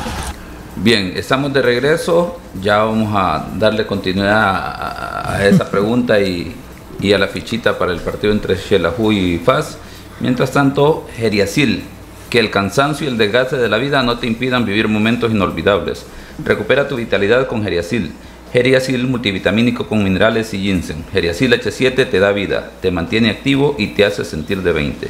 Bien, 0.77 1.13
estamos 1.17 1.53
de 1.53 1.61
regreso. 1.61 2.39
Ya 2.63 2.79
vamos 2.85 3.13
a 3.17 3.49
darle 3.59 3.85
continuidad 3.85 4.45
a, 4.45 5.35
a 5.35 5.47
esa 5.49 5.69
pregunta 5.73 6.21
y, 6.21 6.55
y, 7.01 7.13
a 7.13 7.19
la 7.19 7.27
fichita 7.27 7.77
para 7.77 7.93
el 7.93 7.99
partido 7.99 8.33
entre 8.33 8.55
Xelajú 8.55 9.11
y 9.11 9.39
FAS. 9.39 9.77
Mientras 10.21 10.53
tanto, 10.53 11.05
Geriasil, 11.17 11.83
que 12.31 12.39
el 12.39 12.51
cansancio 12.51 13.09
y 13.09 13.11
el 13.11 13.19
desgaste 13.19 13.57
de 13.57 13.69
la 13.69 13.79
vida 13.79 14.05
no 14.05 14.19
te 14.19 14.29
impidan 14.29 14.65
vivir 14.65 14.87
momentos 14.87 15.33
inolvidables. 15.33 16.07
Recupera 16.45 16.87
tu 16.87 16.95
vitalidad 16.95 17.49
con 17.49 17.65
Geriasil. 17.65 18.13
Geriasil 18.53 19.07
multivitamínico 19.07 19.89
con 19.89 20.05
minerales 20.05 20.55
y 20.55 20.59
ginseng. 20.61 21.05
Geriasil 21.13 21.53
H7 21.53 22.09
te 22.09 22.19
da 22.19 22.33
vida, 22.33 22.71
te 22.81 22.91
mantiene 22.91 23.31
activo 23.31 23.75
y 23.79 23.89
te 23.89 24.05
hace 24.05 24.25
sentir 24.25 24.63
de 24.63 24.73
20. 24.73 25.09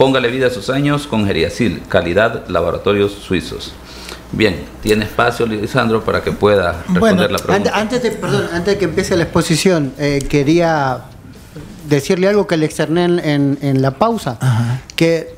Póngale 0.00 0.30
vida 0.30 0.46
a 0.46 0.50
sus 0.50 0.70
años 0.70 1.06
con 1.06 1.26
Geriasil, 1.26 1.82
calidad 1.86 2.48
laboratorios 2.48 3.12
suizos. 3.12 3.74
Bien, 4.32 4.56
tiene 4.82 5.04
espacio, 5.04 5.44
Lisandro, 5.44 6.02
para 6.02 6.22
que 6.22 6.32
pueda 6.32 6.72
responder 6.72 6.98
Bueno, 7.00 7.28
la 7.28 7.38
pregunta. 7.38 7.70
antes 7.78 8.02
de, 8.02 8.10
perdón, 8.12 8.44
antes 8.50 8.72
de 8.74 8.78
que 8.78 8.86
empiece 8.86 9.14
la 9.14 9.24
exposición, 9.24 9.92
eh, 9.98 10.20
quería 10.26 11.02
decirle 11.86 12.28
algo 12.28 12.46
que 12.46 12.56
le 12.56 12.64
externé 12.64 13.04
en, 13.04 13.18
en- 13.18 13.58
en 13.60 13.82
la 13.82 13.90
pausa, 13.90 14.38
que 14.96 15.34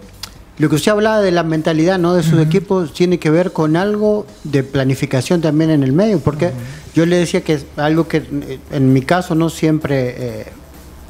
lo 0.59 0.69
que 0.69 0.77
usted 0.77 0.93
hablaba 0.93 1.21
de 1.21 1.33
la 1.33 1.43
mentalidad 1.43 1.99
¿no? 1.99 2.15
de 2.15 2.23
sus 2.23 2.39
equipos 2.41 2.93
tiene 2.93 3.19
que 3.19 3.31
ver 3.31 3.51
con 3.53 3.75
algo 3.77 4.29
de 4.45 4.63
planificación 4.63 5.41
también 5.41 5.71
en 5.71 5.83
el 5.83 5.93
medio, 5.93 6.21
porque 6.21 6.53
yo 6.95 7.05
le 7.05 7.17
decía 7.17 7.41
que 7.41 7.55
es 7.55 7.67
algo 7.77 8.07
que 8.07 8.19
eh, 8.19 8.59
en 8.71 8.93
mi 8.93 9.03
caso 9.03 9.35
no 9.35 9.51
siempre 9.51 10.15
eh, 10.19 10.47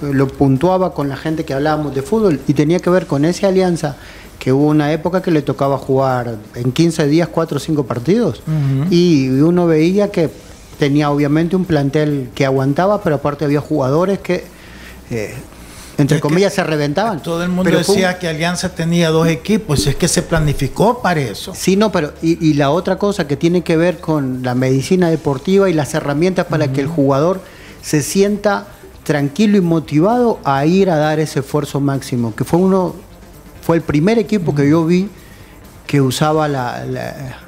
lo 0.03 0.29
puntuaba 0.29 0.95
con 0.95 1.09
la 1.09 1.17
gente 1.17 1.45
que 1.45 1.55
hablábamos 1.55 1.95
de 1.95 2.03
fútbol 2.03 2.41
y 2.47 2.55
tenía 2.55 2.79
que 2.81 2.91
ver 2.91 3.07
con 3.07 3.25
esa 3.25 3.49
alianza 3.49 3.97
que 4.39 4.53
hubo 4.53 4.67
una 4.67 4.93
época 4.93 5.23
que 5.23 5.31
le 5.31 5.43
tocaba 5.43 5.79
jugar 5.79 6.37
en 6.57 6.73
15 6.73 7.07
días 7.07 7.29
4 7.29 7.57
o 7.57 7.61
5 7.61 7.87
partidos 7.87 8.43
y 8.91 9.29
uno 9.29 9.67
veía 9.67 10.11
que 10.11 10.31
tenía 10.79 11.11
obviamente 11.11 11.55
un 11.55 11.65
plantel 11.65 12.31
que 12.35 12.45
aguantaba, 12.45 13.03
pero 13.03 13.17
aparte 13.17 13.45
había 13.45 13.61
jugadores 13.61 14.19
que 14.19 14.45
eh, 15.11 15.35
entre 15.99 16.17
Es 16.17 16.23
comillas 16.23 16.53
se 16.55 16.65
reventaban. 16.65 17.23
Todo 17.23 17.45
el 17.45 17.51
mundo 17.51 17.65
Pero 17.65 17.85
fue 17.85 17.95
decía 17.95 18.19
que 18.19 18.27
Alianza 18.27 18.75
tenía 18.75 19.11
dos 19.11 19.29
equipos, 19.29 19.87
es 19.87 19.95
que 19.95 20.09
se 20.09 20.23
planificó 20.23 21.01
para 21.03 21.21
eso. 21.21 21.53
Sí, 21.55 21.77
no, 21.77 21.93
pero 21.93 22.13
y, 22.21 22.45
y 22.45 22.55
la 22.55 22.71
otra 22.71 22.97
cosa 22.97 23.29
que 23.29 23.37
tiene 23.37 23.63
que 23.63 23.77
ver 23.77 24.01
con 24.01 24.43
la 24.43 24.57
medicina 24.57 25.11
deportiva 25.11 25.71
y 25.71 25.73
las 25.73 25.95
herramientas 25.95 26.47
para 26.47 26.73
que 26.73 26.81
el 26.81 26.89
jugador 26.89 27.41
se 27.83 28.03
sienta 28.03 28.67
tranquilo 29.05 29.57
y 29.57 29.61
motivado 29.61 30.39
a 30.45 30.65
ir 30.67 30.91
a 30.91 30.97
dar 30.97 31.19
ese 31.21 31.41
esfuerzo 31.41 31.81
máximo, 31.81 32.35
que 32.35 32.45
fue 32.45 32.59
uno, 32.61 32.95
fue 33.63 33.77
el 33.77 33.83
primer 33.83 34.19
equipo 34.19 34.55
que 34.55 34.69
yo 34.69 34.85
vi 34.85 35.09
que 35.87 36.01
usaba 36.01 36.49
la, 36.49 36.85
la- 36.85 37.39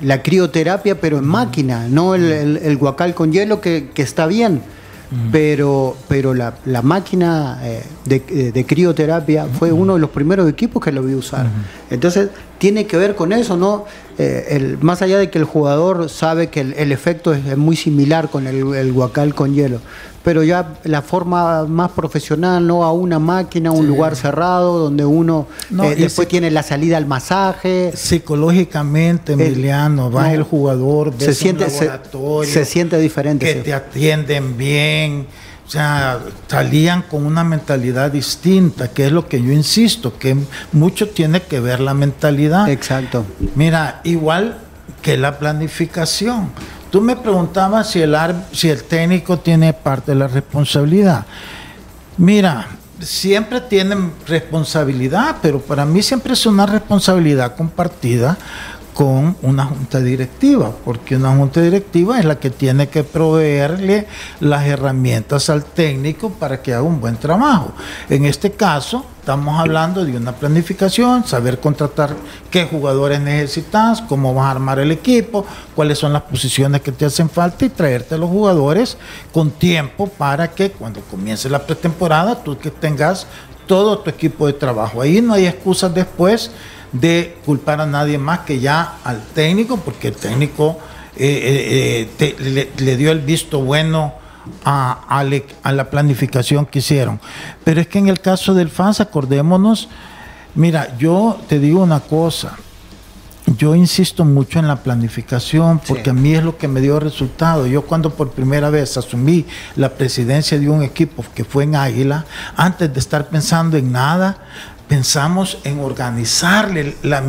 la 0.00 0.20
crioterapia, 0.22 1.00
pero 1.00 1.18
en 1.18 1.24
máquina, 1.26 1.86
no 1.88 2.14
el, 2.16 2.24
el- 2.24 2.56
el 2.58 2.76
guacal 2.76 3.14
con 3.14 3.32
hielo 3.32 3.60
que, 3.60 3.90
que 3.94 4.02
está 4.02 4.26
bien. 4.26 4.62
Pero, 5.30 5.94
pero 6.08 6.32
la, 6.32 6.54
la 6.64 6.80
máquina 6.80 7.60
eh, 7.62 7.82
de, 8.06 8.22
eh, 8.30 8.50
de 8.50 8.64
crioterapia 8.64 9.44
fue 9.44 9.70
uno 9.70 9.92
de 9.92 10.00
los 10.00 10.08
primeros 10.08 10.48
equipos 10.48 10.82
que 10.82 10.90
lo 10.90 11.02
vi 11.02 11.14
usar. 11.14 11.48
Entonces, 11.90 12.30
tiene 12.56 12.86
que 12.86 12.96
ver 12.96 13.14
con 13.14 13.34
eso, 13.34 13.58
¿no? 13.58 13.84
Eh, 14.16 14.46
el- 14.52 14.78
más 14.80 15.02
allá 15.02 15.18
de 15.18 15.28
que 15.28 15.36
el 15.38 15.44
jugador 15.44 16.08
sabe 16.08 16.48
que 16.48 16.60
el, 16.60 16.72
el 16.72 16.92
efecto 16.92 17.34
es, 17.34 17.44
es 17.44 17.58
muy 17.58 17.76
similar 17.76 18.30
con 18.30 18.46
el, 18.46 18.74
el 18.74 18.90
guacal 18.94 19.34
con 19.34 19.52
hielo, 19.54 19.80
pero 20.24 20.42
ya 20.44 20.74
la 20.84 21.02
forma 21.02 21.64
más 21.64 21.90
profesional, 21.92 22.66
¿no? 22.66 22.84
A 22.84 22.92
una 22.92 23.18
máquina, 23.18 23.70
un 23.72 23.86
lugar 23.88 24.14
cerrado, 24.16 24.78
donde 24.78 25.04
uno 25.04 25.46
No, 25.70 25.84
eh, 25.84 25.96
después 25.96 26.28
tiene 26.28 26.50
la 26.50 26.62
salida 26.62 26.96
al 26.96 27.06
masaje. 27.06 27.92
Psicológicamente, 27.94 29.32
Emiliano, 29.32 30.10
vas 30.10 30.28
no, 30.28 30.34
el 30.34 30.42
jugador, 30.42 31.10
ves 31.12 31.24
se 31.24 31.30
un 31.30 31.34
siente- 31.36 31.70
se- 31.70 31.84
laboratorio, 31.86 32.52
se 32.52 32.64
siente 32.64 32.98
diferente, 32.98 33.46
Que 33.46 33.52
sí. 33.54 33.60
te 33.60 33.74
atienden 33.74 34.56
bien. 34.56 35.26
O 35.66 35.70
sea, 35.72 36.18
salían 36.48 37.02
con 37.02 37.24
una 37.24 37.44
mentalidad 37.44 38.10
distinta, 38.10 38.88
que 38.88 39.06
es 39.06 39.12
lo 39.12 39.26
que 39.28 39.40
yo 39.42 39.52
insisto, 39.52 40.18
que 40.18 40.36
mucho 40.72 41.08
tiene 41.08 41.40
que 41.42 41.60
ver 41.60 41.80
la 41.80 41.94
mentalidad. 41.94 42.68
Exacto. 42.68 43.24
Mira, 43.54 44.00
igual 44.04 44.58
que 45.00 45.16
la 45.16 45.38
planificación. 45.38 46.50
Tú 46.92 47.00
me 47.00 47.16
preguntabas 47.16 47.88
si 47.88 48.02
el, 48.02 48.14
si 48.52 48.68
el 48.68 48.84
técnico 48.84 49.38
tiene 49.38 49.72
parte 49.72 50.12
de 50.12 50.18
la 50.18 50.28
responsabilidad. 50.28 51.24
Mira, 52.18 52.66
siempre 53.00 53.62
tienen 53.62 54.12
responsabilidad, 54.26 55.36
pero 55.40 55.58
para 55.58 55.86
mí 55.86 56.02
siempre 56.02 56.34
es 56.34 56.44
una 56.44 56.66
responsabilidad 56.66 57.56
compartida 57.56 58.36
con 58.94 59.36
una 59.42 59.64
junta 59.64 60.00
directiva, 60.00 60.70
porque 60.84 61.16
una 61.16 61.34
junta 61.34 61.60
directiva 61.60 62.18
es 62.18 62.24
la 62.24 62.38
que 62.38 62.50
tiene 62.50 62.88
que 62.88 63.04
proveerle 63.04 64.06
las 64.40 64.66
herramientas 64.66 65.48
al 65.48 65.64
técnico 65.64 66.30
para 66.30 66.60
que 66.60 66.74
haga 66.74 66.82
un 66.82 67.00
buen 67.00 67.16
trabajo. 67.16 67.72
En 68.10 68.26
este 68.26 68.52
caso, 68.52 69.06
estamos 69.20 69.58
hablando 69.58 70.04
de 70.04 70.16
una 70.16 70.32
planificación, 70.32 71.26
saber 71.26 71.58
contratar 71.58 72.14
qué 72.50 72.66
jugadores 72.66 73.20
necesitas, 73.20 74.02
cómo 74.02 74.34
vas 74.34 74.46
a 74.46 74.50
armar 74.50 74.78
el 74.78 74.92
equipo, 74.92 75.46
cuáles 75.74 75.98
son 75.98 76.12
las 76.12 76.22
posiciones 76.22 76.82
que 76.82 76.92
te 76.92 77.06
hacen 77.06 77.30
falta 77.30 77.64
y 77.64 77.70
traerte 77.70 78.16
a 78.16 78.18
los 78.18 78.28
jugadores 78.28 78.98
con 79.32 79.52
tiempo 79.52 80.06
para 80.06 80.50
que 80.50 80.70
cuando 80.70 81.00
comience 81.02 81.48
la 81.48 81.64
pretemporada 81.64 82.42
tú 82.42 82.58
que 82.58 82.70
tengas 82.70 83.26
todo 83.66 84.00
tu 84.00 84.10
equipo 84.10 84.46
de 84.46 84.52
trabajo. 84.52 85.00
Ahí 85.00 85.22
no 85.22 85.32
hay 85.32 85.46
excusas 85.46 85.94
después 85.94 86.50
de 86.92 87.38
culpar 87.44 87.80
a 87.80 87.86
nadie 87.86 88.18
más 88.18 88.40
que 88.40 88.60
ya 88.60 88.98
al 89.04 89.22
técnico, 89.34 89.78
porque 89.78 90.08
el 90.08 90.14
técnico 90.14 90.78
eh, 91.16 91.26
eh, 91.26 92.08
eh, 92.18 92.34
te- 92.36 92.50
le, 92.50 92.70
le 92.76 92.96
dio 92.96 93.10
el 93.12 93.20
visto 93.20 93.60
bueno 93.60 94.14
a, 94.64 95.04
a 95.08 95.24
le- 95.24 95.46
a 95.62 95.72
la 95.72 95.88
planificación 95.90 96.66
que 96.66 96.80
hicieron. 96.80 97.20
Pero 97.64 97.80
es 97.80 97.86
que 97.88 97.98
en 97.98 98.08
el 98.08 98.20
caso 98.20 98.54
del 98.54 98.68
FAS, 98.70 99.00
acordémonos, 99.00 99.88
mira, 100.54 100.96
yo 100.98 101.38
te 101.48 101.58
digo 101.58 101.82
una 101.82 102.00
cosa, 102.00 102.56
yo 103.58 103.74
insisto 103.74 104.24
mucho 104.24 104.58
en 104.60 104.68
la 104.68 104.76
planificación 104.76 105.80
porque 105.80 106.10
a 106.10 106.12
mí 106.12 106.32
es 106.34 106.44
lo 106.44 106.56
que 106.56 106.68
me 106.68 106.80
dio 106.80 107.00
resultado. 107.00 107.66
Yo 107.66 107.82
cuando 107.82 108.10
por 108.10 108.30
primera 108.30 108.70
vez 108.70 108.96
asumí 108.96 109.44
la 109.76 109.90
presidencia 109.90 110.58
de 110.58 110.68
un 110.70 110.82
equipo 110.82 111.24
que 111.34 111.44
fue 111.44 111.64
en 111.64 111.74
Águila, 111.74 112.24
antes 112.56 112.92
de 112.92 113.00
estar 113.00 113.28
pensando 113.28 113.76
en 113.76 113.90
nada, 113.92 114.38
pensamos 114.88 115.58
en 115.64 115.80
organizarle 115.80 116.96
la, 117.02 117.22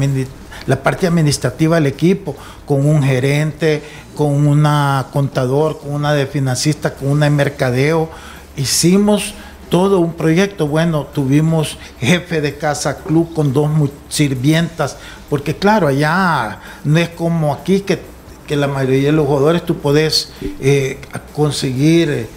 parte 0.83 1.07
administrativa 1.07 1.75
del 1.75 1.87
equipo 1.87 2.35
con 2.65 2.85
un 2.85 3.03
gerente, 3.03 3.81
con 4.15 4.47
una 4.47 5.07
contador, 5.11 5.79
con 5.79 5.93
una 5.93 6.13
de 6.13 6.27
financista, 6.27 6.93
con 6.93 7.09
una 7.09 7.25
de 7.25 7.31
mercadeo. 7.31 8.09
Hicimos 8.57 9.33
todo 9.69 9.99
un 9.99 10.13
proyecto. 10.13 10.67
Bueno, 10.67 11.07
tuvimos 11.13 11.77
jefe 11.99 12.41
de 12.41 12.57
casa 12.57 12.97
club 12.97 13.33
con 13.33 13.53
dos 13.53 13.69
sirvientas, 14.09 14.97
porque 15.29 15.55
claro, 15.55 15.87
allá 15.87 16.59
no 16.83 16.99
es 16.99 17.09
como 17.09 17.53
aquí 17.53 17.81
que, 17.81 18.13
la 18.49 18.67
mayoría 18.67 19.07
de 19.07 19.13
los 19.13 19.25
jugadores 19.25 19.65
tú 19.65 19.79
podés 19.79 20.31
eh, 20.61 20.99
conseguir 21.33 22.27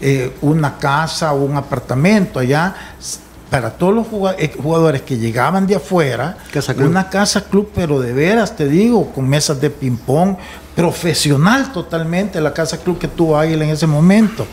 eh, 0.00 0.32
una 0.40 0.78
casa 0.78 1.34
o 1.34 1.44
un 1.44 1.56
apartamento. 1.56 2.38
Allá 2.38 2.74
para 3.50 3.70
todos 3.70 3.94
los 3.94 4.06
eh, 4.38 4.52
jugadores 4.60 5.02
que 5.02 5.16
llegaban 5.18 5.66
de 5.66 5.76
afuera, 5.76 6.36
Casa 6.52 6.74
una 6.78 7.08
casa 7.08 7.44
club, 7.44 7.70
pero 7.74 8.00
de 8.00 8.12
veras 8.12 8.56
te 8.56 8.68
digo, 8.68 9.12
con 9.12 9.28
mesas 9.28 9.60
de 9.60 9.70
ping-pong, 9.70 10.36
profesional 10.74 11.72
totalmente 11.72 12.38
la 12.40 12.52
casa 12.52 12.76
club 12.76 12.98
que 12.98 13.08
tuvo 13.08 13.38
Águila 13.38 13.64
en 13.64 13.70
ese 13.70 13.86
momento. 13.86 14.46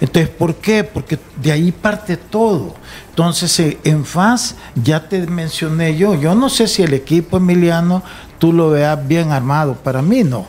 Entonces, 0.00 0.28
¿por 0.28 0.56
qué? 0.56 0.82
Porque 0.82 1.18
de 1.40 1.52
ahí 1.52 1.70
parte 1.70 2.16
todo. 2.16 2.74
Entonces, 3.10 3.58
eh, 3.60 3.78
en 3.84 4.04
FAS, 4.04 4.56
ya 4.74 5.08
te 5.08 5.24
mencioné 5.26 5.96
yo, 5.96 6.14
yo 6.14 6.34
no 6.34 6.48
sé 6.48 6.66
si 6.66 6.82
el 6.82 6.94
equipo 6.94 7.36
Emiliano 7.36 8.02
tú 8.38 8.52
lo 8.52 8.70
veas 8.70 9.06
bien 9.06 9.30
armado, 9.30 9.74
para 9.74 10.02
mí 10.02 10.24
no. 10.24 10.46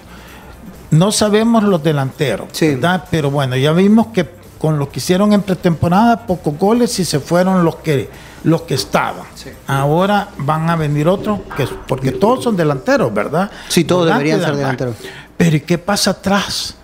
No 0.92 1.12
sabemos 1.12 1.64
los 1.64 1.84
delanteros, 1.84 2.48
Sí. 2.52 2.70
¿verdad? 2.70 3.06
Pero 3.12 3.30
bueno, 3.30 3.56
ya 3.56 3.72
vimos 3.74 4.08
que 4.08 4.38
con 4.60 4.78
lo 4.78 4.89
que 4.91 5.00
hicieron 5.00 5.34
en 5.34 5.41
pretemporada, 5.41 6.28
pocos 6.28 6.58
goles 6.58 7.00
y 7.00 7.06
se 7.06 7.19
fueron 7.19 7.65
los 7.65 7.78
que 7.78 8.10
los 8.43 8.62
que 8.63 8.76
estaban. 8.76 9.26
Ahora 9.67 10.30
van 10.38 10.69
a 10.69 10.76
venir 10.76 11.08
otros, 11.08 11.39
que, 11.58 11.67
porque 11.88 12.12
todos 12.12 12.43
son 12.43 12.56
delanteros, 12.56 13.13
¿verdad? 13.13 13.50
Sí, 13.67 13.84
todos 13.84 14.08
deberían 14.08 14.39
de 14.39 14.45
ser 14.45 14.56
delanteros. 14.56 14.95
Pero 15.36 15.58
¿y 15.58 15.62
qué 15.62 15.78
pasa 15.78 16.12
atrás? 16.12 16.76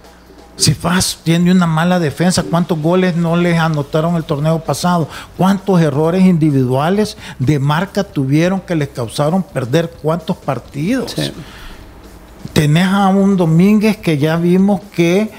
Si 0.58 0.74
FAS 0.74 1.20
tiene 1.24 1.52
una 1.52 1.68
mala 1.68 2.00
defensa, 2.00 2.44
¿cuántos 2.44 2.82
goles 2.82 3.18
no 3.18 3.36
les 3.36 3.60
anotaron 3.60 4.16
el 4.16 4.24
torneo 4.24 4.64
pasado? 4.64 5.10
¿Cuántos 5.38 5.82
errores 5.82 6.24
individuales 6.24 7.18
de 7.40 7.60
marca 7.60 8.06
tuvieron 8.06 8.62
que 8.62 8.76
les 8.76 8.88
causaron 8.88 9.44
perder 9.44 9.92
cuántos 10.02 10.38
partidos? 10.38 11.12
Sí. 11.12 11.32
Tenés 12.54 12.88
a 12.88 13.08
un 13.08 13.36
Domínguez 13.36 13.98
que 13.98 14.18
ya 14.18 14.38
vimos 14.38 14.80
que 14.96 15.30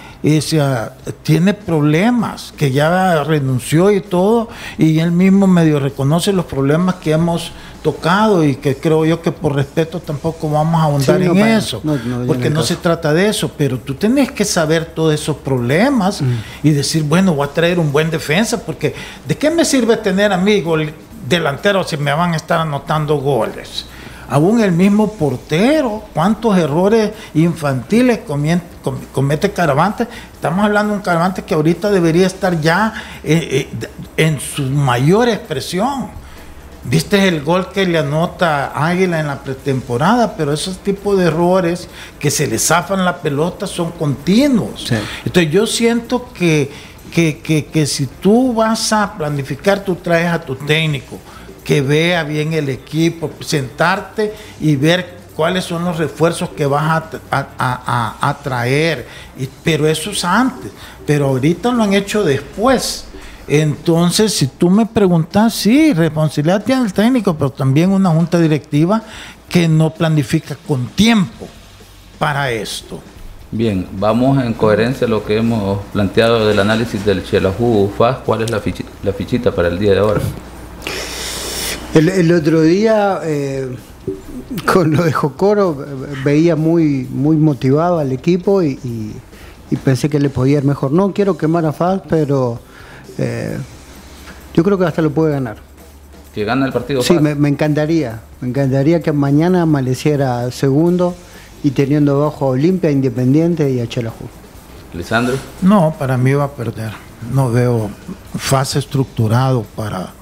se, 0.41 0.61
ah, 0.61 0.93
tiene 1.23 1.55
problemas, 1.55 2.53
que 2.57 2.73
ya 2.73 3.23
renunció 3.23 3.91
y 3.93 4.01
todo, 4.01 4.49
y 4.77 4.99
él 4.99 5.13
mismo 5.13 5.47
medio 5.47 5.79
reconoce 5.79 6.33
los 6.33 6.47
problemas 6.47 6.97
que 6.97 7.13
hemos 7.13 7.53
tocado 7.83 8.43
y 8.43 8.57
que 8.57 8.75
creo 8.77 9.05
yo 9.05 9.23
que 9.23 9.31
por 9.31 9.55
respeto 9.55 10.01
tampoco 10.01 10.51
vamos 10.51 10.81
a 10.81 10.85
ahondar 10.85 11.19
Sí, 11.21 11.25
no, 11.27 11.33
en 11.33 11.39
para- 11.39 11.57
eso, 11.59 11.81
no, 11.85 11.93
no 11.93 11.99
viene 12.03 12.27
porque 12.27 12.51
no 12.51 12.63
se 12.65 12.75
trata 12.77 13.13
de 13.13 13.29
eso, 13.29 13.53
pero 13.57 13.79
tú 13.79 13.95
tenés 13.95 14.33
que 14.33 14.45
saber 14.45 14.87
todos 14.87 15.15
esos 15.15 15.37
problemas 15.37 16.21
y 16.65 16.71
decir, 16.71 17.05
bueno, 17.05 17.33
voy 17.35 17.47
a 17.47 17.53
traer 17.53 17.79
un 17.79 17.93
buen 17.93 18.11
defensa, 18.11 18.65
porque 18.67 18.93
¿de 19.29 19.37
qué 19.37 19.51
me 19.51 19.65
sirve 19.65 19.97
tener 19.99 20.33
a 20.33 20.37
mí 20.39 20.61
gol- 20.63 20.93
delanteros 21.29 21.89
si 21.91 21.97
me 21.97 22.13
van 22.13 22.33
a 22.33 22.37
estar 22.37 22.59
anotando 22.61 23.17
goles? 23.19 23.87
Aún 24.29 24.61
el 24.61 24.73
mismo 24.73 25.13
portero, 25.13 26.03
cuántos 26.13 26.57
errores 26.59 27.13
infantiles 27.35 28.21
comete 29.13 29.53
Caravante. 29.53 30.07
Estamos 30.33 30.65
hablando 30.65 30.93
de 30.93 30.99
un 30.99 31.03
Caravante 31.05 31.43
que 31.43 31.55
ahorita 31.55 31.91
debería 31.91 32.27
estar 32.27 32.61
ya 32.61 32.93
eh, 33.23 33.69
eh, 33.83 33.89
en 34.17 34.41
su 34.41 34.63
mayor 34.63 35.29
expresión. 35.29 36.09
Viste 36.85 37.27
el 37.27 37.43
gol 37.43 37.71
que 37.73 37.85
le 37.85 37.99
anota 37.99 38.71
Águila 38.75 39.19
en 39.19 39.27
la 39.27 39.41
pretemporada, 39.43 40.37
pero 40.37 40.53
esos 40.53 40.79
tipos 40.79 41.19
de 41.19 41.25
errores 41.27 41.89
que 42.21 42.31
se 42.31 42.47
le 42.47 42.59
zafan 42.61 43.05
la 43.05 43.17
pelota 43.19 43.67
son 43.67 43.91
continuos. 43.93 44.85
Sí. 44.89 44.95
Entonces 45.25 45.51
yo 45.53 45.67
siento 45.67 46.31
que, 46.33 46.71
que, 47.13 47.39
que- 47.39 47.65
que 47.67 47.87
si 47.87 48.07
tú 48.07 48.55
vas 48.55 48.93
a 48.93 49.15
planificar, 49.19 49.81
tú 49.85 49.97
traes 49.97 50.33
a 50.33 50.41
tu 50.41 50.55
técnico, 50.55 51.19
que 51.67 51.83
vea 51.83 52.23
bien 52.23 52.53
el 52.53 52.69
equipo, 52.69 53.31
sentarte 53.41 54.33
y 54.61 54.77
ver 54.77 55.17
cuáles 55.35 55.65
son 55.65 55.85
los 55.85 55.99
refuerzos 55.99 56.51
que 56.51 56.65
vas 56.65 56.85
a, 56.85 57.11
a- 57.31 57.47
a- 57.59 58.17
a- 58.29 58.39
traer. 58.39 59.07
Y- 59.39 59.49
pero 59.65 59.87
eso 59.89 60.11
es 60.13 60.25
antes, 60.25 60.71
pero 61.07 61.27
ahorita 61.27 61.73
lo 61.73 61.83
han 61.83 61.93
hecho 61.95 62.23
después. 62.23 63.07
Entonces, 63.49 64.33
si 64.35 64.47
tú 64.47 64.71
me 64.71 64.87
preguntas, 64.87 65.55
sí, 65.55 65.93
responsabilidad 65.93 66.65
tiene 66.65 66.85
el 66.85 66.93
técnico, 66.93 67.35
pero 67.35 67.51
también 67.51 67.91
una 67.91 68.11
junta 68.11 68.39
directiva 68.39 69.03
que 69.49 69.69
no 69.69 69.91
planifica 69.91 70.57
con 70.67 70.87
tiempo 70.89 71.47
para 72.19 72.51
esto. 72.51 73.01
Bien, 73.53 73.87
vamos 73.93 74.43
en 74.45 74.53
coherencia 74.55 75.07
a 75.07 75.11
lo 75.11 75.25
que 75.25 75.37
hemos 75.37 75.79
planteado 75.93 76.47
del 76.47 76.59
análisis 76.59 77.05
del 77.05 77.25
Chelahu 77.25 77.93
FAS. 77.97 78.17
¿Cuál 78.25 78.43
es 78.43 78.51
la, 78.51 78.61
fichi- 78.61 78.85
la 79.05 79.13
fichita 79.13 79.53
para 79.53 79.69
el 79.69 79.79
día 79.79 79.93
de 79.93 79.99
ahora? 80.01 80.21
El, 81.95 82.09
el 82.09 82.33
otro 82.33 82.61
día, 82.63 83.21
eh, 83.25 83.75
con 84.73 84.93
lo 84.93 85.03
de 85.05 85.13
Jocoro, 85.13 85.85
veía 86.25 86.57
muy, 86.57 87.07
muy 87.11 87.37
motivado 87.37 87.99
al 87.99 88.13
equipo 88.13 88.63
y, 88.63 88.73
y- 88.85 89.13
y 89.69 89.77
pensé 89.77 90.09
que 90.09 90.21
le 90.21 90.31
podía 90.31 90.59
ir 90.59 90.65
mejor. 90.65 90.93
No 90.93 91.13
quiero 91.13 91.37
quemar 91.37 91.67
a 91.67 91.73
Faz, 91.73 92.01
pero 92.09 92.61
eh, 93.19 93.57
yo 94.55 94.63
creo 94.63 94.79
que 94.79 94.85
hasta 94.85 95.03
lo 95.03 95.11
puede 95.11 95.33
ganar. 95.33 95.57
Que 96.33 96.45
gana 96.45 96.67
el 96.67 96.73
partido 96.73 97.03
Sí, 97.03 97.19
me 97.19 97.49
encantaría. 97.49 98.21
Me 98.41 98.49
encantaría 98.51 99.01
que 99.03 99.11
mañana 99.13 99.63
amaneciera 99.63 100.49
segundo 100.53 101.17
y 101.65 101.71
teniendo 101.71 102.15
abajo 102.23 102.45
a 102.47 102.49
Olimpia, 102.51 102.91
Independiente 102.93 103.69
y 103.71 103.81
a 103.81 103.89
Chelajú. 103.89 104.27
Lisandro. 104.95 105.35
No, 105.63 105.95
para 105.99 106.17
mí 106.17 106.33
va 106.35 106.45
a 106.45 106.51
perder. 106.53 106.93
No 107.33 107.51
veo 107.51 107.91
fase 108.39 108.79
estructurado 108.79 109.65
para, 109.75 110.13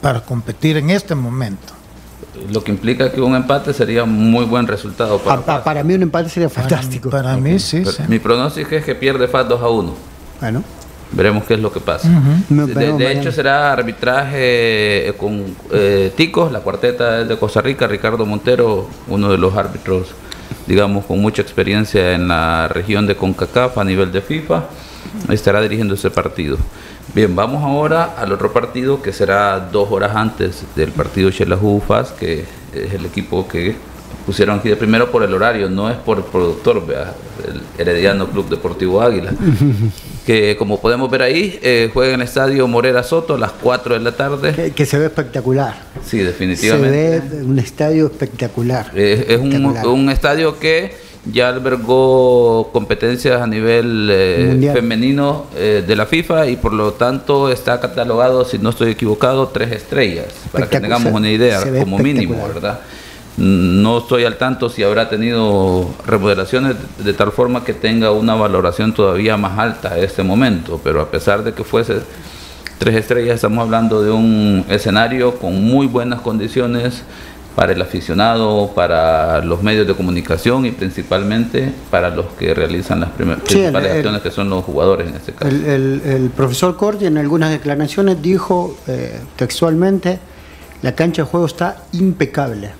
para 0.00 0.20
competir 0.20 0.76
en 0.76 0.90
este 0.90 1.14
momento. 1.14 1.74
Lo 2.52 2.62
que 2.62 2.70
implica 2.70 3.10
que 3.10 3.20
un 3.20 3.34
empate 3.34 3.72
sería 3.72 4.04
un 4.04 4.30
muy 4.30 4.44
buen 4.44 4.66
resultado 4.66 5.18
para 5.18 5.36
A- 5.36 5.40
a- 5.40 5.42
FAS. 5.42 5.62
para 5.62 5.82
mí 5.82 5.94
un 5.94 6.02
empate 6.02 6.28
sería 6.28 6.48
Para, 6.48 6.68
fantástico. 6.68 7.10
para 7.10 7.36
mí 7.36 7.58
sí. 7.58 7.82
Mi 8.08 8.18
pronóstico 8.18 8.74
es 8.76 8.84
que 8.84 8.94
pierde 8.94 9.26
FAS 9.28 9.48
2 9.48 9.62
a 9.62 9.68
1. 9.68 9.94
Bueno, 10.40 10.62
Veremos 11.10 11.44
qué 11.44 11.54
es 11.54 11.60
lo 11.60 11.72
que 11.72 11.80
pasa. 11.80 12.06
De, 12.50 13.12
hecho, 13.12 13.32
será 13.32 13.72
arbitraje 13.72 15.08
eh, 15.08 15.14
con 15.16 15.42
eh, 15.72 16.12
Ticos, 16.14 16.52
la 16.52 16.60
cuarteta 16.60 17.22
es 17.22 17.28
de 17.28 17.38
Costa 17.38 17.62
Rica, 17.62 17.86
Ricardo 17.86 18.26
Montero, 18.26 18.86
uno 19.08 19.30
de 19.30 19.38
los 19.38 19.56
árbitros, 19.56 20.08
digamos, 20.66 21.06
con 21.06 21.18
mucha 21.22 21.40
experiencia 21.40 22.12
en 22.12 22.28
la 22.28 22.68
región 22.68 23.06
de 23.06 23.16
CONCACAF 23.16 23.78
a 23.78 23.84
nivel 23.84 24.12
de 24.12 24.20
FIFA, 24.20 24.64
estará 25.30 25.62
dirigiendo 25.62 25.94
ese 25.94 26.10
partido. 26.10 26.58
Bien, 27.14 27.34
vamos 27.34 27.62
ahora 27.64 28.14
al 28.18 28.32
otro 28.32 28.52
partido 28.52 29.00
que 29.02 29.12
será 29.12 29.58
dos 29.72 29.90
horas 29.90 30.14
antes 30.14 30.62
del 30.76 30.92
partido 30.92 31.30
Shelahu 31.30 31.82
que 32.18 32.44
es 32.74 32.92
el 32.92 33.06
equipo 33.06 33.48
que 33.48 33.74
pusieron 34.26 34.58
aquí 34.58 34.68
de 34.68 34.76
primero 34.76 35.10
por 35.10 35.22
el 35.22 35.32
horario, 35.32 35.70
no 35.70 35.88
es 35.90 35.96
por 35.96 36.18
el 36.18 36.24
productor, 36.24 36.86
vea, 36.86 37.14
el 37.48 37.62
Herediano 37.78 38.26
Club 38.26 38.50
Deportivo 38.50 39.00
Águila, 39.00 39.32
que 40.26 40.54
como 40.58 40.78
podemos 40.82 41.10
ver 41.10 41.22
ahí, 41.22 41.58
eh, 41.62 41.90
juega 41.94 42.12
en 42.12 42.20
el 42.20 42.26
estadio 42.26 42.68
Morera 42.68 43.02
Soto 43.02 43.34
a 43.36 43.38
las 43.38 43.52
4 43.52 43.94
de 43.94 44.00
la 44.00 44.12
tarde. 44.12 44.52
que, 44.52 44.72
que 44.72 44.84
se 44.84 44.98
ve 44.98 45.06
espectacular. 45.06 45.76
Sí, 46.04 46.18
Se 46.18 46.24
definitivamente. 46.24 47.22
ve 47.30 47.42
un 47.42 47.58
estadio 47.58 48.06
espectacular. 48.06 48.90
Eh, 48.94 49.24
es 49.28 49.40
un 49.86 50.10
estadio 50.10 50.58
que 50.58 51.07
ya 51.24 51.48
albergó 51.48 52.70
competencias 52.72 53.40
a 53.40 53.46
nivel 53.46 54.08
eh, 54.10 54.70
femenino 54.72 55.46
eh, 55.56 55.84
de 55.86 55.96
la 55.96 56.06
FIFA 56.06 56.46
y 56.46 56.56
por 56.56 56.72
lo 56.72 56.92
tanto 56.92 57.50
está 57.50 57.80
catalogado, 57.80 58.44
si 58.44 58.58
no 58.58 58.70
estoy 58.70 58.92
equivocado, 58.92 59.48
tres 59.48 59.72
estrellas, 59.72 60.26
para 60.52 60.68
que 60.68 60.80
tengamos 60.80 61.12
una 61.12 61.30
idea 61.30 61.60
como 61.80 61.98
mínimo. 61.98 62.46
¿verdad? 62.46 62.80
No 63.36 63.98
estoy 63.98 64.24
al 64.24 64.36
tanto 64.36 64.68
si 64.68 64.82
habrá 64.82 65.08
tenido 65.08 65.88
remodelaciones 66.06 66.76
de, 66.98 67.04
de 67.04 67.12
tal 67.12 67.30
forma 67.30 67.64
que 67.64 67.74
tenga 67.74 68.10
una 68.10 68.34
valoración 68.34 68.94
todavía 68.94 69.36
más 69.36 69.58
alta 69.58 69.90
a 69.90 69.98
este 69.98 70.22
momento, 70.22 70.80
pero 70.82 71.00
a 71.00 71.10
pesar 71.10 71.44
de 71.44 71.52
que 71.52 71.62
fuese 71.62 72.00
tres 72.78 72.94
estrellas, 72.94 73.36
estamos 73.36 73.58
hablando 73.58 74.02
de 74.02 74.10
un 74.10 74.64
escenario 74.68 75.34
con 75.36 75.62
muy 75.62 75.86
buenas 75.86 76.20
condiciones 76.20 77.02
para 77.58 77.72
el 77.72 77.82
aficionado, 77.82 78.70
para 78.72 79.42
los 79.42 79.64
medios 79.64 79.84
de 79.84 79.92
comunicación 79.96 80.64
y 80.64 80.70
principalmente 80.70 81.72
para 81.90 82.08
los 82.08 82.26
que 82.38 82.54
realizan 82.54 83.00
las 83.00 83.10
primer- 83.10 83.38
Sí, 83.38 83.54
principales 83.54 83.90
el- 83.90 83.96
acciones 83.96 84.22
que 84.22 84.30
son 84.30 84.48
los 84.48 84.62
jugadores 84.64 85.08
en 85.08 85.16
este 85.16 85.32
caso. 85.32 85.48
El, 85.50 85.64
el- 85.66 86.02
el 86.04 86.30
profesor 86.30 86.76
Corti 86.76 87.06
en 87.06 87.18
algunas 87.18 87.50
declaraciones 87.50 88.22
dijo 88.22 88.76
eh, 88.86 89.18
textualmente, 89.34 90.20
la 90.82 90.92
cancha 90.94 91.22
de 91.22 91.28
juego 91.28 91.46
está 91.46 91.78
impecable. 91.94 92.70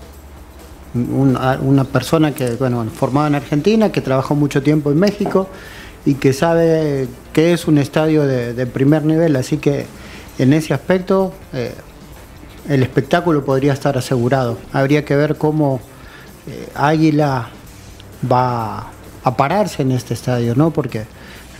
Una, 0.94 1.58
una 1.60 1.82
persona 1.82 2.32
que, 2.32 2.52
bueno, 2.54 2.84
formada 2.94 3.26
en 3.26 3.34
Argentina, 3.34 3.90
que 3.90 4.00
trabajó 4.00 4.36
mucho 4.36 4.62
tiempo 4.62 4.92
en 4.92 5.00
México 5.00 5.48
y 6.06 6.14
que 6.14 6.32
sabe 6.32 7.08
que 7.32 7.52
es 7.52 7.66
un 7.66 7.78
estadio 7.78 8.22
de, 8.28 8.54
de 8.54 8.66
primer 8.66 9.04
nivel, 9.04 9.34
así 9.34 9.56
que 9.56 9.86
en 10.38 10.52
ese 10.52 10.72
aspecto 10.72 11.32
eh, 11.52 11.72
el 12.68 12.82
espectáculo 12.82 13.44
podría 13.44 13.72
estar 13.72 13.96
asegurado. 13.96 14.58
Habría 14.72 15.04
que 15.04 15.16
ver 15.16 15.36
cómo 15.36 15.80
eh, 16.46 16.68
Águila 16.74 17.48
va 18.30 18.90
a 19.24 19.36
pararse 19.36 19.82
en 19.82 19.92
este 19.92 20.14
estadio, 20.14 20.54
¿no? 20.54 20.70
Porque, 20.70 21.04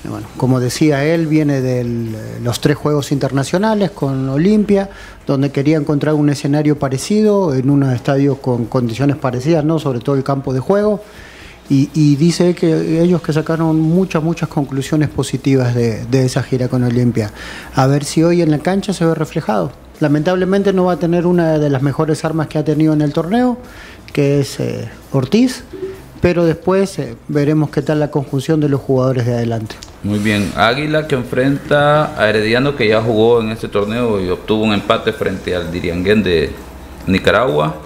bueno, 0.04 0.26
como 0.36 0.60
decía 0.60 1.04
él, 1.04 1.26
viene 1.26 1.60
de 1.60 2.10
los 2.42 2.60
tres 2.60 2.76
Juegos 2.76 3.10
Internacionales 3.10 3.90
con 3.90 4.28
Olimpia, 4.28 4.90
donde 5.26 5.50
quería 5.50 5.78
encontrar 5.78 6.14
un 6.14 6.28
escenario 6.28 6.78
parecido, 6.78 7.54
en 7.54 7.70
un 7.70 7.82
estadio 7.84 8.36
con 8.36 8.66
condiciones 8.66 9.16
parecidas, 9.16 9.64
¿no? 9.64 9.78
Sobre 9.78 10.00
todo 10.00 10.14
el 10.14 10.24
campo 10.24 10.52
de 10.52 10.60
juego. 10.60 11.02
Y, 11.70 12.16
dice 12.16 12.54
que 12.54 13.02
ellos 13.02 13.20
que 13.20 13.30
sacaron 13.30 13.78
muchas, 13.78 14.22
muchas 14.22 14.48
conclusiones 14.48 15.10
positivas 15.10 15.74
de 15.74 16.24
esa 16.24 16.42
gira 16.42 16.68
con 16.68 16.82
Olimpia. 16.82 17.30
A 17.74 17.86
ver 17.86 18.04
si 18.04 18.22
hoy 18.22 18.40
en 18.40 18.50
la 18.50 18.58
cancha 18.60 18.94
se 18.94 19.04
ve 19.04 19.14
reflejado. 19.14 19.70
Lamentablemente 20.00 20.72
no 20.72 20.84
va 20.84 20.92
a 20.92 20.98
tener 20.98 21.26
una 21.26 21.58
de 21.58 21.70
las 21.70 21.82
mejores 21.82 22.24
armas 22.24 22.48
que 22.48 22.58
ha 22.58 22.64
tenido 22.64 22.92
en 22.92 23.02
el 23.02 23.12
torneo, 23.12 23.58
que 24.12 24.40
es 24.40 24.60
eh, 24.60 24.88
Ortiz, 25.12 25.64
pero 26.20 26.44
después 26.44 26.98
eh, 26.98 27.16
veremos 27.28 27.70
qué 27.70 27.82
tal 27.82 28.00
la 28.00 28.10
conjunción 28.10 28.60
de 28.60 28.68
los 28.68 28.80
jugadores 28.80 29.26
de 29.26 29.34
adelante. 29.34 29.76
Muy 30.02 30.18
bien, 30.18 30.52
Águila 30.56 31.08
que 31.08 31.16
enfrenta 31.16 32.20
a 32.20 32.28
Herediano 32.28 32.76
que 32.76 32.88
ya 32.88 33.02
jugó 33.02 33.40
en 33.40 33.50
este 33.50 33.68
torneo 33.68 34.20
y 34.20 34.28
obtuvo 34.28 34.64
un 34.64 34.72
empate 34.72 35.12
frente 35.12 35.54
al 35.54 35.72
Diriangén 35.72 36.22
de 36.22 36.52
Nicaragua. 37.06 37.76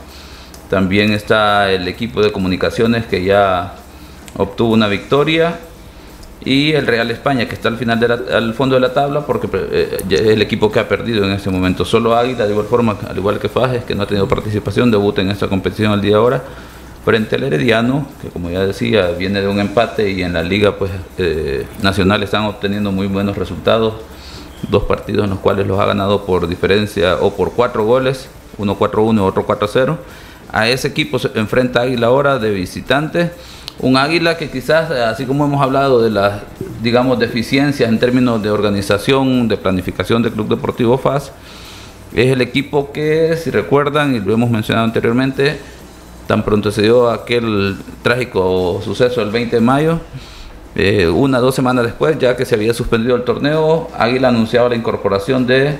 También 0.68 1.12
está 1.12 1.70
el 1.70 1.88
equipo 1.88 2.22
de 2.22 2.32
comunicaciones 2.32 3.06
que 3.06 3.24
ya 3.24 3.74
obtuvo 4.36 4.72
una 4.72 4.88
victoria 4.88 5.58
y 6.44 6.72
el 6.72 6.86
Real 6.86 7.10
España 7.10 7.46
que 7.46 7.54
está 7.54 7.68
al 7.68 7.76
final 7.76 8.00
del 8.00 8.54
fondo 8.54 8.74
de 8.74 8.80
la 8.80 8.92
tabla 8.92 9.26
porque 9.26 9.48
eh, 9.52 9.98
es 10.10 10.20
el 10.20 10.42
equipo 10.42 10.70
que 10.70 10.80
ha 10.80 10.88
perdido 10.88 11.24
en 11.24 11.32
este 11.32 11.50
momento. 11.50 11.84
Solo 11.84 12.16
Águila, 12.16 12.44
de 12.44 12.50
igual 12.50 12.66
forma, 12.66 12.96
al 13.08 13.16
igual 13.16 13.38
que 13.38 13.48
Fajes, 13.48 13.84
que 13.84 13.94
no 13.94 14.02
ha 14.02 14.06
tenido 14.06 14.26
participación, 14.28 14.90
debuta 14.90 15.20
en 15.22 15.30
esta 15.30 15.48
competición 15.48 15.92
el 15.92 16.00
día 16.00 16.12
de 16.12 16.16
ahora 16.16 16.42
frente 17.04 17.34
al 17.36 17.42
Herediano, 17.42 18.06
que 18.20 18.28
como 18.28 18.48
ya 18.50 18.64
decía, 18.64 19.10
viene 19.10 19.40
de 19.40 19.48
un 19.48 19.58
empate 19.58 20.10
y 20.10 20.22
en 20.22 20.32
la 20.32 20.42
liga 20.42 20.76
pues 20.78 20.90
eh, 21.18 21.66
nacional 21.82 22.22
están 22.22 22.44
obteniendo 22.44 22.92
muy 22.92 23.06
buenos 23.06 23.36
resultados. 23.36 23.94
Dos 24.70 24.84
partidos 24.84 25.24
en 25.24 25.30
los 25.30 25.40
cuales 25.40 25.66
los 25.66 25.80
ha 25.80 25.86
ganado 25.86 26.24
por 26.24 26.46
diferencia 26.46 27.16
o 27.20 27.34
por 27.34 27.52
cuatro 27.52 27.84
goles, 27.84 28.28
uno 28.58 28.78
4-1 28.78 29.16
y 29.16 29.18
otro 29.18 29.44
4-0. 29.44 29.96
A 30.52 30.68
ese 30.68 30.88
equipo 30.88 31.18
se 31.18 31.30
enfrenta 31.34 31.80
Águila 31.80 32.06
ahora 32.08 32.38
de 32.38 32.50
visitante 32.50 33.32
un 33.82 33.96
águila 33.96 34.36
que 34.36 34.48
quizás, 34.48 34.90
así 34.92 35.26
como 35.26 35.44
hemos 35.44 35.60
hablado 35.60 36.00
de 36.00 36.08
las, 36.08 36.40
digamos, 36.82 37.18
deficiencias 37.18 37.88
en 37.88 37.98
términos 37.98 38.40
de 38.40 38.48
organización, 38.48 39.48
de 39.48 39.56
planificación 39.56 40.22
del 40.22 40.32
Club 40.32 40.48
Deportivo 40.48 40.96
FAS, 40.96 41.32
es 42.14 42.30
el 42.30 42.40
equipo 42.40 42.92
que, 42.92 43.36
si 43.36 43.50
recuerdan, 43.50 44.14
y 44.14 44.20
lo 44.20 44.32
hemos 44.32 44.50
mencionado 44.50 44.86
anteriormente, 44.86 45.58
tan 46.28 46.44
pronto 46.44 46.70
se 46.70 46.82
dio 46.82 47.10
aquel 47.10 47.76
trágico 48.02 48.80
suceso 48.84 49.20
el 49.20 49.30
20 49.32 49.56
de 49.56 49.62
mayo, 49.62 50.00
eh, 50.76 51.08
una 51.08 51.40
dos 51.40 51.56
semanas 51.56 51.84
después, 51.84 52.16
ya 52.20 52.36
que 52.36 52.44
se 52.44 52.54
había 52.54 52.74
suspendido 52.74 53.16
el 53.16 53.24
torneo, 53.24 53.88
Águila 53.98 54.28
anunciaba 54.28 54.68
la 54.68 54.76
incorporación 54.76 55.44
de 55.44 55.76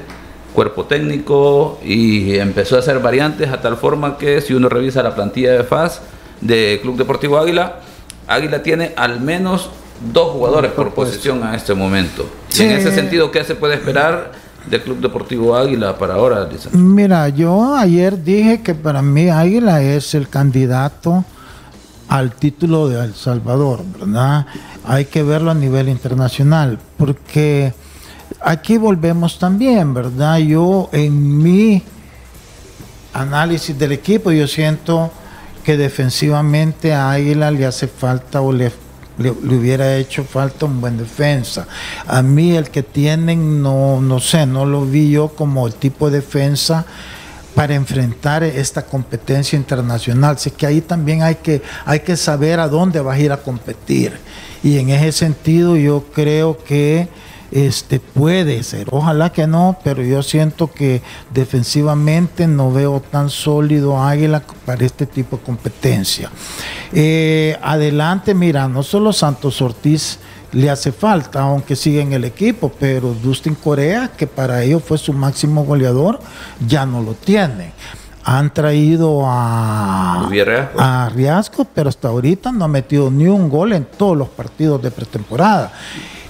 cuerpo 0.55 0.87
técnico 0.87 1.79
y 1.85 2.37
empezó 2.37 2.77
a 2.77 2.81
hacer 2.81 2.99
variantes 2.99 3.49
a 3.51 3.61
tal 3.61 3.77
forma 3.77 4.19
que 4.19 4.41
si 4.41 4.55
uno 4.55 4.69
revisa 4.69 5.03
la 5.05 5.15
plantilla 5.15 5.53
de 5.53 5.63
FAS, 5.63 6.03
de 6.41 6.81
Club 6.83 6.97
Deportivo 6.97 7.39
Águila, 7.39 7.77
Águila 8.27 8.63
tiene 8.63 8.93
al 8.97 9.21
menos 9.21 9.71
dos 10.13 10.33
jugadores 10.33 10.73
por 10.73 10.95
posición 10.95 11.43
a 11.45 11.55
este 11.55 11.75
momento. 11.75 12.29
en 12.59 12.71
ese 12.71 12.93
sentido, 12.93 13.31
¿qué 13.31 13.45
se 13.45 13.55
puede 13.55 13.75
esperar 13.75 14.33
del 14.69 14.83
Club 14.83 15.01
Deportivo 15.01 15.57
Águila 15.57 15.99
para 15.99 16.15
ahora, 16.15 16.49
Mira, 16.73 17.29
yo 17.29 17.75
ayer 17.75 18.23
dije 18.23 18.63
que 18.63 18.75
para 18.75 19.03
mí 19.03 19.29
Águila 19.29 19.83
es 19.83 20.15
el 20.15 20.29
candidato 20.29 21.25
al 22.09 22.33
título 22.33 22.89
de 22.89 23.05
El 23.05 23.15
Salvador, 23.15 23.81
¿verdad? 23.99 24.47
Hay 24.85 25.07
que 25.07 25.23
verlo 25.23 25.51
a 25.51 25.55
nivel 25.55 25.89
internacional, 25.89 26.79
porque 26.97 27.73
aquí 28.41 28.77
volvemos 28.77 29.39
también, 29.39 29.95
¿verdad? 29.95 30.39
Yo 30.39 30.89
en 30.93 31.43
mi 31.43 31.83
análisis 33.15 33.77
del 33.79 33.93
equipo, 33.93 34.31
yo 34.31 34.47
siento 34.47 35.11
que 35.65 35.77
defensivamente 35.77 36.93
a 36.93 37.11
Águila 37.11 37.51
le 37.51 37.67
hace 37.67 37.89
falta 37.89 38.41
o 38.41 38.53
le, 38.53 38.73
le, 39.19 39.31
hubiera 39.31 39.97
hecho 39.97 40.25
falta 40.25 40.67
un 40.67 40.81
buen 40.81 40.97
defensa. 40.97 41.67
A 42.07 42.23
mí 42.23 42.57
el 42.57 42.71
que 42.71 42.83
tienen, 42.83 43.63
no, 43.63 44.01
no 44.01 44.21
sé, 44.21 44.47
no 44.47 44.65
lo 44.67 44.85
vi 44.85 45.11
yo 45.11 45.29
como 45.29 45.67
el 45.67 45.75
tipo 45.75 46.11
de 46.11 46.21
defensa 46.21 46.85
para 47.55 47.75
enfrentar 47.75 48.43
esta 48.43 48.83
competencia 48.83 49.57
internacional. 49.57 50.39
Sé 50.39 50.51
que 50.53 50.67
ahí 50.67 50.81
también 50.81 51.23
hay 51.23 51.37
que, 51.37 51.63
hay 51.85 52.01
que 52.01 52.17
saber 52.17 52.61
a 52.61 52.69
dónde 52.69 53.01
vas 53.01 53.17
a 53.17 53.21
ir 53.21 53.33
a 53.33 53.37
competir. 53.37 54.19
Y 54.63 54.79
en 54.79 54.91
ese 54.91 55.13
sentido 55.13 55.77
yo 55.77 56.05
creo 56.15 56.57
que 56.65 57.09
este 57.53 58.01
puede 58.01 58.63
ser, 58.63 58.89
ojalá 58.91 59.31
que 59.31 59.47
no, 59.47 59.77
pero 59.85 60.03
yo 60.03 60.23
siento 60.23 60.73
que 60.73 61.03
defensivamente 61.33 62.47
no 62.47 62.73
veo 62.73 63.01
tan 63.01 63.29
sólido 63.29 64.03
Águila 64.03 64.43
para 64.65 64.85
este 64.85 65.05
tipo 65.05 65.37
de 65.37 65.43
competencia. 65.43 66.31
Eh, 66.93 67.59
adelante, 67.63 68.35
mira, 68.35 68.69
no 68.69 68.83
solo 68.83 69.13
Santos 69.13 69.61
Ortiz 69.61 70.19
le 70.53 70.71
hace 70.71 70.93
falta, 70.93 71.43
aunque 71.43 71.77
sigue 71.77 72.01
en 72.01 72.15
el 72.15 72.25
equipo, 72.25 72.73
pero 72.79 73.15
Dustin 73.15 73.55
Corea, 73.55 74.11
que 74.17 74.27
para 74.27 74.63
ellos 74.63 74.83
fue 74.83 74.97
su 74.97 75.13
máximo 75.13 75.65
goleador, 75.65 76.21
ya 76.67 76.87
no 76.87 77.03
lo 77.03 77.13
tiene 77.15 77.73
han 78.25 78.55
traído 78.55 79.25
a, 79.27 80.29
a 80.79 81.09
Riasco, 81.09 81.67
pero 81.75 81.89
hasta 81.89 82.07
ahorita 82.07 82.53
no 82.53 82.65
ha 82.65 82.69
metido 82.69 83.11
ni 83.11 83.27
un 83.27 83.49
gol 83.49 83.73
en 83.73 83.85
todos 83.85 84.17
los 84.17 84.29
partidos 84.29 84.81
de 84.81 84.93
pretemporada. 84.93 85.73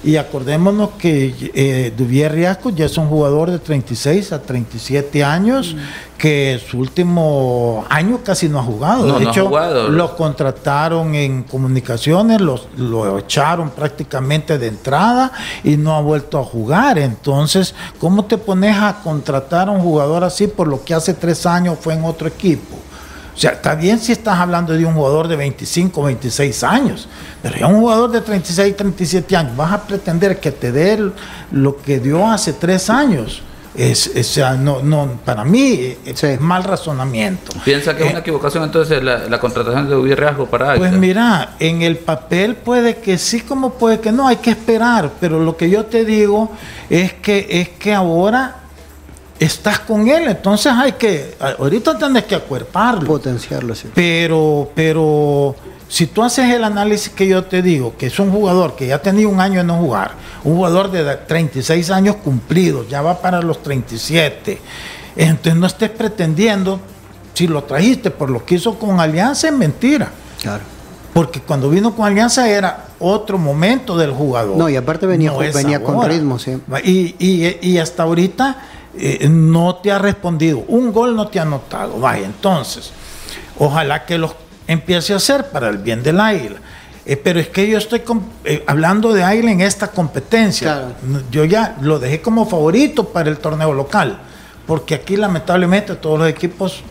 Y 0.04 0.16
acordémonos 0.16 0.90
que 0.98 1.52
eh, 1.54 1.92
Duvier 1.96 2.32
Riasco 2.32 2.70
ya 2.70 2.86
es 2.86 2.98
un 2.98 3.08
jugador 3.08 3.52
de 3.52 3.60
36 3.60 4.32
a 4.32 4.42
37 4.42 5.22
años, 5.22 5.76
que 6.18 6.60
su 6.68 6.78
último 6.78 7.84
año 7.88 8.18
casi 8.24 8.48
no 8.48 8.58
ha 8.58 8.62
jugado. 8.64 9.18
de 9.18 9.24
hecho, 9.24 9.48
lo 9.90 10.16
contrataron 10.16 11.14
en 11.14 11.44
comunicaciones, 11.44 12.40
los, 12.40 12.66
lo 12.76 13.18
echaron 13.18 13.70
prácticamente 13.70 14.58
de 14.58 14.68
entrada 14.68 15.30
y 15.62 15.76
no 15.76 15.94
ha 15.94 16.00
vuelto 16.00 16.38
a 16.40 16.44
jugar. 16.44 16.98
Entonces, 16.98 17.72
¿cómo 18.00 18.24
te 18.24 18.38
pones 18.38 18.76
a 18.76 19.00
contratar 19.04 19.68
a 19.68 19.70
un 19.70 19.82
jugador 19.82 20.24
así 20.24 20.48
por 20.48 20.66
lo 20.66 20.84
que 20.84 20.94
hace 20.94 21.14
tres 21.14 21.46
años 21.46 21.78
fue 21.80 21.94
en 21.94 22.04
otro 22.04 22.26
equipo? 22.26 22.76
O 23.34 23.38
sea, 23.38 23.52
está 23.52 23.74
bien 23.74 23.98
si 23.98 24.12
estás 24.12 24.38
hablando 24.38 24.74
de 24.74 24.84
un 24.84 24.94
jugador 24.94 25.26
de 25.26 25.36
25, 25.36 26.02
26 26.02 26.64
años, 26.64 27.08
pero 27.42 27.56
ya 27.56 27.66
un 27.66 27.80
jugador 27.80 28.10
de 28.10 28.20
36, 28.20 28.76
37 28.76 29.36
años, 29.36 29.56
vas 29.56 29.72
a 29.72 29.82
pretender 29.86 30.38
que 30.38 30.52
te 30.52 30.70
dé 30.70 31.10
lo 31.50 31.76
que 31.78 31.98
dio 31.98 32.26
hace 32.30 32.52
tres 32.52 32.90
años. 32.90 33.42
Es, 33.74 34.10
sea, 34.26 34.52
no, 34.52 34.82
no, 34.82 35.18
para 35.24 35.44
mí 35.44 35.96
es 36.04 36.40
mal 36.42 36.62
razonamiento. 36.62 37.52
¿Piensa 37.64 37.96
que 37.96 38.02
es 38.02 38.10
una 38.10 38.18
eh, 38.18 38.20
equivocación 38.20 38.64
entonces 38.64 39.02
la, 39.02 39.40
contratación 39.40 39.88
de 39.88 39.96
Ubi 39.96 40.14
Riasco 40.14 40.44
para 40.44 40.74
Pues 40.74 40.92
mira, 40.92 41.56
en 41.58 41.80
el 41.80 41.96
papel 41.96 42.54
puede 42.54 42.96
que 42.96 43.16
sí, 43.16 43.40
como 43.40 43.72
puede 43.72 43.98
que 44.00 44.12
no, 44.12 44.28
hay 44.28 44.36
que 44.36 44.50
esperar, 44.50 45.10
pero 45.18 45.40
lo 45.40 45.56
que 45.56 45.70
yo 45.70 45.86
te 45.86 46.04
digo 46.04 46.50
es 46.90 47.14
que, 47.14 47.46
es 47.48 47.70
que 47.70 47.94
ahora 47.94 48.56
estás 49.44 49.80
con 49.80 50.08
él, 50.08 50.28
entonces 50.28 50.72
hay 50.72 50.92
que, 50.92 51.36
ahorita 51.58 51.98
tienes 51.98 52.24
que 52.24 52.34
acuerparlo. 52.34 53.06
Potenciarlo, 53.06 53.74
sí. 53.74 53.88
Pero, 53.94 54.70
pero 54.74 55.56
si 55.88 56.06
tú 56.06 56.22
haces 56.22 56.52
el 56.52 56.64
análisis 56.64 57.12
que 57.12 57.26
yo 57.26 57.44
te 57.44 57.62
digo, 57.62 57.94
que 57.96 58.06
es 58.06 58.18
un 58.18 58.30
jugador 58.30 58.76
que 58.76 58.86
ya 58.86 58.96
ha 58.96 59.02
tenido 59.02 59.28
un 59.28 59.40
año 59.40 59.58
de 59.58 59.64
no 59.64 59.78
jugar, 59.78 60.12
un 60.44 60.56
jugador 60.56 60.90
de 60.90 61.16
36 61.16 61.90
años 61.90 62.16
cumplidos, 62.16 62.88
ya 62.88 63.02
va 63.02 63.20
para 63.20 63.42
los 63.42 63.62
37, 63.62 64.58
entonces 65.16 65.56
no 65.56 65.66
estés 65.66 65.90
pretendiendo, 65.90 66.80
si 67.34 67.46
lo 67.46 67.64
trajiste 67.64 68.10
por 68.10 68.30
lo 68.30 68.44
que 68.44 68.56
hizo 68.56 68.78
con 68.78 69.00
Alianza, 69.00 69.48
es 69.48 69.54
mentira. 69.54 70.10
Claro. 70.40 70.62
Porque 71.12 71.40
cuando 71.40 71.68
vino 71.68 71.94
con 71.94 72.06
Alianza 72.06 72.48
era 72.48 72.86
otro 72.98 73.36
momento 73.36 73.98
del 73.98 74.12
jugador. 74.12 74.56
No, 74.56 74.68
y 74.68 74.76
aparte 74.76 75.06
venía, 75.06 75.32
venía 75.32 75.82
con 75.82 76.08
ritmo, 76.08 76.38
sí. 76.38 76.58
Y, 76.84 77.16
y, 77.18 77.58
y 77.60 77.78
hasta 77.78 78.04
ahorita 78.04 78.56
eh, 78.98 79.26
no 79.28 79.76
te 79.76 79.90
ha 79.90 79.98
respondido, 79.98 80.64
un 80.68 80.92
gol 80.92 81.16
no 81.16 81.28
te 81.28 81.38
ha 81.38 81.42
anotado. 81.42 81.98
Vaya, 81.98 82.26
entonces, 82.26 82.92
ojalá 83.58 84.04
que 84.04 84.18
los 84.18 84.34
empiece 84.66 85.12
a 85.12 85.16
hacer 85.16 85.48
para 85.50 85.68
el 85.68 85.78
bien 85.78 86.02
del 86.02 86.20
Águila. 86.20 86.56
Eh, 87.04 87.16
pero 87.16 87.40
es 87.40 87.48
que 87.48 87.66
yo 87.68 87.78
estoy 87.78 88.02
eh, 88.44 88.62
hablando 88.66 89.12
de 89.12 89.24
Águila 89.24 89.50
en 89.50 89.60
esta 89.62 89.88
competencia. 89.88 90.94
Yo 91.30 91.44
ya 91.44 91.76
lo 91.80 91.98
dejé 91.98 92.20
como 92.20 92.46
favorito 92.46 93.08
para 93.08 93.30
el 93.30 93.38
torneo 93.38 93.72
local, 93.72 94.18
porque 94.66 94.94
aquí 94.94 95.16
lamentablemente 95.16 95.94
todos 95.96 96.18
los 96.18 96.28
equipos 96.28 96.82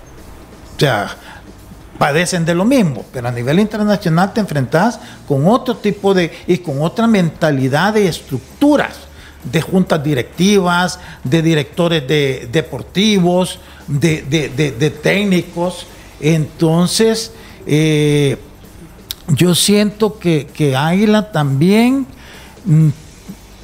padecen 1.99 2.43
de 2.43 2.55
lo 2.55 2.65
mismo, 2.65 3.05
pero 3.13 3.27
a 3.27 3.31
nivel 3.31 3.59
internacional 3.59 4.33
te 4.33 4.39
enfrentas 4.39 4.99
con 5.27 5.47
otro 5.47 5.77
tipo 5.77 6.15
de 6.15 6.31
y 6.47 6.57
con 6.57 6.81
otra 6.81 7.05
mentalidad 7.05 7.93
de 7.93 8.07
estructuras 8.07 9.10
de 9.43 9.61
juntas 9.61 10.03
directivas, 10.03 10.99
de 11.23 11.41
directores 11.41 12.07
de, 12.07 12.47
deportivos, 12.51 13.59
de, 13.87 14.99
técnicos. 15.01 15.87
Entonces, 16.19 17.33
eh, 17.65 18.37
yo 19.29 19.55
siento 19.55 20.19
que, 20.19 20.75
Águila 20.75 21.31
también, 21.31 22.05
mm, 22.65 22.89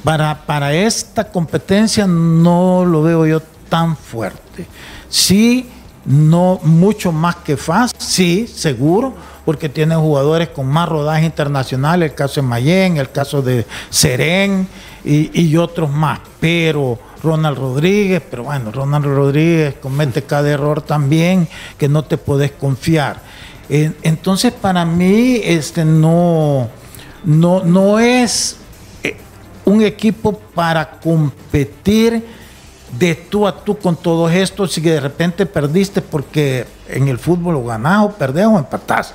para, 0.02 0.46
para 0.46 0.74
esta 0.74 1.30
competencia, 1.30 2.06
no 2.06 2.84
lo 2.84 3.02
veo 3.02 3.26
yo 3.26 3.42
tan 3.68 3.96
fuerte. 3.96 4.66
Sí, 5.08 5.68
no 6.04 6.58
mucho 6.62 7.12
más 7.12 7.36
que 7.36 7.56
FAS, 7.56 7.92
sí, 7.98 8.46
seguro, 8.46 9.14
porque 9.48 9.70
tiene 9.70 9.96
jugadores 9.96 10.48
con 10.48 10.66
más 10.66 10.86
rodaje 10.86 11.24
internacional, 11.24 12.02
el 12.02 12.12
caso 12.12 12.42
de 12.42 12.46
Mayen, 12.46 12.98
el 12.98 13.10
caso 13.10 13.40
de 13.40 13.64
Seren 13.88 14.68
y, 15.02 15.56
otros 15.56 15.90
más. 15.90 16.20
Pero 16.38 16.98
Ronald 17.22 17.56
Rodríguez, 17.56 18.22
pero 18.30 18.44
bueno, 18.44 18.70
Ronald 18.70 19.06
Rodríguez 19.06 19.76
comete 19.80 20.20
cada 20.20 20.50
error 20.50 20.82
también 20.82 21.48
que 21.78 21.88
no 21.88 22.04
te 22.04 22.18
puedes 22.18 22.50
confiar. 22.50 23.22
entonces 23.70 24.52
para 24.52 24.84
mí 24.84 25.40
este 25.42 25.82
no, 25.82 26.68
no, 27.24 27.64
no 27.64 27.98
es 27.98 28.58
eh, 29.02 29.16
un 29.64 29.80
equipo 29.80 30.38
para 30.54 30.90
competir 31.00 32.22
de 32.98 33.14
tú 33.14 33.46
a 33.46 33.64
tú 33.64 33.76
con 33.78 33.96
todos 33.96 34.32
estos 34.32 34.72
si 34.72 34.80
de 34.80 35.00
repente 35.00 35.44
perdiste 35.46 36.00
porque 36.00 36.66
en 36.88 37.08
el 37.08 37.18
fútbol 37.18 37.56
o 37.56 37.64
ganás 37.64 38.06
o 38.06 38.10
perdés 38.12 38.46
o 38.46 38.58
empatás 38.58 39.14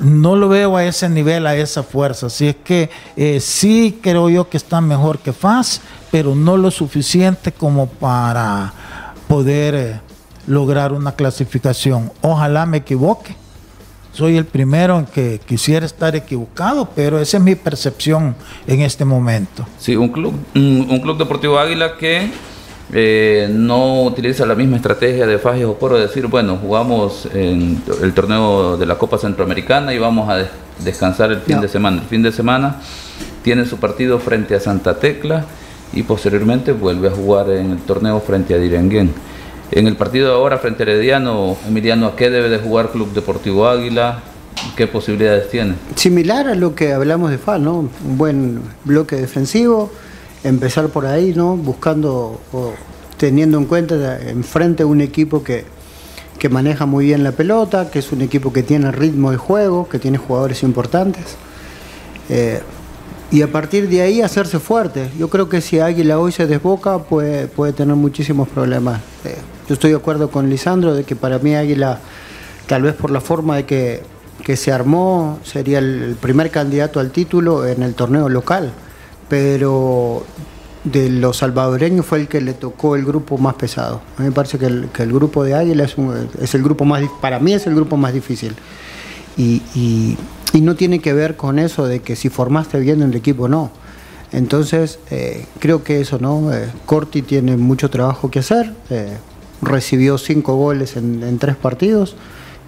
no 0.00 0.36
lo 0.36 0.48
veo 0.48 0.76
a 0.76 0.84
ese 0.84 1.08
nivel, 1.08 1.46
a 1.46 1.54
esa 1.56 1.82
fuerza. 1.82 2.26
Así 2.26 2.48
es 2.48 2.56
que 2.56 2.90
eh, 3.16 3.40
sí 3.40 3.98
creo 4.02 4.28
yo 4.28 4.48
que 4.48 4.56
está 4.56 4.80
mejor 4.80 5.18
que 5.18 5.32
FAS, 5.32 5.80
pero 6.10 6.34
no 6.34 6.56
lo 6.56 6.70
suficiente 6.70 7.52
como 7.52 7.86
para 7.86 8.72
poder 9.28 9.74
eh, 9.74 10.00
lograr 10.46 10.92
una 10.92 11.12
clasificación. 11.12 12.12
Ojalá 12.22 12.66
me 12.66 12.78
equivoque. 12.78 13.36
Soy 14.12 14.36
el 14.36 14.44
primero 14.44 14.98
en 15.00 15.06
que 15.06 15.40
quisiera 15.44 15.84
estar 15.84 16.14
equivocado, 16.14 16.88
pero 16.94 17.18
esa 17.18 17.38
es 17.38 17.42
mi 17.42 17.56
percepción 17.56 18.36
en 18.66 18.80
este 18.82 19.04
momento. 19.04 19.66
Sí, 19.78 19.96
un 19.96 20.08
club, 20.08 20.34
un 20.54 21.00
club 21.00 21.18
deportivo 21.18 21.58
Águila 21.58 21.96
que 21.96 22.30
eh, 22.92 23.48
no 23.50 24.02
utiliza 24.02 24.46
la 24.46 24.54
misma 24.54 24.76
estrategia 24.76 25.26
de 25.26 25.38
Fajes 25.38 25.64
o 25.64 25.74
Poro, 25.74 25.98
decir, 25.98 26.26
bueno, 26.26 26.58
jugamos 26.60 27.28
en 27.32 27.82
el 28.02 28.12
torneo 28.12 28.76
de 28.76 28.86
la 28.86 28.96
Copa 28.96 29.18
Centroamericana 29.18 29.94
y 29.94 29.98
vamos 29.98 30.28
a 30.28 30.46
descansar 30.82 31.32
el 31.32 31.40
fin 31.40 31.60
de 31.60 31.68
semana. 31.68 32.02
El 32.02 32.08
fin 32.08 32.22
de 32.22 32.32
semana 32.32 32.80
tiene 33.42 33.64
su 33.66 33.78
partido 33.78 34.18
frente 34.18 34.54
a 34.54 34.60
Santa 34.60 34.98
Tecla 34.98 35.44
y 35.92 36.02
posteriormente 36.02 36.72
vuelve 36.72 37.08
a 37.08 37.10
jugar 37.12 37.50
en 37.50 37.72
el 37.72 37.78
torneo 37.78 38.20
frente 38.20 38.54
a 38.54 38.58
Direnguén. 38.58 39.12
En 39.70 39.86
el 39.86 39.96
partido 39.96 40.28
de 40.28 40.34
ahora 40.34 40.58
frente 40.58 40.82
a 40.82 40.86
Herediano, 40.86 41.56
Emiliano, 41.66 42.06
¿a 42.06 42.16
qué 42.16 42.30
debe 42.30 42.48
de 42.48 42.58
jugar 42.58 42.90
Club 42.90 43.12
Deportivo 43.12 43.66
Águila? 43.66 44.20
¿Qué 44.76 44.86
posibilidades 44.86 45.50
tiene? 45.50 45.74
Similar 45.94 46.48
a 46.48 46.54
lo 46.54 46.74
que 46.74 46.92
hablamos 46.92 47.30
de 47.30 47.38
FAL, 47.38 47.64
¿no? 47.64 47.78
Un 47.78 47.90
buen 48.18 48.60
bloque 48.84 49.16
defensivo, 49.16 49.90
empezar 50.44 50.88
por 50.90 51.06
ahí, 51.06 51.32
¿no? 51.34 51.56
Buscando 51.56 52.40
o 52.52 52.72
teniendo 53.16 53.58
en 53.58 53.64
cuenta 53.64 54.20
enfrente 54.28 54.84
un 54.84 55.00
equipo 55.00 55.42
que, 55.42 55.64
que 56.38 56.48
maneja 56.48 56.86
muy 56.86 57.06
bien 57.06 57.24
la 57.24 57.32
pelota, 57.32 57.90
que 57.90 57.98
es 57.98 58.12
un 58.12 58.20
equipo 58.20 58.52
que 58.52 58.62
tiene 58.62 58.92
ritmo 58.92 59.30
de 59.30 59.38
juego, 59.38 59.88
que 59.88 59.98
tiene 59.98 60.18
jugadores 60.18 60.62
importantes. 60.62 61.36
Eh, 62.28 62.60
y 63.30 63.42
a 63.42 63.50
partir 63.50 63.88
de 63.88 64.02
ahí 64.02 64.20
hacerse 64.20 64.60
fuerte. 64.60 65.08
Yo 65.18 65.28
creo 65.28 65.48
que 65.48 65.60
si 65.60 65.80
Águila 65.80 66.18
hoy 66.18 66.30
se 66.30 66.46
desboca 66.46 66.98
puede, 66.98 67.48
puede 67.48 67.72
tener 67.72 67.96
muchísimos 67.96 68.48
problemas. 68.48 69.00
Eh, 69.24 69.36
yo 69.68 69.74
estoy 69.74 69.90
de 69.90 69.96
acuerdo 69.96 70.30
con 70.30 70.50
Lisandro 70.50 70.94
de 70.94 71.04
que 71.04 71.16
para 71.16 71.38
mí 71.38 71.54
Águila, 71.54 72.00
tal 72.66 72.82
vez 72.82 72.94
por 72.94 73.10
la 73.10 73.20
forma 73.20 73.56
de 73.56 73.64
que, 73.64 74.02
que 74.44 74.56
se 74.56 74.70
armó, 74.70 75.38
sería 75.42 75.78
el 75.78 76.16
primer 76.20 76.50
candidato 76.50 77.00
al 77.00 77.10
título 77.10 77.66
en 77.66 77.82
el 77.82 77.94
torneo 77.94 78.28
local 78.28 78.72
pero 79.28 80.24
de 80.84 81.08
los 81.08 81.38
salvadoreños 81.38 82.04
fue 82.04 82.20
el 82.20 82.28
que 82.28 82.40
le 82.40 82.52
tocó 82.52 82.94
el 82.94 83.04
grupo 83.04 83.38
más 83.38 83.54
pesado. 83.54 84.02
A 84.16 84.22
mí 84.22 84.28
me 84.28 84.32
parece 84.32 84.58
que 84.58 84.66
el, 84.66 85.12
grupo 85.12 85.42
de 85.42 85.54
Águila 85.54 85.84
es, 85.84 86.54
el 86.54 86.62
grupo 86.62 86.84
más, 86.84 87.02
para 87.20 87.40
mí 87.40 87.54
es 87.54 87.66
el 87.66 87.74
grupo 87.74 87.96
más 87.96 88.12
difícil. 88.12 88.54
Y, 89.36 90.16
no 90.60 90.76
tiene 90.76 91.00
que 91.00 91.12
ver 91.12 91.36
con 91.36 91.58
eso 91.58 91.84
de 91.88 92.00
que 92.00 92.14
si 92.14 92.28
formaste 92.28 92.78
bien 92.78 93.02
el 93.02 93.12
equipo 93.14 93.48
no. 93.48 93.72
Entonces, 94.30 95.00
eh, 95.10 95.46
creo 95.58 95.82
que 95.82 96.00
eso, 96.00 96.20
¿no? 96.20 96.52
Eh, 96.52 96.70
Corti 96.86 97.22
tiene 97.22 97.56
mucho 97.56 97.90
trabajo 97.90 98.30
que 98.30 98.38
hacer. 98.38 98.72
Eh, 98.88 99.16
recibió 99.62 100.16
cinco 100.16 100.54
goles 100.54 100.96
en, 100.96 101.38
tres 101.40 101.56
partidos, 101.56 102.14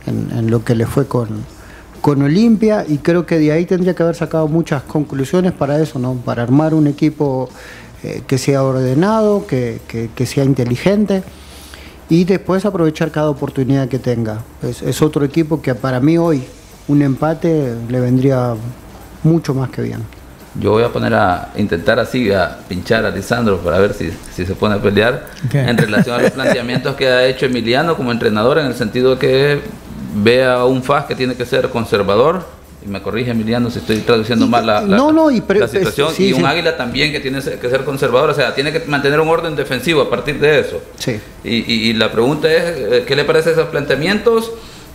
en 0.07 0.51
lo 0.51 0.65
que 0.65 0.75
le 0.75 0.87
fue 0.87 1.07
con, 1.07 1.45
con 2.07 2.23
Olimpia 2.23 2.85
y 2.87 2.99
creo 2.99 3.27
que 3.27 3.37
de 3.37 3.51
ahí 3.51 3.67
tendría 3.67 3.93
que 3.93 4.01
haber 4.05 4.15
sacado 4.15 4.47
muchas 4.47 4.85
conclusiones 4.85 5.51
para 5.51 5.83
eso, 5.83 5.99
¿no? 5.99 6.15
Para 6.15 6.45
armar 6.45 6.73
un 6.73 6.87
equipo 6.87 7.49
eh, 8.05 8.23
que 8.29 8.39
sea 8.39 8.63
ordenado, 8.63 9.45
que, 9.45 9.81
sea 10.25 10.45
inteligente 10.45 11.25
y 12.09 12.23
después 12.23 12.65
aprovechar 12.65 13.11
cada 13.11 13.29
oportunidad 13.29 13.89
que 13.89 13.99
tenga. 13.99 14.45
Es, 14.63 15.03
otro 15.03 15.25
equipo 15.25 15.61
que 15.61 15.75
para 15.75 15.99
mí 15.99 16.17
hoy 16.17 16.45
un 16.87 17.03
empate 17.03 17.75
le 17.89 17.99
vendría 17.99 18.55
mucho 19.25 19.53
más 19.53 19.71
que 19.71 19.83
bien. 19.83 20.05
Yo 20.61 20.71
voy 20.71 20.85
a 20.85 20.93
poner 20.93 21.13
a 21.13 21.51
intentar 21.57 21.99
así, 21.99 22.31
a 22.31 22.57
pinchar 22.69 23.05
a 23.05 23.11
Lisandro 23.11 23.59
para 23.59 23.81
ver 23.81 23.95
si, 23.95 24.13
se 24.33 24.55
pone 24.55 24.77
a 24.77 24.81
pelear 24.81 25.27
en 25.53 25.77
relación 25.77 26.21
a 26.21 26.23
los 26.23 26.31
planteamientos 26.39 26.95
que 26.95 27.09
ha 27.09 27.27
hecho 27.27 27.47
Emiliano 27.47 27.97
como 27.97 28.13
entrenador, 28.13 28.59
en 28.59 28.67
el 28.67 28.75
sentido 28.75 29.19
que 29.19 29.61
ve 30.23 30.45
a 30.45 30.65
un 30.65 30.83
FAS 30.83 31.07
que 31.07 31.15
tiene 31.15 31.35
que 31.35 31.47
ser 31.47 31.69
conservador, 31.71 32.45
y 32.85 32.89
me 32.89 33.03
corrige 33.03 33.31
Emiliano 33.31 33.71
si 33.71 33.79
estoy 33.79 33.99
traduciendo 33.99 34.47
mal 34.47 34.67
la, 34.67 34.81
situación, 35.69 36.13
y 36.19 36.33
un 36.33 36.47
águila 36.47 36.77
también 36.77 37.13
que 37.13 37.21
tiene 37.21 37.41
que 37.41 37.71
ser 37.71 37.85
conservador, 37.85 38.31
o 38.31 38.35
sea, 38.35 38.55
tiene 38.55 38.73
que 38.73 38.81
mantener 38.81 39.21
un 39.21 39.29
orden 39.29 39.57
defensivo 39.57 40.03
a 40.03 40.11
partir 40.11 40.39
de 40.39 40.61
eso. 40.61 40.81
Y, 41.45 41.93
la 41.95 42.13
pregunta 42.13 42.53
es, 42.53 42.63
eh, 42.65 43.05
¿qué 43.07 43.17
le 43.17 43.25
parece 43.25 43.53
esos 43.53 43.69
planteamientos? 43.69 44.53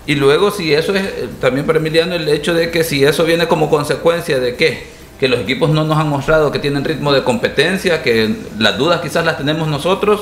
Y 0.08 0.16
luego 0.16 0.52
si 0.52 0.74
eso 0.74 0.96
es, 0.96 1.04
eh, 1.04 1.30
también 1.40 1.66
para 1.66 1.80
Emiliano, 1.80 2.16
el 2.16 2.28
hecho 2.28 2.54
de 2.54 2.72
que 2.72 2.84
si 2.84 3.04
eso 3.04 3.24
viene 3.24 3.48
como 3.48 3.70
consecuencia 3.70 4.40
de 4.40 4.56
qué, 4.56 4.84
que 5.20 5.28
los 5.28 5.40
equipos 5.40 5.70
no 5.70 5.84
nos 5.84 5.98
han 5.98 6.10
mostrado 6.10 6.52
que 6.52 6.58
tienen 6.58 6.84
ritmo 6.84 7.14
de 7.14 7.24
competencia, 7.24 8.02
que 8.02 8.34
las 8.58 8.78
dudas 8.78 9.02
quizás 9.02 9.24
las 9.24 9.38
tenemos 9.38 9.68
nosotros, 9.68 10.22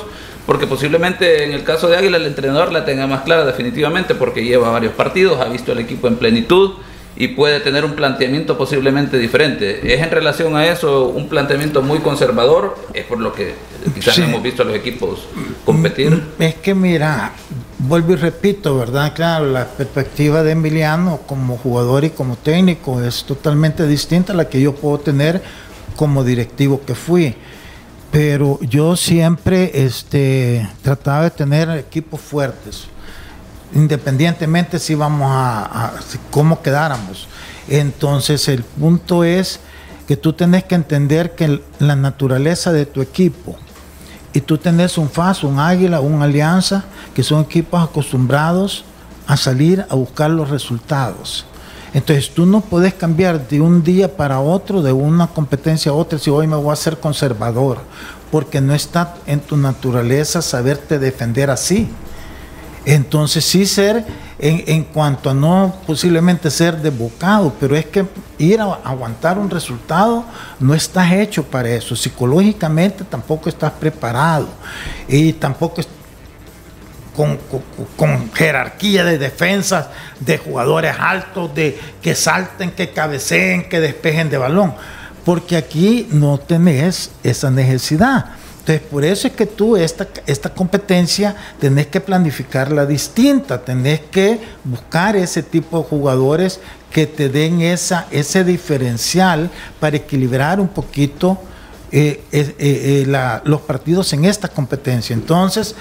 porque 0.49 0.65
posiblemente 0.65 1.43
en 1.43 1.51
el 1.51 1.63
caso 1.63 1.89
de 1.89 1.97
Águila 1.97 2.17
el 2.17 2.25
entrenador 2.25 2.71
la 2.71 2.83
tenga 2.83 3.05
más 3.05 3.21
clara 3.21 3.45
definitivamente 3.45 4.15
porque 4.15 4.43
lleva 4.43 4.71
varios 4.71 4.93
partidos, 4.93 5.39
ha 5.39 5.45
visto 5.45 5.73
al 5.73 5.77
equipo 5.77 6.07
en 6.07 6.15
plenitud 6.15 6.71
y 7.15 7.27
puede 7.27 7.59
tener 7.59 7.85
un 7.85 7.93
planteamiento 7.93 8.57
posiblemente 8.57 9.19
diferente. 9.19 9.93
¿Es 9.93 10.01
en 10.01 10.09
relación 10.09 10.57
a 10.57 10.65
eso 10.65 11.09
un 11.09 11.29
planteamiento 11.29 11.83
muy 11.83 11.99
conservador? 11.99 12.75
Es 12.95 13.05
por 13.05 13.19
lo 13.19 13.31
que 13.31 13.53
quizás 13.93 14.17
hemos 14.17 14.41
visto 14.41 14.63
a 14.63 14.65
los 14.65 14.75
equipos 14.75 15.19
competir. 15.63 16.09
Mm, 16.09 16.41
es 16.41 16.55
que 16.55 16.73
mira, 16.73 17.31
vuelvo 17.77 18.13
y 18.13 18.15
repito, 18.15 18.75
¿verdad? 18.75 19.13
Claro, 19.13 19.45
la 19.45 19.67
perspectiva 19.67 20.41
de 20.41 20.53
Emiliano 20.53 21.19
como 21.27 21.57
jugador 21.57 22.05
y 22.05 22.09
como 22.09 22.37
técnico 22.37 23.03
es 23.03 23.23
totalmente 23.23 23.85
distinta 23.85 24.33
a 24.33 24.35
la 24.35 24.49
que 24.49 24.59
yo 24.59 24.73
puedo 24.73 24.97
tener 24.97 25.43
como 25.95 26.23
directivo 26.23 26.81
que 26.87 26.95
fui 26.95 27.35
pero 28.11 28.59
yo 28.61 28.95
siempre 28.95 29.85
este, 29.85 30.67
trataba 30.81 31.23
de 31.23 31.31
tener 31.31 31.69
equipos 31.71 32.19
fuertes, 32.19 32.85
independientemente 33.73 34.79
si 34.79 34.95
vamos 34.95 35.29
a, 35.31 35.93
cómo 36.31 36.61
quedáramos. 36.61 37.27
Entonces 37.67 38.47
el 38.47 38.63
punto 38.63 39.23
es 39.23 39.59
que 40.07 40.17
tú 40.17 40.33
tenés 40.33 40.63
que 40.63 40.73
entender 40.73 41.35
que 41.35 41.61
la 41.77 41.95
naturaleza 41.95 42.71
de 42.71 42.87
tu 42.87 43.01
equipo, 43.01 43.57
y 44.33 44.41
tú 44.41 44.57
tenés 44.57 44.97
un 44.97 45.09
FAS, 45.09 45.43
un 45.43 45.59
Águila, 45.59 46.01
una 46.01 46.25
Alianza, 46.25 46.85
que 47.13 47.23
son 47.23 47.41
equipos 47.43 47.83
acostumbrados 47.83 48.83
a 49.27 49.37
salir 49.37 49.85
a 49.89 49.95
buscar 49.95 50.29
los 50.31 50.49
resultados. 50.49 51.45
Entonces 51.93 52.29
tú 52.29 52.45
no 52.45 52.61
puedes 52.61 52.93
cambiar 52.93 53.47
de 53.47 53.61
un 53.61 53.83
día 53.83 54.15
para 54.15 54.39
otro, 54.39 54.81
de 54.81 54.91
una 54.91 55.27
competencia 55.27 55.91
a 55.91 55.95
otra, 55.95 56.19
si 56.19 56.29
hoy 56.29 56.47
me 56.47 56.55
voy 56.55 56.71
a 56.71 56.75
ser 56.75 56.99
conservador, 56.99 57.79
porque 58.31 58.61
no 58.61 58.73
está 58.73 59.15
en 59.25 59.39
tu 59.39 59.57
naturaleza 59.57 60.41
saberte 60.41 60.99
defender 60.99 61.49
así. 61.49 61.89
Entonces 62.85 63.43
sí 63.43 63.65
ser, 63.65 64.05
en, 64.39 64.83
cuanto 64.85 65.29
a 65.29 65.33
no 65.33 65.75
posiblemente 65.85 66.49
ser 66.49 66.81
desbocado, 66.81 67.53
pero 67.59 67.75
es 67.75 67.85
que 67.85 68.05
ir 68.37 68.61
a 68.61 68.75
aguantar 68.83 69.37
un 69.37 69.49
resultado 69.49 70.23
no 70.59 70.73
estás 70.73 71.11
hecho 71.11 71.43
para 71.43 71.69
eso. 71.69 71.95
Psicológicamente 71.95 73.03
tampoco 73.03 73.49
estás 73.49 73.71
preparado 73.73 74.47
y 75.07 75.33
tampoco 75.33 75.81
con, 77.15 78.31
jerarquía 78.33 79.03
de 79.03 79.17
defensas, 79.17 79.87
de 80.19 80.37
jugadores 80.37 80.95
altos, 80.99 81.53
de 81.53 81.77
que 82.01 82.15
salten, 82.15 82.71
que 82.71 82.91
cabeceen, 82.91 83.67
que 83.69 83.79
despejen 83.79 84.29
de 84.29 84.37
balón. 84.37 84.73
Porque 85.25 85.57
aquí 85.57 86.07
no 86.11 86.37
tenés 86.37 87.11
esa 87.23 87.51
necesidad. 87.51 88.25
Entonces, 88.59 88.81
por 88.87 89.03
eso 89.03 89.27
es 89.27 89.33
que 89.33 89.45
tú 89.45 89.75
esta, 89.75 90.07
esta 90.27 90.49
competencia 90.49 91.35
tenés 91.59 91.87
que 91.87 91.99
planificarla 91.99 92.85
distinta, 92.85 93.61
tenés 93.61 94.01
que 94.11 94.39
buscar 94.63 95.15
ese 95.15 95.41
tipo 95.43 95.79
de 95.79 95.85
jugadores 95.85 96.59
que 96.91 97.07
te 97.07 97.29
den 97.29 97.61
esa, 97.61 98.07
ese 98.11 98.43
diferencial 98.43 99.49
para 99.79 99.97
equilibrar 99.97 100.59
un 100.59 100.67
poquito 100.67 101.39
eh, 101.91 102.23
eh, 102.31 102.55
eh, 102.59 103.39
los 103.45 103.61
partidos 103.61 104.13
en 104.13 104.25
esta 104.25 104.47
competencia. 104.47 105.13
Entonces, 105.13 105.75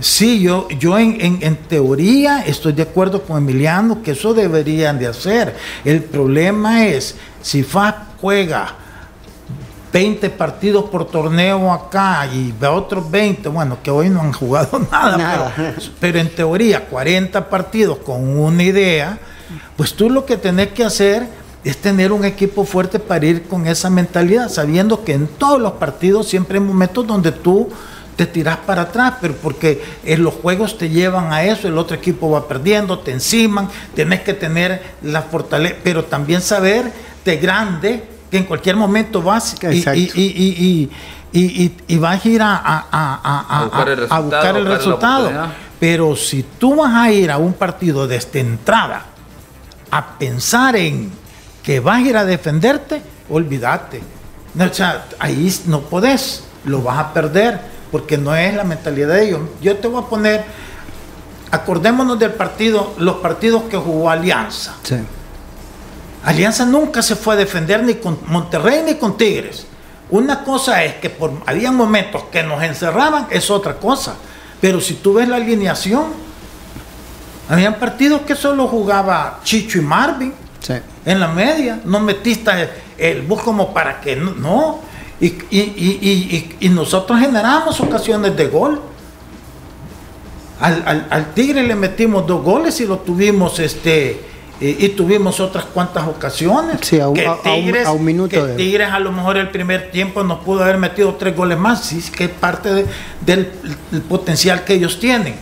Sí, 0.00 0.40
yo, 0.40 0.68
yo 0.70 0.98
en, 0.98 1.56
teoría 1.68 2.44
estoy 2.44 2.72
de 2.72 2.82
acuerdo 2.82 3.22
con 3.22 3.38
Emiliano 3.38 4.02
que 4.02 4.10
eso 4.10 4.34
deberían 4.34 4.98
de 4.98 5.06
hacer. 5.06 5.56
El 5.84 6.02
problema 6.02 6.84
es, 6.86 7.14
si 7.40 7.62
FA 7.62 8.08
juega 8.20 8.74
20 9.92 10.30
partidos 10.30 10.86
por 10.86 11.06
torneo 11.06 11.72
acá 11.72 12.26
y 12.26 12.52
otros 12.64 13.08
20, 13.08 13.48
bueno, 13.50 13.78
que 13.82 13.90
hoy 13.92 14.10
no 14.10 14.20
han 14.20 14.32
jugado 14.40 14.80
nada, 14.90 15.16
Nada. 15.16 15.52
Pero, 15.56 15.72
pero 16.00 16.18
en 16.18 16.34
teoría 16.34 16.86
40 16.86 17.48
partidos 17.48 17.98
con 17.98 18.36
una 18.36 18.62
idea, 18.64 19.18
pues 19.76 19.94
tú 19.94 20.10
lo 20.10 20.26
que 20.26 20.36
tenés 20.36 20.68
que 20.68 20.84
hacer 20.84 21.28
es 21.62 21.78
tener 21.78 22.12
un 22.12 22.24
equipo 22.24 22.64
fuerte 22.64 22.98
para 22.98 23.24
ir 23.24 23.44
con 23.44 23.66
esa 23.66 23.88
mentalidad, 23.88 24.48
sabiendo 24.48 25.04
que 25.04 25.14
en 25.14 25.26
todos 25.26 25.60
los 25.60 25.72
partidos 25.74 26.28
siempre 26.28 26.58
hay 26.58 26.64
momentos 26.64 27.06
donde 27.06 27.32
tú 27.32 27.70
te 28.16 28.26
tiras 28.26 28.58
para 28.58 28.82
atrás, 28.82 29.14
pero 29.20 29.34
porque 29.34 29.82
en 30.04 30.22
los 30.22 30.34
juegos 30.34 30.78
te 30.78 30.88
llevan 30.88 31.32
a 31.32 31.42
eso, 31.44 31.66
el 31.68 31.76
otro 31.78 31.96
equipo 31.96 32.30
va 32.30 32.46
perdiendo, 32.46 32.98
te 33.00 33.10
enciman, 33.12 33.68
tenés 33.94 34.20
que 34.20 34.34
tener 34.34 34.82
la 35.02 35.22
fortaleza, 35.22 35.76
pero 35.82 36.04
también 36.04 36.40
saber 36.40 36.92
de 37.24 37.36
grande 37.38 38.04
que 38.30 38.36
en 38.38 38.44
cualquier 38.44 38.76
momento 38.76 39.20
vas 39.22 39.54
y, 39.62 39.66
Exacto. 39.66 39.98
y- 39.98 40.10
y- 40.14 40.90
y- 41.34 41.40
y- 41.40 41.64
y- 41.64 41.76
y 41.88 41.98
vas 41.98 42.24
a 42.24 42.28
ir 42.28 42.42
a, 42.42 42.54
a- 42.56 42.86
a- 42.90 43.20
a- 43.22 43.58
A 43.60 43.64
buscar 43.64 43.88
el 43.88 43.96
resultado, 44.66 45.24
buscar 45.24 45.44
el. 45.46 45.50
Pero 45.80 46.14
si 46.16 46.44
tú 46.58 46.76
vas 46.76 46.94
a 46.94 47.10
ir 47.10 47.30
a 47.30 47.38
un 47.38 47.52
partido 47.54 48.06
desde 48.06 48.40
entrada 48.40 49.02
a 49.90 50.18
pensar 50.18 50.76
en 50.76 51.10
que 51.62 51.80
vas 51.80 51.96
a 51.96 52.00
ir 52.00 52.16
a 52.16 52.24
defenderte, 52.24 53.02
olvídate. 53.28 54.00
No, 54.54 54.66
o 54.66 54.72
sea, 54.72 55.06
ahí 55.18 55.52
no 55.66 55.80
podés, 55.80 56.44
lo 56.64 56.80
vas 56.82 56.98
a 56.98 57.12
perder, 57.12 57.60
porque 57.94 58.18
no 58.18 58.34
es 58.34 58.52
la 58.56 58.64
mentalidad 58.64 59.14
de 59.14 59.24
ellos. 59.28 59.40
Yo 59.62 59.76
te 59.76 59.86
voy 59.86 60.02
a 60.02 60.06
poner, 60.06 60.44
acordémonos 61.52 62.18
del 62.18 62.32
partido, 62.32 62.92
los 62.98 63.18
partidos 63.18 63.62
que 63.70 63.76
jugó 63.76 64.10
Alianza. 64.10 64.74
Sí. 64.82 64.96
Alianza 66.24 66.66
nunca 66.66 67.02
se 67.02 67.14
fue 67.14 67.34
a 67.34 67.36
defender 67.36 67.84
ni 67.84 67.94
con 67.94 68.18
Monterrey 68.26 68.82
ni 68.84 68.94
con 68.96 69.16
Tigres. 69.16 69.68
Una 70.10 70.42
cosa 70.42 70.82
es 70.82 70.96
que 70.96 71.08
por, 71.08 71.34
había 71.46 71.70
momentos 71.70 72.24
que 72.32 72.42
nos 72.42 72.60
encerraban, 72.64 73.28
es 73.30 73.48
otra 73.48 73.76
cosa. 73.76 74.16
Pero 74.60 74.80
si 74.80 74.94
tú 74.94 75.14
ves 75.14 75.28
la 75.28 75.36
alineación, 75.36 76.06
habían 77.48 77.74
partidos 77.78 78.22
que 78.22 78.34
solo 78.34 78.66
jugaba 78.66 79.38
Chicho 79.44 79.78
y 79.78 79.82
Marvin 79.82 80.34
Sí. 80.58 80.74
en 81.04 81.20
la 81.20 81.28
media. 81.28 81.78
No 81.84 82.00
metiste 82.00 82.50
el, 82.50 82.70
el 82.98 83.22
bus 83.22 83.40
como 83.40 83.72
para 83.72 84.00
que 84.00 84.16
no. 84.16 84.32
no. 84.32 84.93
Y, 85.20 85.26
y- 85.26 85.38
y- 85.50 86.56
y- 86.60 86.68
nosotros 86.70 87.18
generamos 87.20 87.80
ocasiones 87.80 88.36
de 88.36 88.46
gol. 88.48 88.80
Al, 90.60 90.82
al- 90.86 91.06
al 91.10 91.34
Tigre 91.34 91.62
le 91.62 91.74
metimos 91.74 92.26
dos 92.26 92.42
goles 92.42 92.80
y 92.80 92.86
lo 92.86 92.98
tuvimos 92.98 93.58
este 93.58 94.20
y, 94.60 94.84
y 94.86 94.88
tuvimos 94.90 95.40
otras 95.40 95.64
cuantas 95.66 96.06
ocasiones. 96.06 96.78
Sí, 96.82 97.00
a 97.00 97.08
un- 97.08 97.14
Que 97.14 97.26
a- 97.26 97.32
a 97.32 97.54
un- 97.54 97.76
a 97.86 97.92
un 97.92 98.04
minuto 98.04 98.30
que 98.30 98.42
de- 98.42 98.54
Tigres 98.54 98.88
a 98.90 99.00
lo 99.00 99.10
mejor 99.12 99.36
el 99.36 99.50
primer 99.50 99.90
tiempo 99.90 100.22
nos 100.22 100.38
pudo 100.44 100.62
haber 100.62 100.78
metido 100.78 101.14
tres 101.14 101.34
goles 101.36 101.58
más, 101.58 101.84
sí, 101.84 102.00
que 102.16 102.24
es 102.24 102.30
parte 102.30 102.72
de- 102.72 102.86
del 103.20 103.50
el 103.92 104.02
potencial 104.02 104.64
que 104.64 104.74
ellos 104.74 104.98
tienen. 105.00 105.34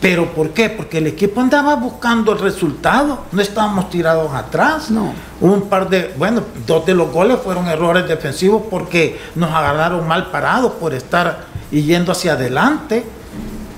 Pero 0.00 0.32
¿por 0.32 0.50
qué? 0.50 0.70
Porque 0.70 0.98
el 0.98 1.06
equipo 1.06 1.40
andaba 1.40 1.74
buscando 1.74 2.32
el 2.32 2.38
resultado, 2.38 3.24
no 3.32 3.42
estábamos 3.42 3.90
tirados 3.90 4.32
atrás. 4.32 4.90
No. 4.90 5.12
Hubo 5.40 5.52
un 5.52 5.68
par 5.68 5.88
de, 5.90 6.14
bueno, 6.16 6.42
dos 6.66 6.86
de 6.86 6.94
los 6.94 7.12
goles 7.12 7.38
fueron 7.42 7.68
errores 7.68 8.08
defensivos 8.08 8.62
porque 8.70 9.18
nos 9.34 9.50
agarraron 9.50 10.06
mal 10.08 10.30
parados 10.30 10.72
por 10.72 10.94
estar 10.94 11.44
yendo 11.70 12.12
hacia 12.12 12.32
adelante. 12.32 13.04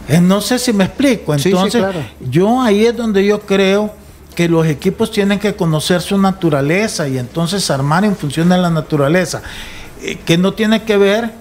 Eh, 0.09 0.21
no 0.21 0.41
sé 0.41 0.59
si 0.59 0.73
me 0.73 0.85
explico. 0.85 1.35
Sí, 1.35 1.45
sí, 1.45 1.49
Entonces, 1.51 1.83
claro. 1.83 2.01
yo 2.21 2.61
ahí 2.61 2.87
es 2.87 2.97
donde 2.97 3.25
yo 3.25 3.41
creo 3.41 3.93
que 4.35 4.49
los 4.49 4.67
equipos 4.67 5.11
tienen 5.11 5.41
que 5.41 5.57
conocer 5.57 6.01
su 6.01 6.17
naturaleza 6.17 7.09
y 7.09 7.19
entonces 7.19 7.71
armar 7.73 8.05
en 8.05 8.15
función 8.15 8.49
de 8.49 8.57
la 8.57 8.71
naturaleza, 8.71 9.43
eh, 10.01 10.17
que 10.25 10.39
no 10.39 10.53
tiene 10.55 10.85
que 10.85 10.97
ver 10.97 11.33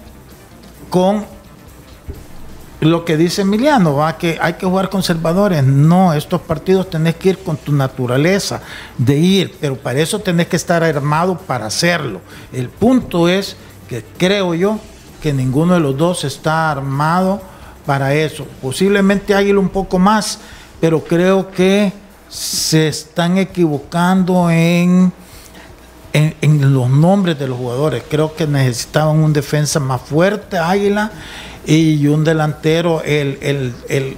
con 0.90 1.24
lo 2.80 3.04
que 3.04 3.16
dice 3.16 3.42
Emiliano, 3.42 3.96
va 3.96 4.16
que 4.18 4.38
hay 4.40 4.54
que 4.54 4.66
jugar 4.66 4.88
conservadores. 4.88 5.64
No, 5.64 6.12
estos 6.12 6.40
partidos 6.42 6.88
tenés 6.90 7.16
que 7.16 7.30
ir 7.30 7.38
con 7.38 7.56
tu 7.56 7.72
naturaleza 7.72 8.60
de 8.96 9.16
ir, 9.16 9.56
pero 9.60 9.76
para 9.76 10.00
eso 10.00 10.20
tenés 10.20 10.46
que 10.46 10.56
estar 10.56 10.84
armado 10.84 11.36
para 11.36 11.66
hacerlo. 11.66 12.20
El 12.52 12.68
punto 12.68 13.28
es 13.28 13.56
que 13.88 14.04
creo 14.16 14.54
yo 14.54 14.78
que 15.20 15.32
ninguno 15.32 15.74
de 15.74 15.80
los 15.80 15.96
dos 15.96 16.24
está 16.24 16.70
armado 16.70 17.42
para 17.84 18.14
eso. 18.14 18.46
Posiblemente 18.62 19.34
Águila 19.34 19.58
un 19.58 19.70
poco 19.70 19.98
más, 19.98 20.38
pero 20.80 21.02
creo 21.02 21.50
que 21.50 21.92
se 22.28 22.88
están 22.88 23.38
equivocando 23.38 24.50
en 24.50 25.12
en, 26.12 26.34
en 26.40 26.74
los 26.74 26.88
nombres 26.88 27.38
de 27.38 27.48
los 27.48 27.58
jugadores. 27.58 28.02
Creo 28.08 28.34
que 28.34 28.46
necesitaban 28.46 29.18
un 29.18 29.32
defensa 29.32 29.80
más 29.80 30.00
fuerte, 30.00 30.58
Águila, 30.58 31.10
y 31.74 32.06
un 32.06 32.24
delantero, 32.24 33.02
el, 33.04 33.38
el, 33.42 33.74
el 33.88 34.16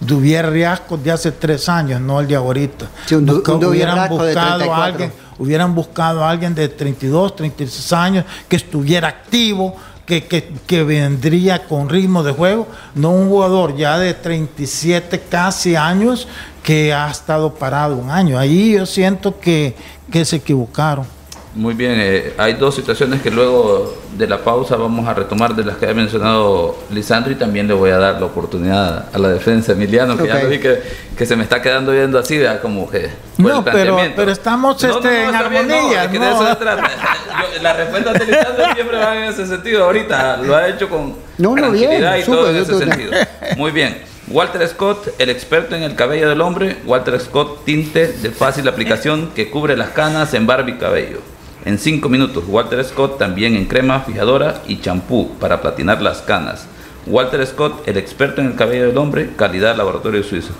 Duvier 0.00 0.50
Riasco 0.50 0.96
de 0.96 1.10
hace 1.12 1.32
tres 1.32 1.68
años, 1.68 2.00
no 2.00 2.20
el 2.20 2.26
de 2.26 2.36
ahorita. 2.36 2.86
Sí, 3.06 3.14
un 3.14 3.26
Busca- 3.26 3.54
un 3.54 3.64
hubieran 3.64 4.08
buscado 4.08 4.28
a 4.40 4.56
34. 4.58 4.82
alguien, 4.82 5.12
hubieran 5.38 5.74
buscado 5.74 6.24
a 6.24 6.30
alguien 6.30 6.54
de 6.54 6.68
32, 6.68 7.36
36 7.36 7.92
años 7.92 8.24
que 8.48 8.56
estuviera 8.56 9.08
activo, 9.08 9.76
que, 10.06 10.24
que, 10.26 10.52
que 10.66 10.82
vendría 10.82 11.62
con 11.68 11.88
ritmo 11.88 12.22
de 12.24 12.32
juego, 12.32 12.66
no 12.96 13.10
un 13.10 13.28
jugador 13.28 13.76
ya 13.76 13.96
de 13.98 14.12
37 14.14 15.20
casi 15.28 15.76
años 15.76 16.26
que 16.64 16.92
ha 16.92 17.08
estado 17.10 17.54
parado 17.54 17.96
un 17.96 18.10
año. 18.10 18.36
Ahí 18.38 18.72
yo 18.72 18.86
siento 18.86 19.38
que, 19.38 19.76
que 20.10 20.24
se 20.24 20.36
equivocaron. 20.36 21.06
Muy 21.52 21.74
bien, 21.74 21.94
eh, 21.96 22.32
hay 22.38 22.52
dos 22.54 22.76
situaciones 22.76 23.22
que 23.22 23.30
luego 23.30 23.92
de 24.16 24.28
la 24.28 24.38
pausa 24.38 24.76
vamos 24.76 25.08
a 25.08 25.14
retomar 25.14 25.56
de 25.56 25.64
las 25.64 25.78
que 25.78 25.86
ha 25.88 25.94
mencionado 25.94 26.76
Lisandro 26.92 27.32
y 27.32 27.34
también 27.34 27.66
le 27.66 27.74
voy 27.74 27.90
a 27.90 27.96
dar 27.98 28.20
la 28.20 28.26
oportunidad 28.26 29.06
a 29.12 29.18
la 29.18 29.30
defensa 29.30 29.72
Emiliano, 29.72 30.16
que 30.16 30.28
ya 30.28 30.38
lo 30.42 30.48
vi 30.48 30.60
que, 30.60 30.80
que 31.18 31.26
se 31.26 31.34
me 31.34 31.42
está 31.42 31.60
quedando 31.60 31.90
viendo 31.90 32.20
así, 32.20 32.38
¿verdad? 32.38 32.62
como 32.62 32.88
que... 32.88 33.10
No, 33.38 33.64
pero- 33.64 33.98
estamos, 34.30 34.82
este, 34.84 35.24
en 35.24 35.34
armonía, 35.34 36.04
es 36.04 36.10
que 36.10 36.18
de 36.20 36.24
no. 36.24 36.36
eso 36.36 36.46
se 36.50 36.56
trata. 36.56 36.88
Yo- 36.88 37.62
la 37.62 37.72
respuesta 37.72 38.12
de 38.12 38.26
Lisandro 38.26 38.64
siempre 38.74 38.96
va 38.98 39.16
en 39.16 39.24
ese 39.24 39.46
sentido. 39.46 39.84
Ahorita 39.84 40.36
lo 40.36 40.54
ha 40.54 40.68
hecho 40.68 40.88
con 40.88 41.14
No, 41.38 41.54
tranquilidad 41.54 42.12
bien, 42.12 42.22
y 42.22 42.24
todo 42.26 42.48
en 42.48 42.56
ese 42.56 42.78
sentido. 42.78 43.12
Muy 43.56 43.72
bien. 43.72 44.02
Walter 44.28 44.66
Scott, 44.68 45.08
el 45.18 45.28
experto 45.30 45.74
en 45.74 45.82
el 45.82 45.96
cabello 45.96 46.28
del 46.28 46.40
hombre. 46.42 46.76
Walter 46.86 47.18
Scott, 47.18 47.64
tinte 47.64 48.06
de 48.06 48.30
fácil 48.30 48.68
aplicación 48.68 49.30
que 49.34 49.50
cubre 49.50 49.76
las 49.76 49.88
canas 49.88 50.32
en 50.34 50.46
barba 50.46 50.70
y 50.70 50.74
cabello. 50.74 51.18
En 51.64 51.78
5 51.78 52.08
minutos, 52.08 52.44
Walter 52.46 52.82
Scott 52.84 53.18
también 53.18 53.54
en 53.54 53.66
crema 53.66 54.00
fijadora 54.00 54.62
y 54.66 54.80
champú 54.80 55.30
para 55.38 55.60
platinar 55.60 56.00
las 56.00 56.22
canas. 56.22 56.66
Walter 57.06 57.46
Scott, 57.46 57.86
el 57.86 57.98
experto 57.98 58.40
en 58.40 58.48
el 58.48 58.54
cabello 58.54 58.86
del 58.86 58.96
hombre, 58.96 59.30
calidad 59.36 59.76
laboratorio 59.76 60.22
suizo. 60.22 60.52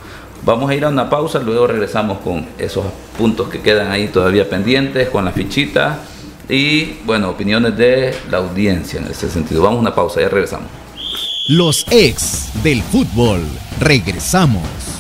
Vamos 0.43 0.71
a 0.71 0.75
ir 0.75 0.85
a 0.85 0.89
una 0.89 1.09
pausa, 1.09 1.39
luego 1.39 1.67
regresamos 1.67 2.19
con 2.21 2.47
esos 2.59 2.85
puntos 3.17 3.49
que 3.49 3.61
quedan 3.61 3.91
ahí 3.91 4.09
todavía 4.09 4.49
pendientes, 4.49 5.09
con 5.09 5.25
la 5.25 5.33
fichita 5.33 6.01
y, 6.49 6.97
bueno, 7.05 7.31
opiniones 7.31 7.77
de 7.77 8.15
la 8.31 8.39
audiencia 8.39 9.01
en 9.01 9.07
ese 9.07 9.31
sentido. 9.31 9.63
Vamos 9.63 9.79
a 9.79 9.81
una 9.81 9.95
pausa, 9.95 10.21
ya 10.21 10.29
regresamos. 10.29 10.69
Los 11.49 11.87
ex 11.91 12.51
del 12.63 12.83
fútbol. 12.83 13.41
Regresamos. 13.81 15.00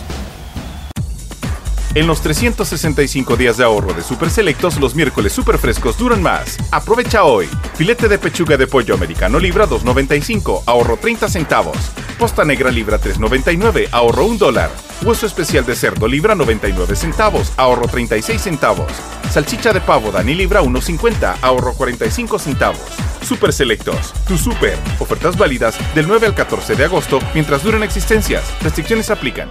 En 1.92 2.06
los 2.06 2.20
365 2.20 3.36
días 3.36 3.56
de 3.56 3.64
ahorro 3.64 3.92
de 3.92 4.02
Super 4.02 4.30
Selectos, 4.30 4.78
los 4.78 4.94
miércoles 4.94 5.32
super 5.32 5.58
frescos 5.58 5.98
duran 5.98 6.22
más. 6.22 6.56
Aprovecha 6.70 7.24
hoy. 7.24 7.48
Filete 7.74 8.06
de 8.06 8.16
pechuga 8.16 8.56
de 8.56 8.68
pollo 8.68 8.94
americano 8.94 9.40
libra 9.40 9.66
2.95, 9.66 10.62
ahorro 10.66 10.96
30 10.98 11.28
centavos. 11.28 11.76
Posta 12.16 12.44
negra 12.44 12.70
libra 12.70 13.00
3.99, 13.00 13.88
ahorro 13.90 14.26
1 14.26 14.38
dólar. 14.38 14.70
Hueso 15.02 15.26
especial 15.26 15.66
de 15.66 15.74
cerdo 15.74 16.06
libra 16.06 16.36
99 16.36 16.94
centavos, 16.94 17.52
ahorro 17.56 17.88
36 17.88 18.40
centavos. 18.40 18.92
Salchicha 19.28 19.72
de 19.72 19.80
pavo 19.80 20.12
Dani 20.12 20.34
libra 20.36 20.62
1.50, 20.62 21.38
ahorro 21.42 21.74
45 21.74 22.38
centavos. 22.38 22.80
Super 23.22 23.52
Selectos, 23.52 24.12
tu 24.28 24.38
super. 24.38 24.78
Ofertas 25.00 25.36
válidas 25.36 25.76
del 25.96 26.06
9 26.06 26.28
al 26.28 26.34
14 26.36 26.76
de 26.76 26.84
agosto 26.84 27.18
mientras 27.34 27.64
duren 27.64 27.82
existencias. 27.82 28.44
Restricciones 28.62 29.10
aplican. 29.10 29.50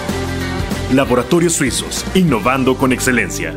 Laboratorios 0.93 1.53
Suizos, 1.53 2.05
innovando 2.15 2.75
con 2.75 2.91
excelencia. 2.91 3.55